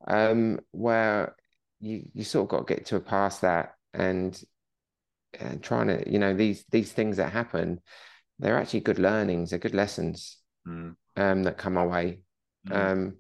um 0.08 0.60
where 0.72 1.36
you 1.80 2.04
you 2.14 2.24
sort 2.24 2.44
of 2.44 2.50
got 2.50 2.68
to 2.68 2.74
get 2.74 2.86
to 2.86 2.96
a 2.96 3.00
past 3.00 3.42
that 3.42 3.74
and 3.94 4.42
and 5.40 5.62
trying 5.62 5.88
to 5.88 6.10
you 6.10 6.20
know 6.20 6.34
these 6.34 6.64
these 6.72 6.92
things 6.92 7.18
that 7.18 7.32
happen 7.32 7.80
they're 8.40 8.58
actually 8.58 8.80
good 8.80 9.00
learnings 9.00 9.50
they're 9.50 9.60
good 9.60 9.76
lessons 9.76 10.38
mm. 10.68 10.96
um 11.18 11.44
that 11.44 11.58
come 11.58 11.78
our 11.78 11.88
way 11.88 12.20
mm. 12.68 12.76
um 12.76 13.16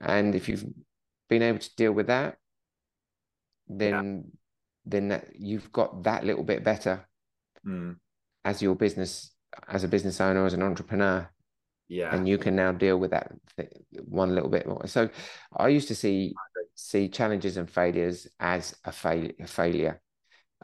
and 0.00 0.34
if 0.34 0.48
you've 0.48 0.64
been 1.28 1.42
able 1.42 1.58
to 1.58 1.74
deal 1.76 1.92
with 1.92 2.08
that 2.08 2.36
then 3.68 4.24
yeah. 4.24 4.30
then 4.86 5.08
that, 5.08 5.28
you've 5.38 5.70
got 5.70 6.02
that 6.02 6.24
little 6.24 6.42
bit 6.44 6.64
better 6.64 7.06
mm. 7.66 7.94
As 8.44 8.62
your 8.62 8.74
business 8.74 9.32
as 9.68 9.84
a 9.84 9.88
business 9.88 10.20
owner 10.20 10.46
as 10.46 10.54
an 10.54 10.62
entrepreneur 10.62 11.28
yeah. 11.88 12.14
and 12.14 12.28
you 12.28 12.38
can 12.38 12.54
now 12.54 12.72
deal 12.72 12.98
with 12.98 13.10
that 13.10 13.32
one 14.04 14.34
little 14.34 14.48
bit 14.48 14.66
more. 14.66 14.86
So 14.86 15.10
i 15.56 15.68
used 15.68 15.88
to 15.88 15.94
see 15.94 16.34
see 16.76 17.08
challenges 17.08 17.56
and 17.58 17.68
failures 17.68 18.26
as 18.38 18.74
a, 18.84 18.92
fail, 18.92 19.28
a 19.40 19.46
failure. 19.46 20.00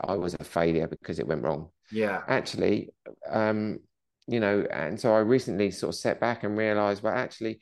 I 0.03 0.15
was 0.15 0.35
a 0.35 0.45
failure 0.45 0.87
because 0.87 1.19
it 1.19 1.27
went 1.27 1.43
wrong. 1.43 1.71
Yeah. 1.91 2.23
Actually 2.29 2.91
um 3.29 3.81
you 4.29 4.41
know 4.41 4.67
and 4.73 4.99
so 4.99 5.15
i 5.15 5.19
recently 5.19 5.71
sort 5.71 5.95
of 5.95 5.99
set 5.99 6.21
back 6.21 6.43
and 6.43 6.57
realized 6.59 7.03
well 7.03 7.15
actually 7.15 7.61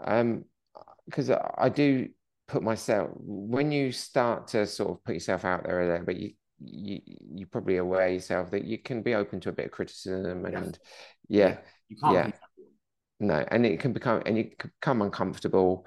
um 0.00 0.44
because 1.06 1.30
i 1.30 1.68
do 1.68 2.08
put 2.48 2.62
myself 2.62 3.10
when 3.14 3.72
you 3.72 3.92
start 3.92 4.48
to 4.48 4.66
sort 4.66 4.90
of 4.90 5.04
put 5.04 5.14
yourself 5.14 5.44
out 5.44 5.64
there 5.64 5.86
there 5.86 6.02
but 6.02 6.16
you 6.16 6.32
you 6.60 7.00
you're 7.34 7.48
probably 7.48 7.78
aware 7.78 8.08
yourself 8.08 8.50
that 8.50 8.64
you 8.64 8.78
can 8.78 9.02
be 9.02 9.14
open 9.14 9.40
to 9.40 9.48
a 9.48 9.52
bit 9.52 9.66
of 9.66 9.72
criticism 9.72 10.44
and 10.44 10.78
yeah, 11.28 11.48
yeah 11.48 11.56
you 11.88 11.96
can't 11.96 12.14
yeah. 12.14 12.66
no 13.18 13.44
and 13.48 13.64
it 13.64 13.80
can 13.80 13.92
become 13.92 14.22
and 14.26 14.36
you 14.36 14.50
can 14.58 14.70
become 14.80 15.02
uncomfortable 15.02 15.86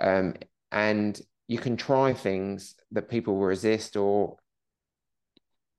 um, 0.00 0.34
and 0.72 1.20
you 1.46 1.58
can 1.58 1.76
try 1.76 2.12
things 2.12 2.74
that 2.92 3.08
people 3.08 3.36
will 3.36 3.46
resist 3.46 3.96
or 3.96 4.36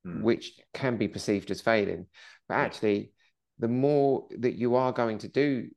mm. 0.05 0.21
which 0.21 0.59
can 0.73 0.97
be 0.97 1.07
perceived 1.07 1.51
as 1.51 1.61
failing. 1.61 2.07
But 2.47 2.55
actually 2.55 3.13
the 3.59 3.67
more 3.67 4.27
that 4.39 4.55
you 4.55 4.75
are 4.75 4.91
going 4.91 5.19
to 5.19 5.27
do 5.27 5.69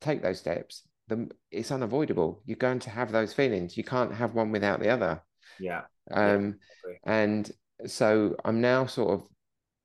take 0.00 0.22
those 0.22 0.38
steps 0.38 0.82
the 1.08 1.30
it's 1.50 1.70
unavoidable. 1.70 2.42
You're 2.44 2.56
going 2.56 2.80
to 2.80 2.90
have 2.90 3.12
those 3.12 3.32
feelings. 3.32 3.76
You 3.76 3.84
can't 3.84 4.14
have 4.14 4.34
one 4.34 4.52
without 4.52 4.80
the 4.80 4.90
other. 4.90 5.22
Yeah 5.58 5.82
um 6.10 6.56
yeah, 6.86 7.12
and 7.12 7.52
so 7.86 8.34
i'm 8.44 8.60
now 8.60 8.86
sort 8.86 9.10
of 9.10 9.28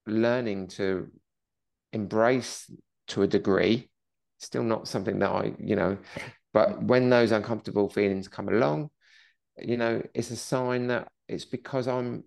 learning 0.05 0.67
to 0.67 1.09
embrace 1.93 2.69
to 3.07 3.21
a 3.21 3.27
degree 3.27 3.89
still 4.43 4.63
not 4.63 4.87
something 4.87 5.19
that 5.19 5.31
I, 5.31 5.53
you 5.59 5.75
know, 5.75 5.97
but 6.53 6.83
when 6.83 7.09
those 7.09 7.31
uncomfortable 7.31 7.89
feelings 7.89 8.27
come 8.27 8.49
along, 8.49 8.89
you 9.57 9.77
know, 9.77 10.01
it's 10.13 10.31
a 10.31 10.35
sign 10.35 10.87
that 10.87 11.07
it's 11.27 11.45
because 11.45 11.87
I'm 11.87 12.23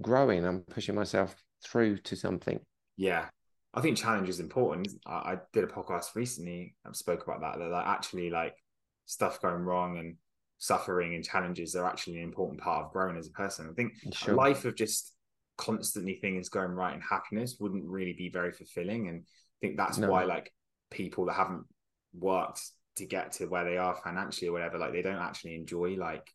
growing, 0.00 0.46
I'm 0.46 0.60
pushing 0.60 0.94
myself 0.94 1.34
through 1.64 1.98
to 1.98 2.16
something. 2.16 2.60
Yeah. 2.96 3.26
I 3.74 3.80
think 3.80 3.96
challenge 3.96 4.28
is 4.28 4.40
important. 4.40 4.88
I, 5.06 5.12
I 5.12 5.36
did 5.52 5.64
a 5.64 5.68
podcast 5.68 6.14
recently 6.14 6.74
and 6.84 6.94
spoke 6.94 7.24
about 7.24 7.40
that, 7.40 7.58
that, 7.58 7.70
that 7.70 7.86
actually 7.86 8.30
like 8.30 8.54
stuff 9.06 9.40
going 9.40 9.62
wrong 9.62 9.98
and 9.98 10.16
suffering 10.62 11.16
and 11.16 11.24
challenges 11.24 11.74
are 11.74 11.88
actually 11.88 12.18
an 12.18 12.22
important 12.22 12.60
part 12.60 12.86
of 12.86 12.92
growing 12.92 13.16
as 13.16 13.26
a 13.26 13.32
person. 13.32 13.68
I 13.68 13.74
think 13.74 13.94
sure. 14.12 14.34
a 14.34 14.36
life 14.36 14.64
of 14.64 14.76
just 14.76 15.12
constantly 15.58 16.14
things 16.14 16.48
going 16.48 16.70
right 16.70 16.94
and 16.94 17.02
happiness 17.02 17.56
wouldn't 17.58 17.84
really 17.84 18.12
be 18.12 18.28
very 18.28 18.52
fulfilling. 18.52 19.08
And 19.08 19.22
I 19.22 19.58
think 19.60 19.76
that's 19.76 19.98
no. 19.98 20.08
why 20.08 20.22
like 20.22 20.52
people 20.88 21.26
that 21.26 21.32
haven't 21.32 21.64
worked 22.14 22.60
to 22.94 23.06
get 23.06 23.32
to 23.32 23.46
where 23.46 23.64
they 23.64 23.76
are 23.76 23.96
financially 24.04 24.50
or 24.50 24.52
whatever, 24.52 24.78
like 24.78 24.92
they 24.92 25.02
don't 25.02 25.16
actually 25.16 25.56
enjoy 25.56 25.96
like 25.96 26.30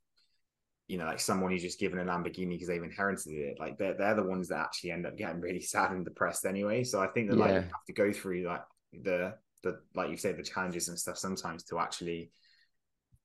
you 0.89 0.97
know, 0.97 1.05
like 1.05 1.19
someone 1.19 1.51
who's 1.51 1.61
just 1.61 1.79
given 1.79 1.99
a 1.99 2.03
Lamborghini 2.03 2.51
because 2.51 2.67
they've 2.67 2.83
inherited 2.83 3.31
it, 3.31 3.57
like 3.59 3.77
they're 3.77 3.95
they're 3.97 4.15
the 4.15 4.23
ones 4.23 4.49
that 4.49 4.59
actually 4.59 4.91
end 4.91 5.05
up 5.05 5.17
getting 5.17 5.39
really 5.39 5.61
sad 5.73 5.91
and 5.91 6.03
depressed 6.03 6.45
anyway. 6.45 6.83
So 6.83 7.01
I 7.01 7.07
think 7.07 7.29
that 7.29 7.37
yeah. 7.37 7.43
like 7.43 7.53
you 7.53 7.61
have 7.61 7.85
to 7.87 7.93
go 7.93 8.11
through 8.11 8.45
like 8.45 8.63
the 8.91 9.35
the 9.63 9.79
like 9.95 10.09
you 10.09 10.17
say 10.17 10.33
the 10.33 10.43
challenges 10.43 10.89
and 10.89 10.99
stuff 10.99 11.17
sometimes 11.17 11.63
to 11.65 11.79
actually 11.79 12.31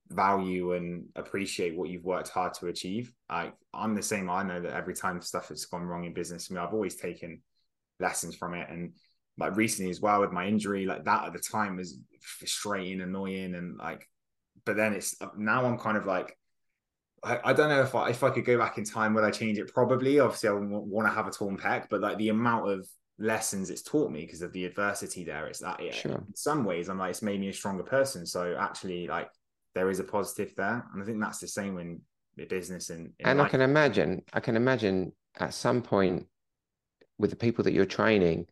value 0.08 0.72
and 0.74 1.06
appreciate 1.16 1.76
what 1.76 1.88
you've 1.88 2.04
worked 2.04 2.28
hard 2.28 2.54
to 2.54 2.68
achieve. 2.68 3.12
Like 3.30 3.54
I'm 3.72 3.94
the 3.94 4.02
same. 4.02 4.28
I 4.28 4.42
know 4.42 4.60
that 4.60 4.74
every 4.74 4.94
time 4.94 5.20
stuff 5.20 5.48
has 5.48 5.64
gone 5.64 5.84
wrong 5.84 6.04
in 6.04 6.14
business, 6.14 6.48
I 6.50 6.54
mean, 6.54 6.62
I've 6.62 6.74
always 6.74 6.96
taken 6.96 7.42
lessons 8.00 8.36
from 8.36 8.54
it 8.54 8.68
and 8.68 8.92
like 9.38 9.56
recently 9.56 9.90
as 9.90 10.00
well 10.00 10.20
with 10.20 10.32
my 10.32 10.46
injury, 10.46 10.86
like 10.86 11.04
that 11.04 11.26
at 11.26 11.32
the 11.32 11.38
time 11.38 11.76
was 11.76 11.98
frustrating, 12.20 13.00
annoying, 13.00 13.54
and 13.54 13.78
like, 13.78 14.08
but 14.64 14.76
then 14.76 14.92
it's 14.92 15.16
now 15.36 15.64
I'm 15.64 15.78
kind 15.78 15.96
of 15.96 16.06
like, 16.06 16.36
I, 17.24 17.38
I 17.44 17.52
don't 17.52 17.68
know 17.68 17.82
if 17.82 17.94
I 17.94 18.10
if 18.10 18.22
I 18.22 18.30
could 18.30 18.44
go 18.44 18.58
back 18.58 18.78
in 18.78 18.84
time, 18.84 19.14
would 19.14 19.24
I 19.24 19.30
change 19.30 19.58
it? 19.58 19.72
Probably. 19.72 20.20
Obviously, 20.20 20.50
I 20.50 20.52
want 20.52 21.08
to 21.08 21.14
have 21.14 21.26
a 21.26 21.30
torn 21.30 21.56
pec, 21.56 21.86
but 21.88 22.00
like 22.00 22.18
the 22.18 22.28
amount 22.28 22.70
of 22.70 22.86
lessons 23.18 23.70
it's 23.70 23.82
taught 23.82 24.10
me 24.10 24.22
because 24.22 24.42
of 24.42 24.52
the 24.52 24.64
adversity 24.64 25.24
there, 25.24 25.46
it's 25.46 25.60
that 25.60 25.82
yeah, 25.82 25.92
sure. 25.92 26.12
in 26.12 26.34
some 26.34 26.64
ways 26.64 26.88
I'm 26.88 26.98
like 26.98 27.10
it's 27.10 27.22
made 27.22 27.40
me 27.40 27.48
a 27.48 27.52
stronger 27.52 27.84
person. 27.84 28.26
So 28.26 28.56
actually, 28.58 29.06
like 29.06 29.30
there 29.74 29.90
is 29.90 30.00
a 30.00 30.04
positive 30.04 30.54
there, 30.56 30.84
and 30.92 31.02
I 31.02 31.06
think 31.06 31.20
that's 31.20 31.38
the 31.38 31.48
same 31.48 31.78
in 31.78 32.00
business 32.48 32.90
and 32.90 33.12
and 33.20 33.38
life. 33.38 33.48
I 33.48 33.50
can 33.50 33.60
imagine, 33.60 34.22
I 34.32 34.40
can 34.40 34.56
imagine 34.56 35.12
at 35.38 35.54
some 35.54 35.82
point 35.82 36.26
with 37.18 37.30
the 37.30 37.36
people 37.36 37.64
that 37.64 37.72
you're 37.72 37.84
training 37.84 38.46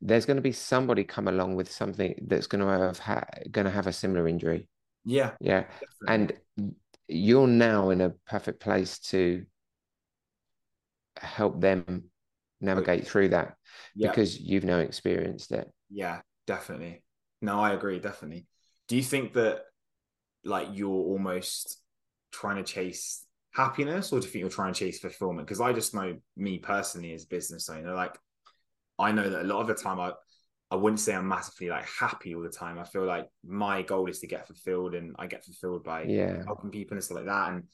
there's 0.00 0.26
going 0.26 0.36
to 0.36 0.42
be 0.42 0.52
somebody 0.52 1.04
come 1.04 1.28
along 1.28 1.54
with 1.54 1.70
something 1.70 2.14
that's 2.26 2.46
going 2.46 2.60
to 2.60 2.66
have 2.66 2.98
ha- 2.98 3.26
going 3.50 3.66
to 3.66 3.70
have 3.70 3.86
a 3.86 3.92
similar 3.92 4.26
injury. 4.26 4.66
Yeah, 5.04 5.32
yeah, 5.40 5.64
definitely. 6.08 6.36
and 6.58 6.72
you're 7.08 7.46
now 7.46 7.90
in 7.90 8.00
a 8.00 8.10
perfect 8.10 8.60
place 8.60 8.98
to 8.98 9.44
help 11.16 11.60
them 11.60 12.04
navigate 12.60 13.06
through 13.06 13.30
that 13.30 13.56
yeah. 13.94 14.10
because 14.10 14.38
you've 14.38 14.64
now 14.64 14.78
experienced 14.78 15.52
it. 15.52 15.70
Yeah, 15.90 16.20
definitely. 16.46 17.02
No, 17.42 17.58
I 17.58 17.72
agree. 17.72 17.98
Definitely. 17.98 18.46
Do 18.88 18.96
you 18.96 19.02
think 19.02 19.34
that 19.34 19.64
like 20.44 20.68
you're 20.72 20.88
almost 20.88 21.82
trying 22.32 22.56
to 22.56 22.62
chase 22.62 23.24
happiness, 23.52 24.12
or 24.12 24.20
do 24.20 24.26
you 24.26 24.32
think 24.32 24.40
you're 24.40 24.50
trying 24.50 24.72
to 24.72 24.78
chase 24.78 25.00
fulfillment? 25.00 25.46
Because 25.46 25.60
I 25.60 25.72
just 25.72 25.94
know 25.94 26.16
me 26.36 26.58
personally 26.58 27.12
as 27.12 27.24
a 27.24 27.28
business 27.28 27.68
owner, 27.68 27.94
like 27.94 28.16
I 28.98 29.12
know 29.12 29.28
that 29.28 29.42
a 29.42 29.44
lot 29.44 29.60
of 29.60 29.66
the 29.66 29.74
time 29.74 30.00
I 30.00 30.12
I 30.70 30.76
wouldn't 30.76 31.00
say 31.00 31.14
I'm 31.14 31.26
massively 31.26 31.68
like 31.68 31.84
happy 31.86 32.34
all 32.34 32.42
the 32.42 32.48
time. 32.48 32.78
I 32.78 32.84
feel 32.84 33.04
like 33.04 33.28
my 33.44 33.82
goal 33.82 34.06
is 34.06 34.20
to 34.20 34.28
get 34.28 34.46
fulfilled, 34.46 34.94
and 34.94 35.16
I 35.18 35.26
get 35.26 35.44
fulfilled 35.44 35.82
by 35.82 36.04
yeah. 36.04 36.44
helping 36.46 36.70
people 36.70 36.96
and 36.96 37.04
stuff 37.04 37.16
like 37.16 37.26
that. 37.26 37.52
And 37.52 37.64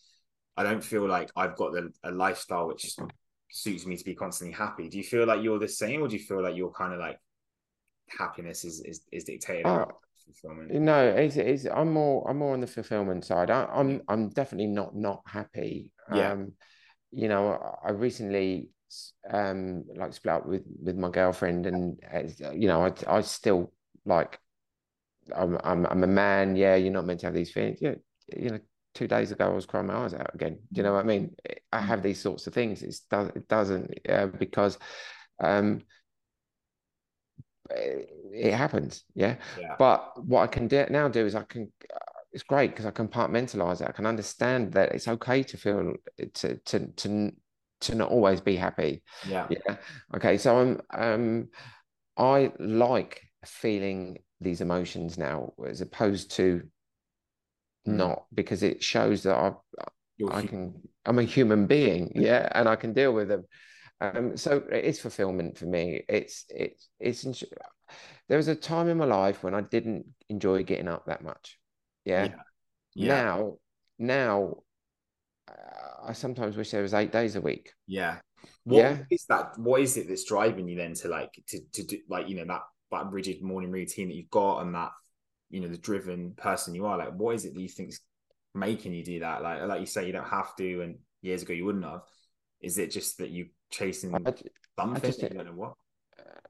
I 0.57 0.63
don't 0.63 0.83
feel 0.83 1.07
like 1.07 1.31
I've 1.37 1.57
got 1.57 1.73
the, 1.73 1.93
a 2.05 2.11
lifestyle 2.11 2.69
which 2.69 2.97
suits 3.51 3.87
me 3.87 3.97
to 3.97 4.05
be 4.05 4.15
constantly 4.15 4.57
happy. 4.57 4.89
Do 4.89 4.97
you 4.97 5.05
feel 5.05 5.27
like 5.27 5.43
you're 5.43 5.59
the 5.59 5.69
same, 5.69 6.03
or 6.03 6.09
do 6.09 6.17
you 6.17 6.23
feel 6.23 6.43
like 6.43 6.57
you're 6.57 6.71
kind 6.71 6.95
of 6.95 6.99
like 6.99 7.19
happiness 8.09 8.65
is 8.65 8.81
is, 8.81 9.03
is 9.13 9.25
dictated? 9.25 9.67
Oh? 9.67 9.89
No, 10.81 11.07
it's, 11.09 11.37
it's 11.37 11.67
I'm 11.67 11.93
more 11.93 12.29
I'm 12.29 12.39
more 12.39 12.55
on 12.55 12.61
the 12.61 12.67
fulfillment 12.67 13.25
side. 13.25 13.51
I, 13.51 13.63
am 13.63 13.69
I'm, 13.73 14.03
I'm 14.09 14.29
definitely 14.31 14.69
not 14.69 14.95
not 14.95 15.23
happy. 15.27 15.91
Yeah. 16.13 16.33
Um, 16.33 16.53
you 17.13 17.29
know, 17.29 17.59
I 17.85 17.91
recently 17.91 18.71
um 19.31 19.85
like 19.97 20.13
split 20.13 20.35
up 20.35 20.47
with 20.47 20.63
with 20.83 20.97
my 20.97 21.11
girlfriend 21.11 21.67
and 21.67 21.99
you 22.55 22.69
know 22.69 22.87
I 22.87 22.93
I 23.09 23.21
still 23.23 23.73
like 24.05 24.39
I'm 25.35 25.59
I'm 25.65 25.87
I'm 25.87 26.05
a 26.05 26.09
man. 26.09 26.57
Yeah 26.57 26.77
you're 26.77 26.93
not 26.93 27.05
meant 27.05 27.21
to 27.21 27.27
have 27.27 27.35
these 27.35 27.53
feelings. 27.53 27.79
Yeah 27.81 27.95
you 28.37 28.51
know 28.51 28.61
two 28.95 29.07
days 29.07 29.33
ago 29.33 29.47
I 29.47 29.55
was 29.55 29.67
crying 29.67 29.87
my 29.87 29.97
eyes 29.97 30.15
out 30.15 30.35
again. 30.35 30.59
Do 30.73 30.79
you 30.79 30.83
know 30.83 30.95
what 30.95 31.05
I 31.05 31.09
mean? 31.09 31.35
I 31.73 31.81
have 31.81 32.03
these 32.03 32.21
sorts 32.21 32.47
of 32.47 32.55
things. 32.55 32.83
It's 32.83 33.01
does 33.01 33.29
it 33.35 33.49
doesn't 33.49 33.93
uh, 34.09 34.27
because 34.27 34.79
um 35.43 35.83
it 37.71 38.53
happens 38.53 39.05
yeah? 39.15 39.37
yeah 39.59 39.75
but 39.79 40.13
what 40.25 40.43
I 40.43 40.47
can 40.47 40.69
do 40.69 40.85
now 40.91 41.09
do 41.09 41.25
is 41.27 41.35
I 41.35 41.43
can 41.43 41.73
it's 42.33 42.43
great 42.43 42.71
because 42.71 42.87
I 42.87 42.91
compartmentalize 42.91 43.81
it 43.81 43.89
I 43.89 43.93
can 43.93 44.07
understand 44.07 44.73
that 44.73 44.93
it's 44.93 45.09
okay 45.09 45.43
to 45.43 45.57
feel 45.57 45.95
to 46.35 46.57
to 46.57 46.87
to 46.87 47.33
to 47.81 47.95
not 47.95 48.11
always 48.11 48.41
be 48.41 48.57
happy. 48.57 49.03
Yeah. 49.29 49.47
Yeah. 49.51 49.77
Okay. 50.15 50.39
So 50.39 50.59
I'm 50.59 50.81
um 50.91 51.49
I 52.17 52.53
like 52.59 53.23
feeling 53.45 54.19
these 54.41 54.61
emotions 54.61 55.19
now 55.19 55.53
as 55.67 55.81
opposed 55.81 56.31
to 56.33 56.63
mm. 57.87 57.93
not 57.93 58.25
because 58.35 58.63
it 58.63 58.83
shows 58.83 59.23
that 59.25 59.37
I 59.37 59.53
You're 60.17 60.33
I 60.33 60.47
can 60.47 60.75
I'm 61.05 61.19
a 61.19 61.23
human 61.23 61.67
being, 61.67 62.13
yeah, 62.15 62.49
and 62.53 62.69
I 62.69 62.77
can 62.77 62.93
deal 62.93 63.13
with 63.13 63.29
them. 63.29 63.45
Um, 64.01 64.37
so 64.37 64.63
it's 64.71 65.01
fulfillment 65.01 65.57
for 65.57 65.67
me. 65.67 66.03
It's 66.09 66.45
it's 66.51 66.89
it's 67.01 67.45
there 68.29 68.37
was 68.37 68.49
a 68.49 68.55
time 68.55 68.89
in 68.89 68.99
my 68.99 69.05
life 69.05 69.43
when 69.43 69.55
I 69.55 69.63
didn't 69.63 70.07
enjoy 70.29 70.63
getting 70.65 70.89
up 70.89 71.07
that 71.07 71.23
much. 71.23 71.59
Yeah. 72.05 72.25
yeah. 72.25 72.35
yeah. 72.95 73.09
Now 73.09 73.59
now 73.99 74.57
I 76.05 76.13
sometimes 76.13 76.57
wish 76.57 76.71
there 76.71 76.83
was 76.83 76.95
eight 76.95 77.13
days 77.13 77.37
a 77.37 77.41
week. 77.41 77.73
Yeah. 77.87 78.19
What 78.65 78.79
yeah. 78.79 78.99
is 79.11 79.25
that? 79.29 79.59
What 79.59 79.81
is 79.81 79.97
it 79.97 80.09
that's 80.09 80.25
driving 80.25 80.69
you 80.69 80.77
then 80.77 80.95
to 80.95 81.09
like 81.09 81.31
to 81.49 81.61
to 81.73 81.83
do 81.85 81.99
like 82.09 82.29
you 82.29 82.37
know 82.37 82.45
that 82.45 82.63
that 82.93 83.11
rigid 83.11 83.43
morning 83.43 83.71
routine 83.71 84.09
that 84.09 84.15
you've 84.15 84.31
got 84.31 84.61
and 84.61 84.75
that 84.75 84.91
you 85.51 85.61
know 85.61 85.69
the 85.69 85.79
driven 85.79 86.35
person 86.37 86.75
you 86.75 86.87
are? 86.87 86.99
Like, 86.99 87.15
what 87.15 87.35
is 87.35 87.45
it 87.45 87.55
that 87.55 87.61
you 87.61 87.69
think's 87.69 88.01
making 88.55 88.93
you 88.93 89.05
do 89.05 89.21
that? 89.21 89.43
Like 89.43 89.63
like 89.63 89.81
you 89.81 89.87
say, 89.87 90.07
you 90.07 90.13
don't 90.13 90.29
have 90.29 90.55
to, 90.57 90.83
and 90.83 90.99
years 91.23 91.43
ago 91.43 91.55
you 91.55 91.65
wouldn't 91.65 91.85
have. 91.85 92.03
Is 92.61 92.79
it 92.79 92.91
just 92.91 93.19
that 93.19 93.31
you 93.31 93.47
chasing 93.71 94.15
I, 94.15 94.19
something? 94.19 94.49
I, 94.79 94.99
just, 94.99 95.25
I 95.25 95.29
don't 95.29 95.47
know 95.47 95.53
what. 95.53 95.75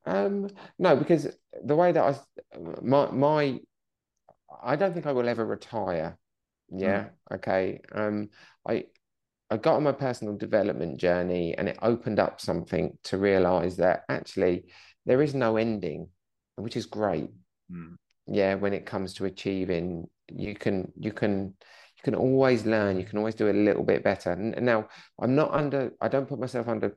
Um, 0.06 0.48
no, 0.78 0.96
because 0.96 1.28
the 1.64 1.76
way 1.76 1.92
that 1.92 2.02
I 2.02 2.60
my 2.82 3.10
my 3.10 3.60
I 4.62 4.76
don't 4.76 4.92
think 4.92 5.06
I 5.06 5.12
will 5.12 5.28
ever 5.28 5.44
retire. 5.44 6.18
Yeah. 6.70 7.06
Mm. 7.30 7.36
Okay. 7.36 7.80
Um, 7.92 8.30
I 8.68 8.86
I 9.50 9.56
got 9.56 9.76
on 9.76 9.82
my 9.82 9.92
personal 9.92 10.36
development 10.36 10.98
journey 10.98 11.54
and 11.56 11.68
it 11.68 11.78
opened 11.82 12.18
up 12.18 12.40
something 12.40 12.96
to 13.04 13.18
realize 13.18 13.76
that 13.76 14.04
actually 14.08 14.66
there 15.04 15.22
is 15.22 15.34
no 15.34 15.56
ending, 15.56 16.08
which 16.56 16.76
is 16.76 16.86
great. 16.86 17.30
Mm. 17.70 17.96
Yeah, 18.26 18.54
when 18.54 18.72
it 18.72 18.86
comes 18.86 19.14
to 19.14 19.24
achieving, 19.24 20.08
you 20.28 20.54
can 20.54 20.92
you 20.98 21.12
can 21.12 21.54
you 21.96 22.02
can 22.02 22.14
always 22.14 22.64
learn, 22.66 22.98
you 22.98 23.06
can 23.06 23.18
always 23.18 23.34
do 23.34 23.50
a 23.50 23.52
little 23.52 23.84
bit 23.84 24.04
better. 24.04 24.32
And 24.32 24.54
now 24.62 24.88
I'm 25.20 25.34
not 25.34 25.52
under 25.52 25.92
I 26.00 26.08
don't 26.08 26.28
put 26.28 26.40
myself 26.40 26.68
under 26.68 26.96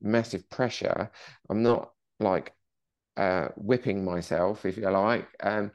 massive 0.00 0.48
pressure. 0.50 1.10
I'm 1.50 1.62
not 1.62 1.92
like 2.20 2.54
uh, 3.16 3.48
whipping 3.56 4.04
myself, 4.04 4.64
if 4.64 4.76
you 4.76 4.88
like. 4.90 5.28
Um, 5.42 5.72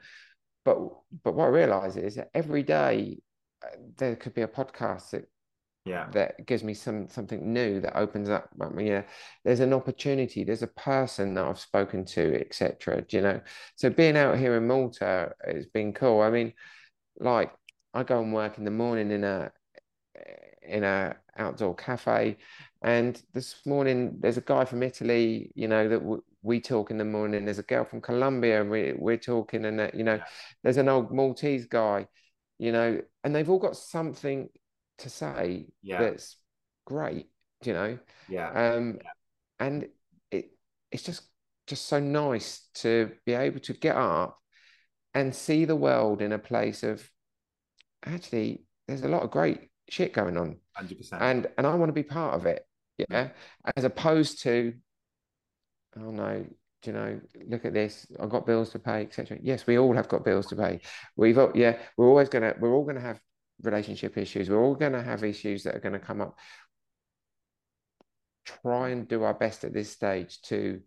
but 0.64 0.78
but 1.22 1.34
what 1.34 1.46
I 1.46 1.48
realize 1.48 1.96
is 1.96 2.16
that 2.16 2.30
every 2.34 2.62
day 2.62 3.20
uh, 3.62 3.76
there 3.96 4.16
could 4.16 4.34
be 4.34 4.42
a 4.42 4.48
podcast 4.48 5.10
that 5.10 5.28
yeah 5.84 6.08
that 6.12 6.46
gives 6.46 6.64
me 6.64 6.72
some 6.72 7.08
something 7.08 7.52
new 7.52 7.80
that 7.80 7.96
opens 7.96 8.30
up 8.30 8.48
I 8.58 8.68
mean, 8.70 8.86
yeah 8.86 9.02
there's 9.44 9.60
an 9.60 9.74
opportunity 9.74 10.42
there's 10.42 10.62
a 10.62 10.68
person 10.68 11.34
that 11.34 11.44
I've 11.44 11.60
spoken 11.60 12.06
to 12.06 12.40
etc 12.40 13.04
you 13.10 13.20
know 13.20 13.40
so 13.76 13.90
being 13.90 14.16
out 14.16 14.38
here 14.38 14.56
in 14.56 14.66
Malta 14.66 15.32
has 15.44 15.66
been 15.66 15.92
cool 15.92 16.22
I 16.22 16.30
mean 16.30 16.54
like 17.20 17.52
I 17.92 18.02
go 18.02 18.22
and 18.22 18.32
work 18.32 18.56
in 18.56 18.64
the 18.64 18.70
morning 18.70 19.10
in 19.10 19.24
a 19.24 19.52
in 20.66 20.84
a 20.84 21.16
outdoor 21.36 21.74
cafe 21.74 22.38
and 22.84 23.20
this 23.32 23.56
morning 23.66 24.16
there's 24.20 24.36
a 24.36 24.42
guy 24.42 24.64
from 24.64 24.82
Italy 24.82 25.50
you 25.54 25.66
know 25.66 25.88
that 25.88 25.98
w- 25.98 26.22
we 26.42 26.60
talk 26.60 26.90
in 26.90 26.98
the 26.98 27.04
morning 27.04 27.44
there's 27.44 27.58
a 27.58 27.64
girl 27.64 27.84
from 27.84 28.00
Colombia 28.00 28.60
and 28.60 28.70
we, 28.70 28.92
we're 28.96 29.16
talking 29.16 29.64
and 29.64 29.90
you 29.94 30.04
know 30.04 30.20
there's 30.62 30.76
an 30.76 30.88
old 30.88 31.10
Maltese 31.10 31.66
guy 31.66 32.06
you 32.58 32.70
know 32.70 33.00
and 33.24 33.34
they've 33.34 33.50
all 33.50 33.58
got 33.58 33.76
something 33.76 34.48
to 34.98 35.10
say 35.10 35.66
yeah. 35.82 36.00
that's 36.00 36.36
great, 36.84 37.28
you 37.64 37.72
know. 37.72 37.98
Yeah. 38.28 38.50
Um, 38.50 38.98
yeah. 39.02 39.66
and 39.66 39.88
it 40.30 40.50
it's 40.90 41.02
just 41.02 41.22
just 41.66 41.86
so 41.86 41.98
nice 41.98 42.68
to 42.74 43.12
be 43.24 43.32
able 43.32 43.60
to 43.60 43.72
get 43.72 43.96
up 43.96 44.38
and 45.14 45.34
see 45.34 45.64
the 45.64 45.76
world 45.76 46.20
in 46.20 46.32
a 46.32 46.38
place 46.38 46.82
of 46.82 47.08
actually 48.04 48.64
there's 48.86 49.02
a 49.02 49.08
lot 49.08 49.22
of 49.22 49.30
great 49.30 49.70
shit 49.88 50.12
going 50.12 50.36
on. 50.36 50.58
100%. 50.78 51.20
And 51.20 51.46
and 51.56 51.66
I 51.66 51.74
want 51.74 51.88
to 51.88 51.94
be 51.94 52.02
part 52.02 52.34
of 52.34 52.46
it. 52.46 52.66
Yeah. 52.98 53.30
As 53.76 53.84
opposed 53.84 54.42
to 54.42 54.74
oh 55.96 56.10
no, 56.10 56.46
you 56.84 56.92
know, 56.92 57.20
look 57.48 57.64
at 57.64 57.72
this, 57.72 58.06
I've 58.20 58.28
got 58.28 58.46
bills 58.46 58.70
to 58.70 58.78
pay, 58.78 59.02
etc. 59.02 59.38
Yes, 59.42 59.66
we 59.66 59.78
all 59.78 59.94
have 59.94 60.08
got 60.08 60.24
bills 60.24 60.46
to 60.48 60.56
pay. 60.56 60.80
We've 61.16 61.38
yeah, 61.54 61.78
we're 61.96 62.08
always 62.08 62.28
gonna 62.28 62.54
we're 62.58 62.74
all 62.74 62.84
gonna 62.84 63.00
have 63.00 63.20
relationship 63.62 64.18
issues. 64.18 64.50
We're 64.50 64.62
all 64.62 64.74
going 64.74 64.92
to 64.92 65.02
have 65.02 65.24
issues 65.24 65.64
that 65.64 65.74
are 65.74 65.80
going 65.80 65.92
to 65.92 65.98
come 65.98 66.20
up. 66.20 66.38
Try 68.44 68.90
and 68.90 69.08
do 69.08 69.22
our 69.22 69.34
best 69.34 69.64
at 69.64 69.72
this 69.72 69.90
stage 69.90 70.40
to, 70.42 70.80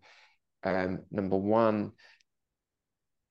um, 0.64 1.00
number 1.10 1.36
one, 1.36 1.92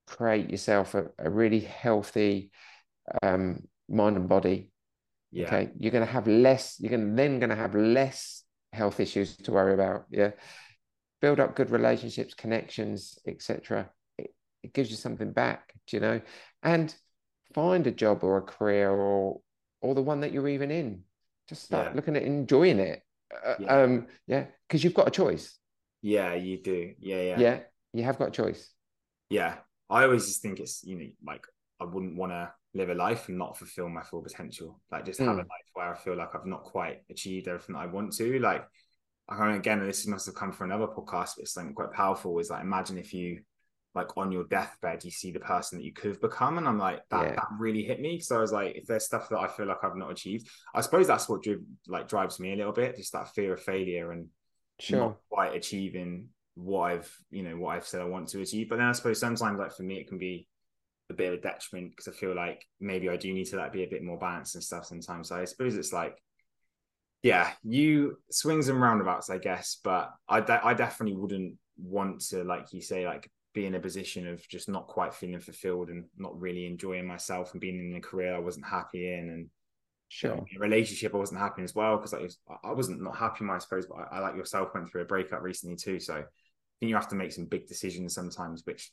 create 0.06 0.50
yourself 0.50 0.96
a, 0.96 1.08
a 1.18 1.30
really 1.30 1.60
healthy 1.62 2.52
um, 3.22 3.68
mind 3.90 4.18
and 4.18 4.30
body. 4.30 4.72
Yeah. 5.32 5.48
Okay, 5.48 5.70
you're 5.78 5.92
going 5.92 6.06
to 6.06 6.12
have 6.12 6.28
less. 6.28 6.78
You're 6.80 6.92
gonna 6.92 7.16
then 7.16 7.40
going 7.40 7.50
to 7.50 7.56
have 7.56 7.76
less 7.76 8.44
health 8.74 9.00
issues 9.00 9.38
to 9.38 9.52
worry 9.52 9.74
about. 9.74 10.06
Yeah, 10.10 10.32
build 11.22 11.40
up 11.40 11.56
good 11.56 11.70
relationships, 11.70 12.34
connections, 12.34 13.18
etc. 13.28 13.90
It, 14.18 14.34
it 14.64 14.74
gives 14.74 14.90
you 14.90 14.98
something 14.98 15.32
back. 15.32 15.74
Do 15.88 15.98
you 15.98 16.02
know? 16.02 16.22
And 16.64 16.94
find 17.54 17.88
a 17.88 17.92
job 17.92 18.24
or 18.24 18.38
a 18.38 18.42
career 18.42 18.92
or 18.92 19.42
or 19.82 19.96
the 19.96 20.02
one 20.02 20.22
that 20.22 20.32
you're 20.32 20.48
even 20.48 20.72
in. 20.72 21.04
Just 21.48 21.64
start 21.64 21.88
yeah. 21.88 21.94
looking 21.96 22.16
at 22.16 22.24
enjoying 22.24 22.80
it. 22.80 23.02
Uh, 23.46 23.56
yeah. 23.60 23.82
Um, 23.82 24.08
yeah, 24.28 24.46
because 24.68 24.84
you've 24.84 24.94
got 24.94 25.08
a 25.08 25.12
choice. 25.12 25.58
Yeah, 26.02 26.34
you 26.34 26.62
do. 26.62 26.94
Yeah, 27.00 27.22
yeah, 27.22 27.40
yeah. 27.40 27.60
You 27.94 28.04
have 28.04 28.18
got 28.18 28.30
a 28.30 28.32
choice. 28.32 28.70
Yeah, 29.30 29.56
I 29.90 30.04
always 30.04 30.26
just 30.28 30.42
think 30.42 30.60
it's 30.60 30.84
you 30.84 30.98
know 30.98 31.08
like 31.26 31.46
I 31.80 31.86
wouldn't 31.86 32.16
want 32.16 32.32
to 32.32 32.52
live 32.74 32.90
a 32.90 32.94
life 32.94 33.30
and 33.30 33.38
not 33.38 33.58
fulfill 33.58 33.90
my 33.90 34.04
full 34.04 34.22
potential. 34.22 34.80
Like 34.92 35.06
just 35.06 35.20
have 35.20 35.30
mm. 35.30 35.34
a 35.34 35.38
life 35.38 35.70
where 35.74 35.94
I 35.94 35.98
feel 35.98 36.16
like 36.16 36.36
I've 36.36 36.46
not 36.46 36.64
quite 36.64 37.02
achieved 37.10 37.48
everything 37.48 37.76
I 37.76 37.86
want 37.86 38.14
to. 38.14 38.40
Like 38.40 38.66
I 39.30 39.56
again, 39.56 39.86
this 39.86 40.08
must 40.08 40.26
have 40.26 40.36
come 40.36 40.52
from 40.52 40.72
another 40.72 40.92
podcast, 40.92 41.36
but 41.36 41.44
it's 41.44 41.54
something 41.54 41.74
quite 41.74 41.92
powerful. 41.92 42.38
Is 42.40 42.50
like 42.50 42.62
imagine 42.62 42.98
if 42.98 43.14
you 43.14 43.40
like 43.98 44.16
on 44.16 44.32
your 44.32 44.44
deathbed 44.46 45.04
you 45.04 45.12
see 45.12 45.32
the 45.32 45.40
person 45.40 45.78
that 45.78 45.84
you 45.84 45.92
could 45.92 46.12
have 46.12 46.22
become 46.22 46.58
and 46.58 46.68
i'm 46.68 46.78
like 46.78 47.02
that 47.10 47.24
yeah. 47.24 47.34
that 47.34 47.48
really 47.60 47.84
hit 47.84 48.00
me 48.00 48.20
so 48.20 48.38
i 48.38 48.42
was 48.42 48.52
like 48.52 48.76
if 48.76 48.86
there's 48.86 49.06
stuff 49.06 49.28
that 49.28 49.40
i 49.40 49.48
feel 49.48 49.66
like 49.66 49.84
i've 49.84 49.96
not 49.96 50.12
achieved 50.12 50.48
i 50.76 50.82
suppose 50.82 51.08
that's 51.08 51.28
what 51.28 51.42
driv- 51.42 51.66
like 51.88 52.08
drives 52.08 52.40
me 52.40 52.54
a 52.54 52.56
little 52.56 52.72
bit 52.72 52.96
just 52.96 53.12
that 53.12 53.34
fear 53.34 53.54
of 53.54 53.62
failure 53.62 54.12
and 54.12 54.28
sure. 54.80 55.00
not 55.00 55.18
quite 55.30 55.56
achieving 55.56 56.28
what 56.54 56.92
i've 56.92 57.18
you 57.32 57.42
know 57.42 57.58
what 57.58 57.76
i've 57.76 57.88
said 57.88 58.02
i 58.02 58.06
want 58.06 58.28
to 58.28 58.40
achieve 58.40 58.70
but 58.70 58.78
then 58.78 58.88
i 58.88 58.92
suppose 58.92 59.20
sometimes 59.20 59.60
like 59.60 59.74
for 59.74 59.84
me 59.84 59.98
it 59.98 60.08
can 60.08 60.20
be 60.20 60.48
a 61.10 61.14
bit 61.14 61.34
of 61.34 61.40
a 61.40 61.42
detriment 61.42 61.92
because 61.92 62.08
i 62.08 62.12
feel 62.12 62.36
like 62.36 62.66
maybe 62.80 63.10
i 63.10 63.16
do 63.16 63.34
need 63.34 63.46
to 63.46 63.56
like 63.56 63.72
be 63.72 63.84
a 63.84 63.90
bit 63.90 64.04
more 64.04 64.18
balanced 64.18 64.56
and 64.56 64.64
stuff 64.64 64.86
sometimes. 64.86 65.30
So 65.30 65.36
i 65.36 65.46
suppose 65.46 65.76
it's 65.76 65.94
like 65.94 66.18
yeah 67.24 67.52
you 67.64 68.18
swings 68.30 68.70
and 68.70 68.80
roundabouts 68.80 69.30
i 69.30 69.38
guess 69.38 69.80
but 69.84 70.12
i 70.30 70.40
de- 70.40 70.66
i 70.66 70.74
definitely 70.74 71.16
wouldn't 71.16 71.56
want 71.78 72.22
to 72.22 72.44
like 72.44 72.74
you 72.74 72.82
say 72.82 73.06
like 73.06 73.30
be 73.54 73.66
in 73.66 73.76
a 73.76 73.80
position 73.80 74.28
of 74.28 74.48
just 74.48 74.70
not 74.70 74.88
quite 74.88 75.14
feeling 75.14 75.40
fulfilled 75.40 75.90
and 75.90 76.06
not 76.16 76.40
really 76.40 76.68
enjoying 76.68 77.08
myself 77.08 77.54
and 77.54 77.62
being 77.62 77.80
in 77.92 77.98
a 77.98 78.02
career 78.02 78.36
I 78.36 78.40
wasn't 78.40 78.68
happy 78.68 79.12
in 79.12 79.30
and 79.30 79.50
sure. 80.10 80.46
a 80.56 80.60
relationship 80.60 81.16
I 81.16 81.18
wasn't 81.18 81.40
happy 81.40 81.62
in 81.62 81.64
as 81.64 81.74
well 81.74 81.98
because 81.98 82.14
I, 82.14 82.22
was, 82.22 82.38
I 82.64 82.72
wasn't 82.72 83.02
not 83.02 83.18
happy 83.18 83.46
I 83.50 83.58
suppose 83.58 83.88
but 83.88 83.98
I, 83.98 84.18
I, 84.18 84.20
like 84.20 84.36
yourself 84.36 84.70
went 84.76 84.92
through 84.92 85.02
a 85.02 85.06
breakup 85.06 85.42
recently 85.42 85.76
too 85.76 86.00
so 86.00 86.16
I 86.16 86.24
think 86.80 86.90
you 86.90 86.96
have 86.96 87.08
to 87.10 87.16
make 87.16 87.32
some 87.32 87.46
big 87.46 87.68
decisions 87.68 88.14
sometimes 88.14 88.62
which 88.66 88.92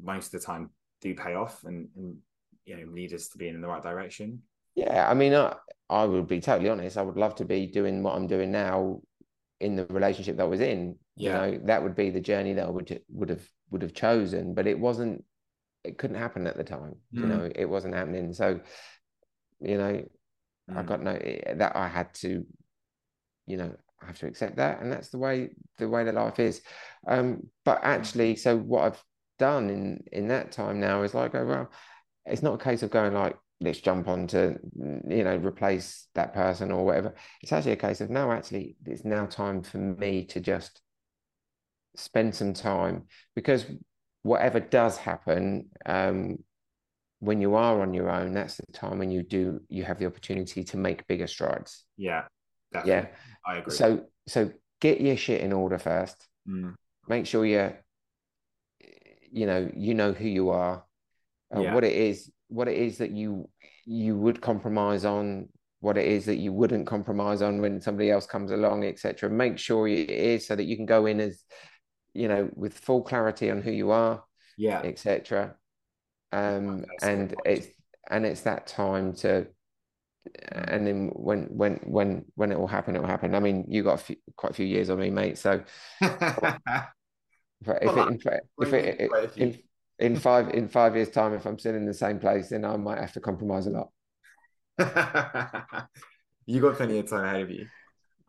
most 0.00 0.26
of 0.26 0.40
the 0.40 0.46
time 0.46 0.70
do 1.00 1.14
pay 1.14 1.34
off 1.34 1.64
and, 1.64 1.88
and 1.96 2.16
you 2.64 2.76
know 2.76 2.92
lead 2.92 3.12
us 3.12 3.28
to 3.28 3.38
being 3.38 3.54
in 3.54 3.60
the 3.60 3.68
right 3.68 3.82
direction 3.82 4.42
yeah 4.74 5.08
I 5.08 5.14
mean 5.14 5.34
I, 5.34 5.54
I 5.88 6.04
would 6.04 6.26
be 6.26 6.40
totally 6.40 6.68
honest 6.68 6.96
I 6.96 7.02
would 7.02 7.16
love 7.16 7.34
to 7.36 7.44
be 7.44 7.66
doing 7.66 8.02
what 8.02 8.14
I'm 8.14 8.26
doing 8.26 8.50
now 8.50 9.00
in 9.60 9.76
the 9.76 9.86
relationship 9.86 10.36
that 10.36 10.44
I 10.44 10.46
was 10.46 10.60
in 10.60 10.96
yeah. 11.16 11.46
you 11.46 11.52
know 11.52 11.60
that 11.66 11.82
would 11.82 11.94
be 11.94 12.10
the 12.10 12.20
journey 12.20 12.52
that 12.54 12.66
I 12.66 12.70
would 12.70 13.00
would 13.08 13.30
have 13.30 13.48
would 13.70 13.82
have 13.82 13.94
chosen 13.94 14.54
but 14.54 14.66
it 14.66 14.78
wasn't 14.78 15.24
it 15.84 15.98
couldn't 15.98 16.16
happen 16.16 16.46
at 16.46 16.56
the 16.56 16.64
time 16.64 16.96
mm. 17.14 17.20
you 17.20 17.26
know 17.26 17.50
it 17.54 17.66
wasn't 17.66 17.94
happening 17.94 18.32
so 18.32 18.60
you 19.60 19.78
know 19.78 20.04
mm. 20.70 20.76
I 20.76 20.82
got 20.82 21.02
no 21.02 21.12
eh, 21.12 21.54
that 21.54 21.76
I 21.76 21.88
had 21.88 22.12
to 22.14 22.44
you 23.46 23.56
know 23.56 23.72
I 24.02 24.06
have 24.06 24.18
to 24.18 24.26
accept 24.26 24.56
that 24.56 24.80
and 24.82 24.92
that's 24.92 25.08
the 25.08 25.18
way 25.18 25.50
the 25.78 25.88
way 25.88 26.04
that 26.04 26.14
life 26.14 26.38
is 26.38 26.60
um 27.06 27.48
but 27.64 27.80
actually 27.82 28.36
so 28.36 28.56
what 28.56 28.84
I've 28.84 29.02
done 29.38 29.70
in 29.70 30.02
in 30.12 30.28
that 30.28 30.52
time 30.52 30.80
now 30.80 31.02
is 31.02 31.14
like 31.14 31.34
oh 31.34 31.46
well 31.46 31.70
it's 32.24 32.42
not 32.42 32.54
a 32.54 32.64
case 32.64 32.82
of 32.82 32.90
going 32.90 33.14
like 33.14 33.36
let's 33.60 33.80
jump 33.80 34.08
on 34.08 34.26
to 34.26 34.58
you 35.08 35.24
know 35.24 35.36
replace 35.36 36.08
that 36.14 36.34
person 36.34 36.70
or 36.70 36.84
whatever. 36.84 37.14
It's 37.42 37.52
actually 37.52 37.72
a 37.72 37.76
case 37.76 38.00
of 38.00 38.10
now 38.10 38.30
actually 38.32 38.76
it's 38.84 39.04
now 39.04 39.26
time 39.26 39.62
for 39.62 39.78
me 39.78 40.26
to 40.26 40.40
just 40.40 40.80
spend 41.96 42.34
some 42.34 42.52
time 42.52 43.04
because 43.34 43.64
whatever 44.22 44.60
does 44.60 44.98
happen 44.98 45.70
um, 45.86 46.36
when 47.20 47.40
you 47.40 47.54
are 47.54 47.80
on 47.80 47.94
your 47.94 48.10
own 48.10 48.34
that's 48.34 48.56
the 48.56 48.72
time 48.72 48.98
when 48.98 49.10
you 49.10 49.22
do 49.22 49.60
you 49.68 49.84
have 49.84 49.98
the 49.98 50.06
opportunity 50.06 50.62
to 50.64 50.76
make 50.76 51.06
bigger 51.06 51.26
strides. 51.26 51.84
Yeah 51.96 52.24
definitely. 52.72 52.92
yeah 52.92 53.06
i 53.46 53.56
agree. 53.56 53.74
So 53.74 54.04
so 54.28 54.50
get 54.80 55.00
your 55.00 55.16
shit 55.16 55.40
in 55.40 55.52
order 55.52 55.78
first. 55.78 56.28
Mm. 56.46 56.74
make 57.08 57.26
sure 57.26 57.46
you 57.46 57.72
you 59.32 59.46
know 59.46 59.70
you 59.74 59.94
know 59.94 60.12
who 60.12 60.28
you 60.28 60.50
are 60.50 60.84
uh, 61.54 61.60
yeah. 61.60 61.74
what 61.74 61.84
it 61.84 61.92
is 61.92 62.30
what 62.48 62.68
it 62.68 62.76
is 62.76 62.98
that 62.98 63.10
you 63.10 63.48
you 63.84 64.16
would 64.16 64.40
compromise 64.40 65.04
on 65.04 65.48
what 65.80 65.96
it 65.96 66.06
is 66.06 66.26
that 66.26 66.36
you 66.36 66.52
wouldn't 66.52 66.86
compromise 66.86 67.42
on 67.42 67.60
when 67.60 67.80
somebody 67.80 68.10
else 68.10 68.26
comes 68.26 68.50
along 68.50 68.84
etc 68.84 69.28
make 69.30 69.58
sure 69.58 69.86
it 69.86 70.10
is 70.10 70.46
so 70.46 70.56
that 70.56 70.64
you 70.64 70.76
can 70.76 70.86
go 70.86 71.06
in 71.06 71.20
as 71.20 71.44
you 72.14 72.28
know 72.28 72.48
with 72.54 72.76
full 72.76 73.02
clarity 73.02 73.50
on 73.50 73.62
who 73.62 73.70
you 73.70 73.90
are 73.90 74.22
yeah. 74.56 74.80
etc 74.82 75.54
um 76.32 76.84
and 77.02 77.34
it's 77.44 77.68
and 78.10 78.24
it's 78.24 78.42
that 78.42 78.66
time 78.66 79.14
to 79.14 79.46
and 80.50 80.86
then 80.86 81.10
when 81.14 81.44
when 81.44 81.74
when 81.84 82.24
when 82.34 82.50
it 82.50 82.58
will 82.58 82.66
happen 82.66 82.96
it 82.96 83.00
will 83.00 83.08
happen. 83.08 83.34
I 83.34 83.40
mean 83.40 83.66
you 83.68 83.82
got 83.82 83.94
a 83.94 83.98
few, 83.98 84.16
quite 84.36 84.50
a 84.50 84.54
few 84.54 84.66
years 84.66 84.90
on 84.90 84.98
me 84.98 85.10
mate 85.10 85.38
so 85.38 85.62
in, 89.36 89.58
in 89.98 90.16
five 90.16 90.50
in 90.50 90.68
five 90.68 90.94
years 90.94 91.10
time 91.10 91.32
if 91.32 91.46
i'm 91.46 91.58
still 91.58 91.74
in 91.74 91.86
the 91.86 91.94
same 91.94 92.18
place 92.18 92.50
then 92.50 92.64
i 92.64 92.76
might 92.76 92.98
have 92.98 93.12
to 93.12 93.20
compromise 93.20 93.66
a 93.66 93.70
lot. 93.70 93.88
You 96.46 96.60
got 96.60 96.76
plenty 96.76 96.98
of 96.98 97.10
time 97.10 97.24
ahead 97.24 97.42
of 97.42 97.50
you. 97.50 97.66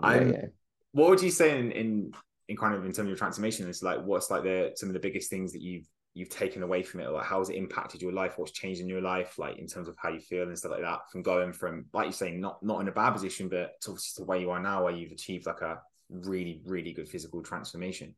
Yeah, 0.03 0.23
yeah. 0.23 0.45
what 0.91 1.09
would 1.09 1.21
you 1.21 1.31
say 1.31 1.57
in, 1.57 1.71
in 1.71 2.11
in 2.49 2.57
kind 2.57 2.73
of 2.73 2.81
in 2.85 2.87
terms 2.87 2.99
of 2.99 3.07
your 3.07 3.17
transformation 3.17 3.67
is 3.67 3.83
like 3.83 4.03
what's 4.03 4.31
like 4.31 4.43
the 4.43 4.71
some 4.75 4.89
of 4.89 4.93
the 4.93 4.99
biggest 4.99 5.29
things 5.29 5.53
that 5.53 5.61
you've 5.61 5.85
you've 6.15 6.29
taken 6.29 6.63
away 6.63 6.81
from 6.81 7.01
it? 7.01 7.09
Like 7.09 7.25
how 7.25 7.39
has 7.39 7.49
it 7.49 7.55
impacted 7.55 8.01
your 8.01 8.11
life? 8.11 8.37
What's 8.37 8.51
changed 8.51 8.81
in 8.81 8.89
your 8.89 9.01
life 9.01 9.37
like 9.37 9.59
in 9.59 9.67
terms 9.67 9.87
of 9.87 9.95
how 10.01 10.09
you 10.09 10.19
feel 10.19 10.43
and 10.43 10.57
stuff 10.57 10.71
like 10.71 10.81
that 10.81 10.99
from 11.11 11.21
going 11.21 11.53
from 11.53 11.85
like 11.93 12.05
you're 12.05 12.11
saying 12.11 12.41
not 12.41 12.61
not 12.63 12.81
in 12.81 12.87
a 12.87 12.91
bad 12.91 13.11
position 13.11 13.49
but 13.49 13.79
to, 13.81 13.95
to 14.15 14.23
where 14.23 14.39
you 14.39 14.49
are 14.49 14.59
now 14.59 14.83
where 14.83 14.93
you've 14.93 15.11
achieved 15.11 15.45
like 15.45 15.61
a 15.61 15.79
really 16.09 16.61
really 16.65 16.93
good 16.93 17.07
physical 17.07 17.43
transformation 17.43 18.15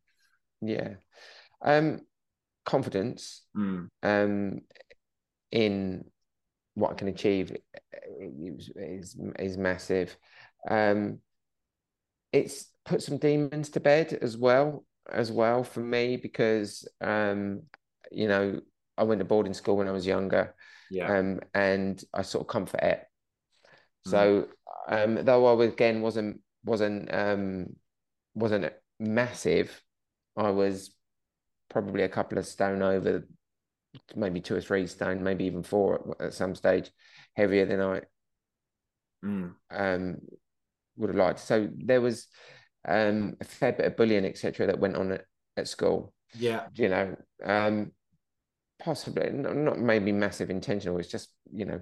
yeah 0.60 0.94
um 1.62 2.00
confidence 2.64 3.42
mm. 3.56 3.88
um 4.02 4.60
in 5.50 6.04
what 6.74 6.92
I 6.92 6.94
can 6.94 7.08
achieve 7.08 7.56
is 8.20 8.70
is, 8.76 9.16
is 9.38 9.56
massive 9.56 10.16
um 10.68 11.18
it's 12.32 12.66
put 12.84 13.02
some 13.02 13.18
demons 13.18 13.70
to 13.70 13.80
bed 13.80 14.18
as 14.20 14.36
well 14.36 14.84
as 15.10 15.32
well 15.32 15.64
for 15.64 15.80
me 15.80 16.16
because 16.16 16.86
um 17.00 17.62
you 18.12 18.28
know 18.28 18.60
I 18.96 19.04
went 19.04 19.18
to 19.20 19.24
boarding 19.24 19.54
school 19.54 19.76
when 19.76 19.88
I 19.88 19.92
was 19.92 20.06
younger 20.06 20.54
yeah 20.90 21.18
um 21.18 21.40
and 21.54 22.02
I 22.12 22.22
sort 22.22 22.42
of 22.42 22.48
comfort 22.48 22.82
it 22.82 23.00
mm. 24.06 24.10
so 24.10 24.46
um 24.88 25.24
though 25.24 25.60
I 25.60 25.64
again 25.64 26.02
wasn't 26.02 26.40
wasn't 26.64 27.12
um 27.12 27.66
wasn't 28.34 28.72
massive 28.98 29.82
I 30.36 30.50
was 30.50 30.94
probably 31.68 32.02
a 32.02 32.08
couple 32.08 32.38
of 32.38 32.46
stone 32.46 32.82
over 32.82 33.26
maybe 34.14 34.40
two 34.40 34.54
or 34.54 34.60
three 34.60 34.86
stone 34.86 35.22
maybe 35.22 35.44
even 35.44 35.64
four 35.64 36.16
at 36.20 36.32
some 36.32 36.54
stage 36.54 36.90
heavier 37.34 37.66
than 37.66 37.80
I 37.80 38.00
mm. 39.24 39.52
um 39.70 40.16
would 40.96 41.10
have 41.10 41.16
liked. 41.16 41.40
So 41.40 41.68
there 41.76 42.00
was 42.00 42.28
um, 42.86 43.36
a 43.40 43.44
fair 43.44 43.72
bit 43.72 43.86
of 43.86 43.96
bullying, 43.96 44.24
etc., 44.24 44.66
that 44.66 44.78
went 44.78 44.96
on 44.96 45.12
at, 45.12 45.24
at 45.56 45.68
school. 45.68 46.12
Yeah, 46.34 46.66
you 46.74 46.88
know, 46.88 47.16
um, 47.44 47.92
possibly 48.78 49.30
not, 49.30 49.56
not 49.56 49.78
maybe 49.78 50.12
massive 50.12 50.50
intentional. 50.50 50.98
It's 50.98 51.08
just 51.08 51.30
you 51.52 51.64
know, 51.64 51.80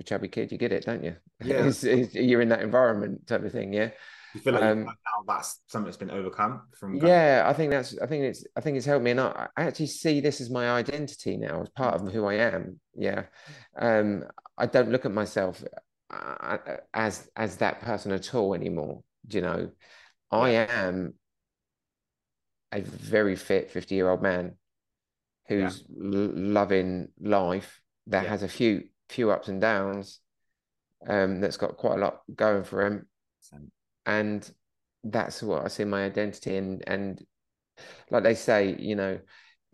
a 0.00 0.02
chubby 0.02 0.28
kid, 0.28 0.50
you 0.50 0.58
get 0.58 0.72
it, 0.72 0.84
don't 0.84 1.04
you? 1.04 1.16
Yeah, 1.42 1.56
it's, 1.66 1.84
it's, 1.84 2.14
you're 2.14 2.40
in 2.40 2.48
that 2.48 2.62
environment 2.62 3.26
type 3.26 3.44
of 3.44 3.52
thing. 3.52 3.72
Yeah. 3.72 3.90
You 4.34 4.40
feel 4.40 4.54
like, 4.54 4.64
um, 4.64 4.84
now 4.84 5.24
that's 5.26 5.60
something 5.68 5.86
that's 5.86 5.96
been 5.96 6.10
overcome 6.10 6.62
from. 6.76 6.96
Yeah, 6.96 7.44
I 7.46 7.52
think 7.52 7.70
that's. 7.70 7.96
I 7.98 8.06
think 8.06 8.24
it's. 8.24 8.44
I 8.56 8.60
think 8.60 8.76
it's 8.76 8.86
helped 8.86 9.04
me, 9.04 9.12
and 9.12 9.20
I, 9.20 9.46
I 9.56 9.62
actually 9.62 9.86
see 9.86 10.20
this 10.20 10.40
as 10.40 10.50
my 10.50 10.70
identity 10.70 11.36
now, 11.36 11.62
as 11.62 11.68
part 11.68 11.94
of 11.94 12.12
who 12.12 12.26
I 12.26 12.34
am. 12.34 12.80
Yeah, 12.96 13.24
um, 13.78 14.24
I 14.58 14.66
don't 14.66 14.90
look 14.90 15.04
at 15.04 15.12
myself 15.12 15.62
uh, 16.10 16.58
as 16.92 17.28
as 17.36 17.56
that 17.58 17.80
person 17.80 18.10
at 18.10 18.34
all 18.34 18.54
anymore. 18.54 19.02
Do 19.26 19.38
you 19.38 19.42
know, 19.42 19.70
I 20.32 20.50
am 20.50 21.14
a 22.72 22.80
very 22.80 23.36
fit 23.36 23.70
fifty 23.70 23.94
year 23.94 24.10
old 24.10 24.20
man 24.20 24.56
who's 25.46 25.84
yeah. 25.88 26.04
l- 26.04 26.32
loving 26.34 27.08
life 27.20 27.80
that 28.08 28.24
yeah. 28.24 28.30
has 28.30 28.42
a 28.42 28.48
few 28.48 28.84
few 29.08 29.30
ups 29.30 29.46
and 29.46 29.60
downs. 29.60 30.20
Um, 31.06 31.40
that's 31.40 31.58
got 31.58 31.76
quite 31.76 31.98
a 31.98 32.00
lot 32.00 32.22
going 32.34 32.64
for 32.64 32.84
him. 32.84 33.06
And 34.06 34.48
that's 35.02 35.42
what 35.42 35.64
I 35.64 35.68
see 35.68 35.84
my 35.84 36.04
identity 36.04 36.56
and 36.56 36.82
and 36.86 37.24
like 38.10 38.22
they 38.22 38.34
say, 38.34 38.76
you 38.78 38.96
know, 38.96 39.18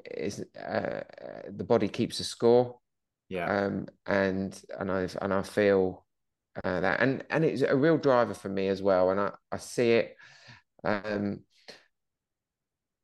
is 0.05 0.45
uh, 0.59 1.01
the 1.49 1.65
body 1.65 1.89
keeps 1.89 2.21
a 2.21 2.25
score. 2.25 2.79
Yeah. 3.29 3.65
Um, 3.65 3.87
and 4.07 4.61
and 4.79 4.91
I 4.91 5.09
and 5.21 5.33
I 5.33 5.43
feel 5.43 6.05
uh, 6.65 6.81
that 6.81 7.01
and 7.01 7.25
and 7.31 7.45
it's 7.45 7.63
a 7.63 7.77
real 7.77 7.97
driver 7.97 8.35
for 8.35 8.49
me 8.49 8.69
as 8.69 8.83
well 8.83 9.11
and 9.11 9.21
i 9.21 9.31
i 9.53 9.57
see 9.57 9.93
it 9.93 10.17
um 10.85 11.41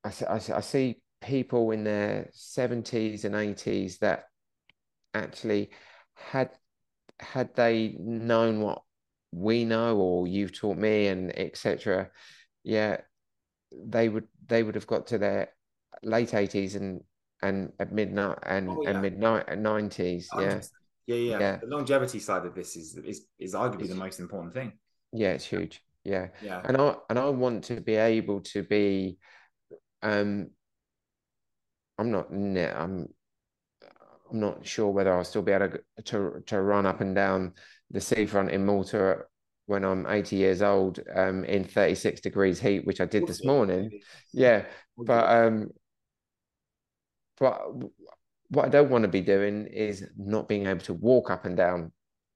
I, 0.04 0.12
I, 0.28 0.34
I 0.34 0.60
see 0.60 1.00
people 1.20 1.70
in 1.70 1.84
their 1.84 2.28
70s 2.32 3.24
and 3.24 3.34
80s 3.34 3.98
that 3.98 4.24
actually 5.14 5.70
had 6.14 6.50
had 7.18 7.54
they 7.54 7.96
known 7.98 8.60
what 8.60 8.82
we 9.32 9.64
know 9.64 9.96
or 9.96 10.26
you've 10.26 10.56
taught 10.56 10.76
me 10.76 11.08
and 11.08 11.36
etc 11.38 12.08
yeah 12.64 12.98
they 13.72 14.08
would 14.08 14.26
they 14.46 14.62
would 14.62 14.74
have 14.74 14.86
got 14.86 15.08
to 15.08 15.18
their 15.18 15.48
late 16.02 16.30
80s 16.30 16.76
and 16.76 17.00
and 17.42 17.72
at 17.78 17.92
midnight 17.92 18.38
and 18.44 18.68
oh, 18.70 18.82
yeah. 18.82 18.90
and 18.90 19.02
midnight 19.02 19.46
90s 19.48 20.26
yeah 20.38 20.60
yeah, 21.06 21.16
yeah, 21.16 21.38
yeah. 21.38 21.56
The 21.62 21.68
longevity 21.68 22.18
side 22.18 22.44
of 22.46 22.54
this 22.54 22.76
is 22.76 22.96
is 22.96 23.26
is 23.38 23.54
arguably 23.54 23.82
it's, 23.82 23.90
the 23.90 23.96
most 23.96 24.20
important 24.20 24.54
thing. 24.54 24.72
Yeah, 25.12 25.30
it's 25.30 25.44
huge. 25.44 25.80
Yeah. 26.04 26.28
Yeah. 26.42 26.62
And 26.64 26.76
I 26.76 26.96
and 27.08 27.18
I 27.18 27.28
want 27.28 27.64
to 27.64 27.80
be 27.80 27.94
able 27.94 28.40
to 28.40 28.62
be 28.62 29.18
um 30.02 30.50
I'm 31.98 32.10
not 32.10 32.30
I'm 32.30 33.06
I'm 34.30 34.40
not 34.40 34.66
sure 34.66 34.90
whether 34.90 35.16
I'll 35.16 35.24
still 35.24 35.42
be 35.42 35.52
able 35.52 35.68
to 35.70 36.02
to, 36.04 36.42
to 36.46 36.60
run 36.60 36.86
up 36.86 37.00
and 37.00 37.14
down 37.14 37.54
the 37.90 38.00
seafront 38.00 38.50
in 38.50 38.64
Malta 38.64 39.24
when 39.66 39.84
I'm 39.84 40.06
80 40.06 40.36
years 40.36 40.62
old 40.62 41.00
um, 41.14 41.44
in 41.44 41.64
36 41.64 42.20
degrees 42.20 42.60
heat, 42.60 42.86
which 42.86 43.00
I 43.00 43.06
did 43.06 43.26
this 43.26 43.44
morning. 43.44 44.00
Yeah, 44.32 44.64
but 44.96 45.28
um, 45.28 45.70
but 47.38 47.60
what 48.48 48.64
I 48.64 48.68
don't 48.68 48.90
want 48.90 49.02
to 49.02 49.08
be 49.08 49.20
doing 49.20 49.66
is 49.66 50.08
not 50.16 50.48
being 50.48 50.66
able 50.66 50.80
to 50.82 50.94
walk 50.94 51.30
up 51.30 51.44
and 51.44 51.56
down. 51.56 51.92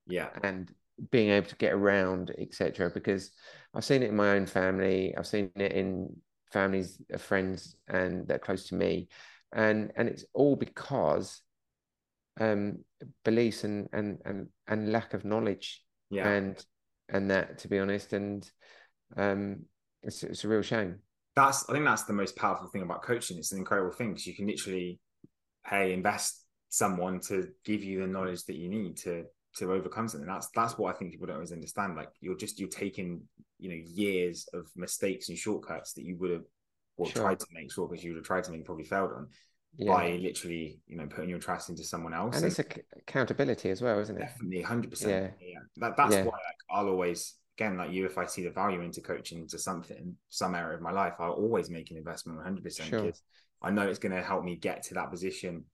Yeah. 0.07 0.31
And 0.43 0.73
being 1.11 1.31
able 1.31 1.47
to 1.49 1.57
get 1.57 1.73
around, 1.73 2.35
etc. 2.37 2.91
Because 2.91 3.31
I've 3.75 3.85
seen 3.85 4.03
it 4.03 4.11
in 4.11 4.17
my 4.17 4.31
own 4.31 4.47
family. 4.47 5.15
I've 5.17 5.27
seen 5.27 5.51
it 5.55 5.73
in 5.73 6.17
families 6.53 7.01
of 7.11 7.23
friends 7.23 7.77
and 7.89 8.27
that 8.27 8.35
are 8.35 8.39
close 8.41 8.67
to 8.69 8.75
me 8.75 9.09
and 9.53 9.93
and 9.97 10.09
it's 10.09 10.25
all 10.33 10.57
because 10.57 11.43
um 12.41 12.79
beliefs 13.25 13.65
and 13.65 13.89
and 13.93 14.19
and, 14.25 14.49
and 14.71 14.91
lack 14.93 15.13
of 15.15 15.25
knowledge 15.25 15.85
Yeah. 16.11 16.27
and 16.29 16.65
and 17.09 17.31
that 17.31 17.59
to 17.59 17.69
be 17.69 17.79
honest 17.79 18.13
and 18.13 18.51
um 19.17 19.59
it's, 20.03 20.23
it's 20.23 20.45
a 20.45 20.49
real 20.49 20.63
shame 20.63 21.01
that's 21.37 21.69
I 21.69 21.73
think 21.75 21.85
that's 21.85 22.05
the 22.05 22.13
most 22.13 22.37
powerful 22.37 22.69
thing 22.69 22.83
about 22.83 23.03
coaching. 23.03 23.39
It's 23.39 23.53
an 23.53 23.59
incredible 23.59 23.93
thing 23.93 24.11
because 24.11 24.27
you 24.27 24.35
can 24.35 24.47
literally 24.47 24.99
pay 25.65 25.93
invest 25.93 26.45
someone 26.69 27.21
to 27.21 27.49
give 27.65 27.83
you 27.85 28.01
the 28.01 28.07
knowledge 28.07 28.45
that 28.45 28.57
you 28.57 28.69
need 28.69 28.97
to 28.99 29.25
to 29.57 29.73
overcome 29.73 30.09
something. 30.09 30.29
That's 30.29 30.49
that's 30.55 30.79
what 30.79 30.95
I 30.95 30.99
think 30.99 31.13
people 31.13 31.27
don't 31.27 31.37
always 31.37 31.53
understand. 31.53 31.97
Like 31.97 32.11
you're 32.21 32.37
just 32.37 32.59
you're 32.59 32.69
taking 32.69 33.23
you 33.59 33.69
know 33.69 33.83
years 33.95 34.49
of 34.53 34.69
mistakes 34.77 35.29
and 35.29 35.39
shortcuts 35.39 35.93
that 35.95 36.05
you 36.05 36.17
would 36.19 36.31
have 36.31 36.45
or 36.97 37.07
Sure. 37.07 37.23
tried 37.23 37.39
to 37.41 37.47
make 37.53 37.73
shortcuts 37.73 38.03
you 38.03 38.11
would 38.11 38.19
have 38.19 38.27
tried 38.27 38.45
to 38.45 38.53
make 38.53 38.65
probably 38.65 38.85
failed 38.85 39.13
on 39.13 39.29
yeah 39.79 39.93
by 39.93 40.13
literally 40.13 40.81
you 40.87 40.97
know 40.97 41.07
putting 41.07 41.31
your 41.31 41.39
trust 41.39 41.71
into 41.71 41.85
someone 41.85 42.15
else. 42.15 42.37
and 42.37 42.45
it's 42.47 42.61
ac- 42.61 42.83
accountability 42.97 43.71
as 43.71 43.81
well 43.83 43.99
isn't 43.99 44.17
it 44.17 44.21
Definitely, 44.21 44.63
hundred 44.63 44.85
Yeah. 44.87 44.91
percent. 44.91 45.35
Yeah, 45.41 45.59
that 45.77 45.97
that's 45.97 46.15
Yeah. 46.15 46.25
why 46.25 46.33
like, 46.33 46.61
I'll 46.71 46.89
always 46.89 47.35
again 47.59 47.77
like 47.77 47.93
you. 47.93 48.07
If 48.07 48.19
I 48.19 48.27
see 48.27 48.43
the 48.45 48.51
value 48.51 48.81
into 48.81 49.01
coaching 49.01 49.41
into 49.41 49.59
something, 49.59 50.17
some 50.29 50.55
area 50.55 50.77
of 50.77 50.83
my 50.83 50.93
life, 50.93 51.15
I'll 51.19 51.33
always 51.33 51.71
make 51.71 51.91
an 51.91 51.97
investment, 51.97 52.37
one 52.37 52.45
hundred 52.45 52.65
percent, 52.65 52.91
Sure. 52.91 53.03
because 53.03 53.23
I 53.63 53.71
know 53.71 53.89
it's 53.89 53.99
going 53.99 54.15
to 54.15 54.23
help 54.23 54.45
me 54.45 54.57
get 54.57 54.83
to 54.85 54.95
that 54.95 55.11
position 55.11 55.65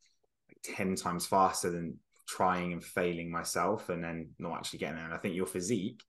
like 0.48 0.58
ten 0.76 0.94
times 0.94 1.26
faster 1.26 1.70
than 1.70 1.98
trying 2.28 2.72
and 2.72 2.82
failing 2.82 3.30
myself, 3.30 3.88
and 3.88 4.02
then 4.02 4.30
not 4.38 4.56
actually 4.58 4.80
getting 4.80 4.96
there. 4.96 5.04
And 5.04 5.14
I 5.14 5.18
think 5.18 5.34
your 5.36 5.46
physique 5.46 6.02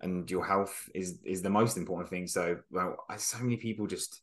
and 0.00 0.28
your 0.30 0.44
health 0.44 0.88
is 0.94 1.20
is 1.24 1.42
the 1.42 1.50
most 1.50 1.76
important 1.76 2.10
thing. 2.10 2.26
So, 2.26 2.58
well, 2.70 2.96
I, 3.08 3.16
so 3.16 3.38
many 3.38 3.56
people 3.56 3.86
just 3.86 4.20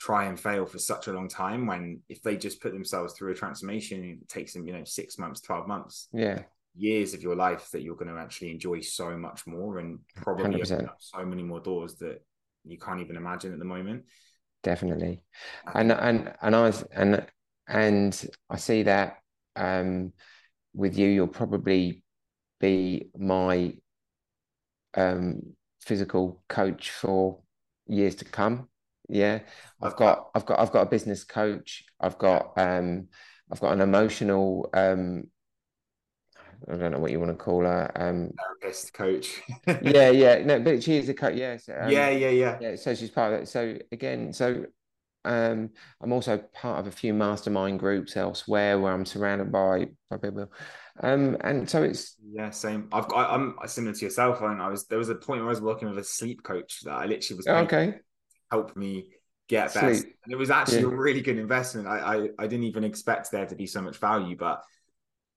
try 0.00 0.24
and 0.24 0.40
fail 0.40 0.64
for 0.64 0.78
such 0.78 1.08
a 1.08 1.12
long 1.12 1.28
time 1.28 1.66
when 1.66 2.00
if 2.08 2.22
they 2.22 2.36
just 2.36 2.62
put 2.62 2.72
themselves 2.72 3.12
through 3.12 3.30
a 3.30 3.34
transformation 3.34 4.02
it 4.02 4.28
takes 4.28 4.54
them 4.54 4.66
you 4.66 4.72
know 4.72 4.82
six 4.84 5.18
months 5.18 5.42
12 5.42 5.68
months 5.68 6.08
yeah. 6.12 6.40
years 6.74 7.12
of 7.12 7.22
your 7.22 7.36
life 7.36 7.68
that 7.70 7.82
you're 7.82 7.94
going 7.94 8.12
to 8.12 8.18
actually 8.18 8.50
enjoy 8.50 8.80
so 8.80 9.16
much 9.16 9.46
more 9.46 9.78
and 9.78 9.98
probably 10.16 10.62
open 10.62 10.86
up 10.86 10.96
so 10.98 11.24
many 11.24 11.42
more 11.42 11.60
doors 11.60 11.96
that 11.96 12.22
you 12.64 12.78
can't 12.78 13.00
even 13.00 13.16
imagine 13.16 13.52
at 13.52 13.58
the 13.58 13.64
moment. 13.64 14.04
definitely. 14.62 15.22
And 15.74 15.92
and 15.92 16.32
and 16.42 16.56
I 16.56 16.62
was 16.62 16.82
and 16.92 17.26
and 17.68 18.26
I 18.48 18.56
see 18.56 18.82
that 18.84 19.18
um 19.56 20.12
with 20.74 20.96
you 20.98 21.08
you'll 21.08 21.28
probably 21.28 22.02
be 22.58 23.10
my 23.18 23.74
um 24.94 25.42
physical 25.80 26.42
coach 26.48 26.90
for 26.90 27.40
years 27.86 28.14
to 28.16 28.24
come 28.24 28.69
yeah 29.10 29.40
I've 29.82 29.96
got 29.96 30.30
I've 30.34 30.46
got 30.46 30.58
I've 30.60 30.72
got 30.72 30.82
a 30.82 30.90
business 30.90 31.24
coach 31.24 31.84
I've 32.00 32.18
got 32.18 32.52
um 32.56 33.08
I've 33.50 33.60
got 33.60 33.72
an 33.72 33.80
emotional 33.80 34.70
um 34.74 35.24
I 36.70 36.76
don't 36.76 36.92
know 36.92 36.98
what 36.98 37.10
you 37.10 37.18
want 37.18 37.32
to 37.32 37.42
call 37.42 37.62
her 37.62 37.90
um 37.96 38.30
therapist, 38.38 38.92
coach. 38.94 39.40
yeah 39.82 40.10
yeah 40.10 40.38
no 40.44 40.60
but 40.60 40.82
she 40.82 40.96
is 40.96 41.08
a 41.08 41.14
coach 41.14 41.34
yes 41.34 41.68
um, 41.68 41.90
yeah, 41.90 42.10
yeah, 42.10 42.30
yeah. 42.30 42.58
yeah 42.60 42.76
so 42.76 42.94
she's 42.94 43.10
part 43.10 43.32
of 43.32 43.40
it 43.40 43.48
so 43.48 43.76
again 43.92 44.32
so 44.32 44.64
um 45.24 45.70
i'm 46.02 46.12
also 46.12 46.38
part 46.54 46.80
of 46.80 46.86
a 46.86 46.90
few 46.90 47.12
mastermind 47.12 47.78
groups 47.78 48.16
elsewhere 48.16 48.78
where 48.78 48.92
i'm 48.92 49.06
surrounded 49.06 49.50
by 49.52 49.86
by 50.10 50.16
people 50.16 50.50
um 51.02 51.36
and 51.40 51.68
so 51.68 51.82
it's 51.82 52.16
Yeah, 52.32 52.50
same. 52.50 52.88
I've 52.92 53.08
got. 53.08 53.30
I'm 53.30 53.56
similar 53.66 53.94
to 53.94 54.04
yourself. 54.04 54.40
And 54.40 54.62
I 54.62 54.68
was 54.68 54.86
there 54.86 54.98
was 54.98 55.08
a 55.08 55.14
point 55.14 55.40
where 55.40 55.48
I 55.48 55.50
was 55.50 55.60
working 55.60 55.88
with 55.88 55.98
a 55.98 56.04
sleep 56.04 56.42
coach 56.42 56.80
that 56.84 56.92
I 56.92 57.06
literally 57.06 57.38
was 57.38 57.46
paying 57.46 57.64
okay 57.66 57.98
help 58.50 58.76
me 58.76 59.06
get 59.48 59.74
better. 59.74 59.94
Sleep. 59.94 60.14
And 60.24 60.32
it 60.32 60.36
was 60.36 60.50
actually 60.50 60.80
Yeah. 60.80 60.86
a 60.88 60.96
really 60.96 61.20
good 61.20 61.38
investment. 61.38 61.86
I, 61.88 61.98
I 61.98 62.28
I 62.38 62.46
didn't 62.46 62.64
even 62.64 62.84
expect 62.84 63.30
there 63.30 63.46
to 63.46 63.54
be 63.56 63.66
so 63.66 63.82
much 63.82 63.98
value, 63.98 64.36
but 64.36 64.62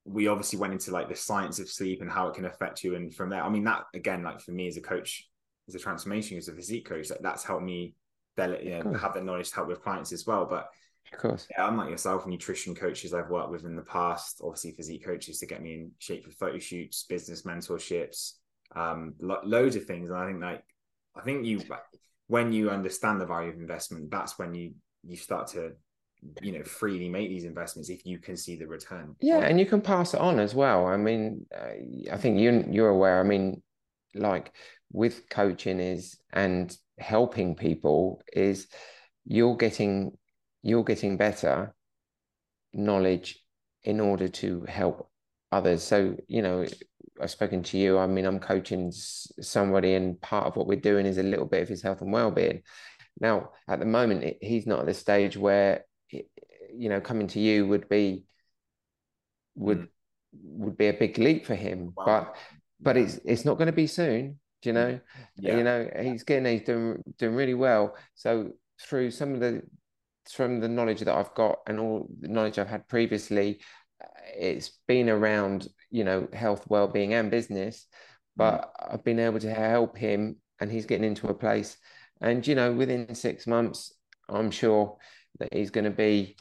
we 0.05 0.27
obviously 0.27 0.59
went 0.59 0.73
into 0.73 0.91
like 0.91 1.09
the 1.09 1.15
science 1.15 1.59
of 1.59 1.69
sleep 1.69 2.01
and 2.01 2.11
how 2.11 2.27
it 2.27 2.35
can 2.35 2.45
affect 2.45 2.83
you. 2.83 2.95
And 2.95 3.13
from 3.13 3.29
there, 3.29 3.43
I 3.43 3.49
mean, 3.49 3.63
that 3.63 3.83
again, 3.93 4.23
like 4.23 4.41
for 4.41 4.51
me 4.51 4.67
as 4.67 4.77
a 4.77 4.81
coach, 4.81 5.29
as 5.67 5.75
a 5.75 5.79
transformation, 5.79 6.37
as 6.37 6.49
a 6.49 6.53
physique 6.53 6.85
coach, 6.85 7.09
like 7.09 7.21
that's 7.21 7.43
helped 7.43 7.63
me 7.63 7.95
del- 8.35 8.61
you 8.61 8.83
know, 8.83 8.93
have 8.93 9.13
that 9.13 9.23
knowledge 9.23 9.49
to 9.49 9.55
help 9.55 9.67
with 9.69 9.81
clients 9.81 10.11
as 10.11 10.27
well. 10.27 10.45
But 10.45 10.69
of 11.11 11.19
course 11.19 11.47
yeah, 11.51 11.65
I'm 11.65 11.77
like 11.77 11.89
yourself, 11.89 12.27
nutrition 12.27 12.75
coaches 12.75 13.13
I've 13.13 13.29
worked 13.29 13.51
with 13.51 13.65
in 13.65 13.75
the 13.75 13.81
past, 13.83 14.41
obviously 14.43 14.71
physique 14.71 15.05
coaches 15.05 15.39
to 15.39 15.45
get 15.45 15.61
me 15.61 15.73
in 15.73 15.91
shape 15.99 16.25
for 16.25 16.31
photo 16.31 16.59
shoots, 16.59 17.05
business 17.07 17.43
mentorships, 17.43 18.33
um, 18.75 19.13
lo- 19.19 19.41
loads 19.43 19.75
of 19.75 19.85
things. 19.85 20.09
And 20.09 20.17
I 20.19 20.27
think 20.27 20.41
like, 20.41 20.63
I 21.15 21.21
think 21.21 21.45
you, 21.45 21.61
when 22.27 22.51
you 22.51 22.69
understand 22.69 23.21
the 23.21 23.25
value 23.25 23.49
of 23.51 23.55
investment, 23.55 24.09
that's 24.11 24.37
when 24.39 24.53
you, 24.55 24.73
you 25.03 25.15
start 25.15 25.47
to, 25.49 25.73
you 26.41 26.53
know, 26.53 26.63
freely 26.63 27.09
make 27.09 27.29
these 27.29 27.43
investments 27.43 27.89
if 27.89 28.05
you 28.05 28.17
can 28.19 28.37
see 28.37 28.55
the 28.55 28.65
return. 28.65 29.15
yeah 29.21 29.39
and 29.39 29.59
you 29.59 29.65
can 29.65 29.81
pass 29.81 30.13
it 30.13 30.21
on 30.21 30.39
as 30.39 30.55
well 30.55 30.85
i 30.87 30.95
mean 30.95 31.45
i 32.09 32.15
think 32.15 32.39
you 32.39 32.65
you're 32.69 32.89
aware 32.89 33.19
i 33.19 33.23
mean 33.23 33.61
like 34.15 34.53
with 34.93 35.27
coaching 35.29 35.79
is 35.81 36.17
and 36.31 36.77
helping 36.97 37.55
people 37.55 38.21
is 38.31 38.67
you're 39.25 39.57
getting 39.57 40.15
you're 40.61 40.83
getting 40.83 41.17
better 41.17 41.73
knowledge 42.73 43.43
in 43.83 43.99
order 43.99 44.29
to 44.29 44.61
help 44.61 45.09
others 45.51 45.83
so 45.83 46.15
you 46.27 46.41
know 46.41 46.65
i've 47.21 47.31
spoken 47.31 47.63
to 47.63 47.77
you. 47.77 47.97
I 47.97 48.07
mean 48.07 48.25
i'm 48.25 48.39
coaching 48.39 48.91
somebody 48.91 49.93
and 49.95 50.19
part 50.21 50.47
of 50.47 50.55
what 50.55 50.67
we're 50.67 50.79
doing 50.79 51.05
is 51.05 51.17
a 51.17 51.23
little 51.23 51.45
bit 51.45 51.61
of 51.61 51.69
his 51.69 51.81
health 51.81 52.01
and 52.01 52.11
well-being. 52.11 52.61
Now 53.19 53.51
at 53.67 53.79
the 53.79 53.85
moment 53.85 54.23
it- 54.23 54.37
he's 54.41 54.65
not 54.65 54.79
at 54.79 54.85
the 54.85 54.93
stage 54.93 55.37
where 55.37 55.85
it- 56.09 56.29
you 56.73 56.89
know 56.89 56.99
coming 57.01 57.27
to 57.27 57.39
you 57.39 57.67
would 57.67 57.87
be 57.87 58.25
would 59.55 59.87
would 60.43 60.77
be 60.77 60.87
a 60.87 60.93
big 60.93 61.17
leap 61.17 61.45
for 61.45 61.55
him 61.55 61.93
Wow. 61.95 62.05
but 62.05 62.35
but 62.79 62.97
it's 62.97 63.19
it's 63.23 63.45
not 63.45 63.57
going 63.57 63.67
to 63.67 63.71
be 63.73 63.87
soon 63.87 64.39
do 64.63 64.69
you 64.69 64.73
know? 64.73 64.99
Yeah, 65.37 65.57
you 65.57 65.63
know 65.63 65.89
he's 66.01 66.23
getting 66.23 66.45
he's 66.51 66.65
doing 66.65 67.03
doing 67.17 67.35
really 67.35 67.53
well. 67.53 67.95
So 68.15 68.53
through 68.81 69.11
some 69.11 69.33
of 69.33 69.41
the 69.41 69.61
from 70.31 70.61
the 70.61 70.69
knowledge 70.69 71.01
that 71.01 71.13
i've 71.13 71.33
got 71.35 71.57
and 71.67 71.79
all 71.81 72.07
the 72.21 72.29
knowledge 72.29 72.57
i've 72.57 72.69
had 72.69 72.87
previously 72.87 73.59
uh, 74.01 74.07
it's 74.37 74.71
been 74.87 75.09
around 75.09 75.67
you 75.93 76.03
know 76.03 76.27
health 76.33 76.65
well-being 76.67 77.13
and 77.13 77.31
business 77.31 77.85
but 78.35 78.73
i've 78.89 79.03
been 79.03 79.19
able 79.19 79.39
to 79.39 79.53
help 79.53 79.97
him 79.97 80.35
and 80.59 80.71
he's 80.71 80.85
getting 80.85 81.05
into 81.05 81.27
a 81.27 81.33
place. 81.33 81.77
And 82.21 82.45
you 82.45 82.55
know 82.55 82.73
within 82.73 83.15
six 83.15 83.47
months 83.47 83.93
i'm 84.29 84.51
sure 84.51 84.97
that 85.39 85.53
he's 85.53 85.71
going 85.71 85.85
to 85.85 85.91
be 85.91 86.35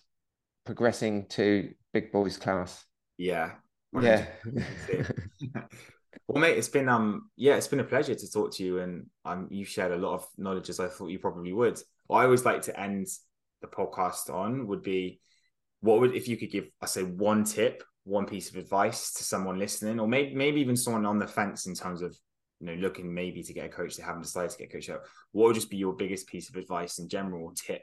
progressing 0.64 1.26
to 1.26 1.72
big 1.92 2.12
boys 2.12 2.36
class. 2.36 2.84
Yeah. 3.18 3.52
yeah. 4.00 4.26
Well, 6.28 6.40
mate, 6.40 6.56
it's 6.56 6.68
been 6.68 6.88
um 6.88 7.30
yeah, 7.36 7.56
it's 7.56 7.66
been 7.66 7.80
a 7.80 7.84
pleasure 7.84 8.14
to 8.14 8.30
talk 8.30 8.54
to 8.54 8.64
you, 8.64 8.78
and 8.78 9.06
um 9.24 9.48
you've 9.50 9.68
shared 9.68 9.92
a 9.92 9.96
lot 9.96 10.14
of 10.14 10.26
knowledge 10.38 10.70
as 10.70 10.80
I 10.80 10.88
thought 10.88 11.10
you 11.10 11.18
probably 11.18 11.52
would. 11.52 11.80
What 12.06 12.18
I 12.18 12.24
always 12.24 12.44
like 12.44 12.62
to 12.62 12.78
end 12.78 13.06
the 13.60 13.66
podcast 13.66 14.32
on 14.32 14.66
would 14.68 14.82
be 14.82 15.20
what 15.80 16.00
would 16.00 16.14
if 16.14 16.28
you 16.28 16.36
could 16.36 16.50
give 16.50 16.68
I 16.80 16.86
say 16.86 17.02
one 17.02 17.44
tip, 17.44 17.82
one 18.04 18.26
piece 18.26 18.50
of 18.50 18.56
advice 18.56 19.12
to 19.14 19.24
someone 19.24 19.58
listening, 19.58 20.00
or 20.00 20.08
maybe 20.08 20.34
maybe 20.34 20.60
even 20.60 20.76
someone 20.76 21.06
on 21.06 21.18
the 21.18 21.26
fence 21.26 21.66
in 21.66 21.74
terms 21.74 22.02
of 22.02 22.16
you 22.60 22.66
know 22.66 22.74
looking 22.74 23.12
maybe 23.12 23.42
to 23.42 23.52
get 23.52 23.66
a 23.66 23.68
coach, 23.68 23.96
they 23.96 24.02
haven't 24.02 24.22
decided 24.22 24.50
to 24.50 24.58
get 24.58 24.68
a 24.68 24.72
coach 24.72 24.90
out. 24.90 25.00
What 25.32 25.46
would 25.46 25.54
just 25.54 25.70
be 25.70 25.76
your 25.76 25.92
biggest 25.94 26.26
piece 26.26 26.48
of 26.48 26.56
advice 26.56 26.98
in 26.98 27.08
general 27.08 27.52
tip 27.54 27.82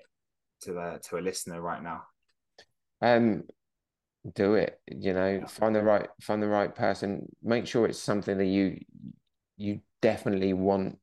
to 0.62 0.74
the 0.74 1.00
to 1.10 1.18
a 1.18 1.22
listener 1.22 1.62
right 1.62 1.82
now? 1.82 2.04
um 3.02 3.44
do 4.36 4.56
it 4.56 4.82
you 4.92 5.14
know 5.14 5.42
find 5.48 5.74
the 5.74 5.82
right 5.82 6.10
find 6.22 6.44
the 6.44 6.48
right 6.48 6.76
person 6.76 7.26
make 7.42 7.66
sure 7.66 7.86
it's 7.86 7.98
something 7.98 8.38
that 8.38 8.46
you 8.46 8.78
you 9.56 9.80
definitely 10.02 10.52
want 10.52 10.98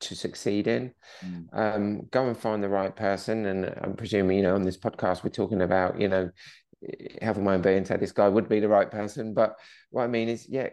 to 0.00 0.14
succeed 0.14 0.66
in 0.66 0.92
Mm. 1.24 1.48
um 1.54 2.06
go 2.10 2.26
and 2.26 2.36
find 2.36 2.62
the 2.62 2.68
right 2.68 2.94
person 2.94 3.46
and 3.46 3.74
i'm 3.80 3.94
presuming 3.94 4.36
you 4.36 4.42
know 4.42 4.54
on 4.54 4.64
this 4.64 4.76
podcast 4.76 5.24
we're 5.24 5.30
talking 5.30 5.62
about 5.62 5.98
you 5.98 6.08
know 6.08 6.28
having 7.22 7.44
my 7.44 7.54
own 7.54 7.62
being 7.62 7.84
so 7.84 7.96
this 7.96 8.12
guy 8.12 8.28
would 8.28 8.48
be 8.48 8.60
the 8.60 8.68
right 8.68 8.90
person 8.90 9.34
but 9.34 9.56
what 9.90 10.04
i 10.04 10.06
mean 10.06 10.28
is 10.28 10.46
yeah 10.48 10.68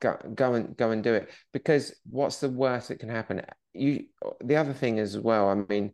go 0.00 0.16
go 0.34 0.54
and 0.54 0.76
go 0.76 0.90
and 0.90 1.02
do 1.02 1.14
it. 1.14 1.30
Because 1.52 1.94
what's 2.10 2.40
the 2.40 2.48
worst 2.50 2.88
that 2.88 2.98
can 2.98 3.08
happen? 3.08 3.42
You 3.72 4.06
the 4.42 4.56
other 4.56 4.72
thing 4.72 4.98
as 4.98 5.18
well 5.18 5.48
i 5.48 5.54
mean 5.54 5.92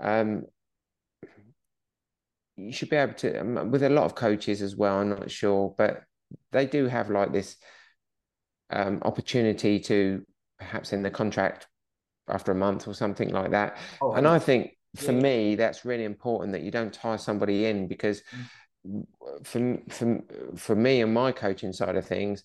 um 0.00 0.44
you 2.56 2.72
should 2.72 2.90
be 2.90 2.96
able 2.96 3.14
to 3.14 3.40
um, 3.40 3.70
with 3.70 3.82
a 3.82 3.88
lot 3.88 4.04
of 4.04 4.14
coaches 4.14 4.62
as 4.62 4.76
well 4.76 4.98
i'm 4.98 5.10
not 5.10 5.30
sure 5.30 5.74
but 5.78 6.02
they 6.52 6.66
do 6.66 6.86
have 6.86 7.10
like 7.10 7.32
this 7.32 7.56
um, 8.70 9.00
opportunity 9.02 9.80
to 9.80 10.24
perhaps 10.58 10.92
in 10.92 11.02
the 11.02 11.10
contract 11.10 11.66
after 12.28 12.52
a 12.52 12.54
month 12.54 12.86
or 12.86 12.94
something 12.94 13.30
like 13.30 13.52
that. 13.52 13.78
Oh, 14.02 14.12
and 14.12 14.28
i 14.28 14.38
think 14.38 14.72
for 14.96 15.12
Yeah. 15.12 15.20
me 15.20 15.54
that's 15.54 15.84
really 15.84 16.04
important 16.04 16.52
that 16.52 16.62
you 16.62 16.70
don't 16.70 16.92
tie 16.92 17.16
somebody 17.16 17.66
in 17.66 17.88
because 17.88 18.22
for, 19.44 19.78
for, 19.88 20.20
for 20.56 20.74
me 20.74 21.02
and 21.02 21.12
my 21.12 21.32
coaching 21.32 21.72
side 21.72 21.96
of 21.96 22.06
things 22.06 22.44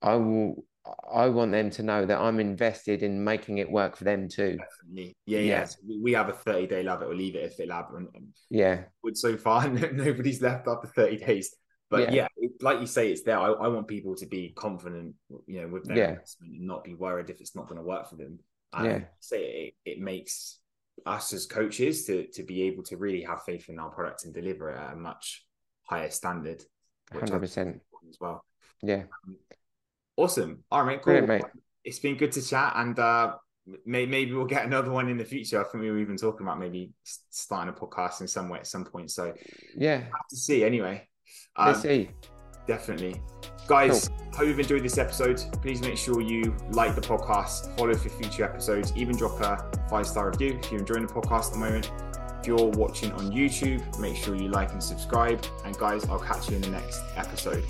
i 0.00 0.14
will 0.14 0.64
I 1.12 1.28
want 1.28 1.52
them 1.52 1.70
to 1.70 1.82
know 1.82 2.04
that 2.06 2.18
I'm 2.18 2.40
invested 2.40 3.02
in 3.02 3.22
making 3.22 3.58
it 3.58 3.70
work 3.70 3.96
for 3.96 4.04
them 4.04 4.28
too. 4.28 4.58
Definitely. 4.58 5.16
Yeah, 5.26 5.38
yeah. 5.38 5.44
yeah. 5.44 5.64
So 5.64 5.78
we 6.02 6.12
have 6.12 6.28
a 6.28 6.32
30 6.32 6.66
day 6.66 6.82
love 6.82 7.02
it 7.02 7.06
or 7.06 7.14
leave 7.14 7.36
it 7.36 7.44
at 7.44 7.56
FitLab. 7.56 7.96
And, 7.96 8.08
and 8.14 8.28
yeah. 8.50 8.84
So 9.14 9.36
far, 9.36 9.68
nobody's 9.92 10.42
left 10.42 10.66
after 10.66 10.88
30 10.88 11.18
days. 11.18 11.54
But 11.88 12.12
yeah, 12.12 12.22
yeah 12.22 12.28
it, 12.36 12.62
like 12.62 12.80
you 12.80 12.86
say, 12.86 13.12
it's 13.12 13.22
there. 13.22 13.38
I, 13.38 13.50
I, 13.50 13.68
want 13.68 13.86
people 13.86 14.16
to 14.16 14.26
be 14.26 14.52
confident, 14.56 15.14
you 15.46 15.60
know, 15.60 15.68
with 15.68 15.84
their 15.84 15.96
yeah. 15.96 16.08
investment 16.10 16.54
and 16.54 16.66
not 16.66 16.84
be 16.84 16.94
worried 16.94 17.30
if 17.30 17.40
it's 17.40 17.54
not 17.54 17.68
going 17.68 17.76
to 17.76 17.86
work 17.86 18.08
for 18.08 18.16
them. 18.16 18.38
And 18.72 18.86
yeah. 18.86 19.00
say 19.20 19.74
it, 19.84 19.90
it 19.90 20.00
makes 20.00 20.58
us 21.06 21.32
as 21.32 21.46
coaches 21.46 22.06
to 22.06 22.26
to 22.28 22.42
be 22.42 22.62
able 22.62 22.82
to 22.84 22.96
really 22.96 23.22
have 23.22 23.42
faith 23.44 23.68
in 23.68 23.78
our 23.78 23.90
product 23.90 24.24
and 24.24 24.34
deliver 24.34 24.70
it 24.70 24.78
at 24.78 24.92
a 24.92 24.96
much 24.96 25.44
higher 25.84 26.10
standard. 26.10 26.62
Hundred 27.12 27.40
percent 27.40 27.80
as 28.08 28.18
well. 28.20 28.44
Yeah. 28.82 29.04
Um, 29.26 29.36
awesome. 30.16 30.64
All 30.70 30.84
right, 30.84 31.00
cool. 31.00 31.20
Brilliant, 31.20 31.44
it's 31.84 31.98
been 31.98 32.16
good 32.16 32.32
to 32.32 32.42
chat, 32.42 32.72
and 32.76 32.98
uh, 32.98 33.34
may, 33.84 34.06
maybe 34.06 34.32
we'll 34.32 34.44
get 34.44 34.66
another 34.66 34.90
one 34.90 35.08
in 35.08 35.16
the 35.16 35.24
future. 35.24 35.60
I 35.60 35.64
think 35.64 35.82
we 35.82 35.90
were 35.90 35.98
even 35.98 36.16
talking 36.16 36.46
about 36.46 36.58
maybe 36.58 36.92
starting 37.02 37.74
a 37.74 37.76
podcast 37.76 38.20
in 38.20 38.28
some 38.28 38.48
way 38.48 38.58
at 38.58 38.66
some 38.66 38.84
point. 38.84 39.10
So 39.10 39.34
yeah, 39.76 39.98
have 39.98 40.28
to 40.30 40.36
see 40.36 40.64
anyway. 40.64 41.08
Um, 41.56 41.68
Let's 41.68 41.82
see. 41.82 42.10
Definitely. 42.66 43.20
Guys, 43.66 44.08
cool. 44.08 44.38
hope 44.38 44.46
you've 44.48 44.60
enjoyed 44.60 44.82
this 44.82 44.98
episode. 44.98 45.42
Please 45.62 45.80
make 45.80 45.96
sure 45.96 46.20
you 46.20 46.54
like 46.70 46.94
the 46.94 47.00
podcast, 47.00 47.76
follow 47.78 47.94
for 47.94 48.08
future 48.08 48.44
episodes, 48.44 48.92
even 48.96 49.16
drop 49.16 49.40
a 49.40 49.88
five 49.88 50.06
star 50.06 50.30
review 50.30 50.58
if 50.62 50.70
you're 50.70 50.80
enjoying 50.80 51.06
the 51.06 51.12
podcast 51.12 51.48
at 51.48 51.52
the 51.52 51.58
moment. 51.58 51.90
If 52.40 52.48
you're 52.48 52.70
watching 52.70 53.12
on 53.12 53.30
YouTube, 53.30 53.98
make 54.00 54.16
sure 54.16 54.34
you 54.34 54.48
like 54.48 54.72
and 54.72 54.82
subscribe. 54.82 55.44
And 55.64 55.76
guys, 55.78 56.04
I'll 56.06 56.18
catch 56.18 56.50
you 56.50 56.56
in 56.56 56.62
the 56.62 56.70
next 56.70 57.00
episode. 57.16 57.64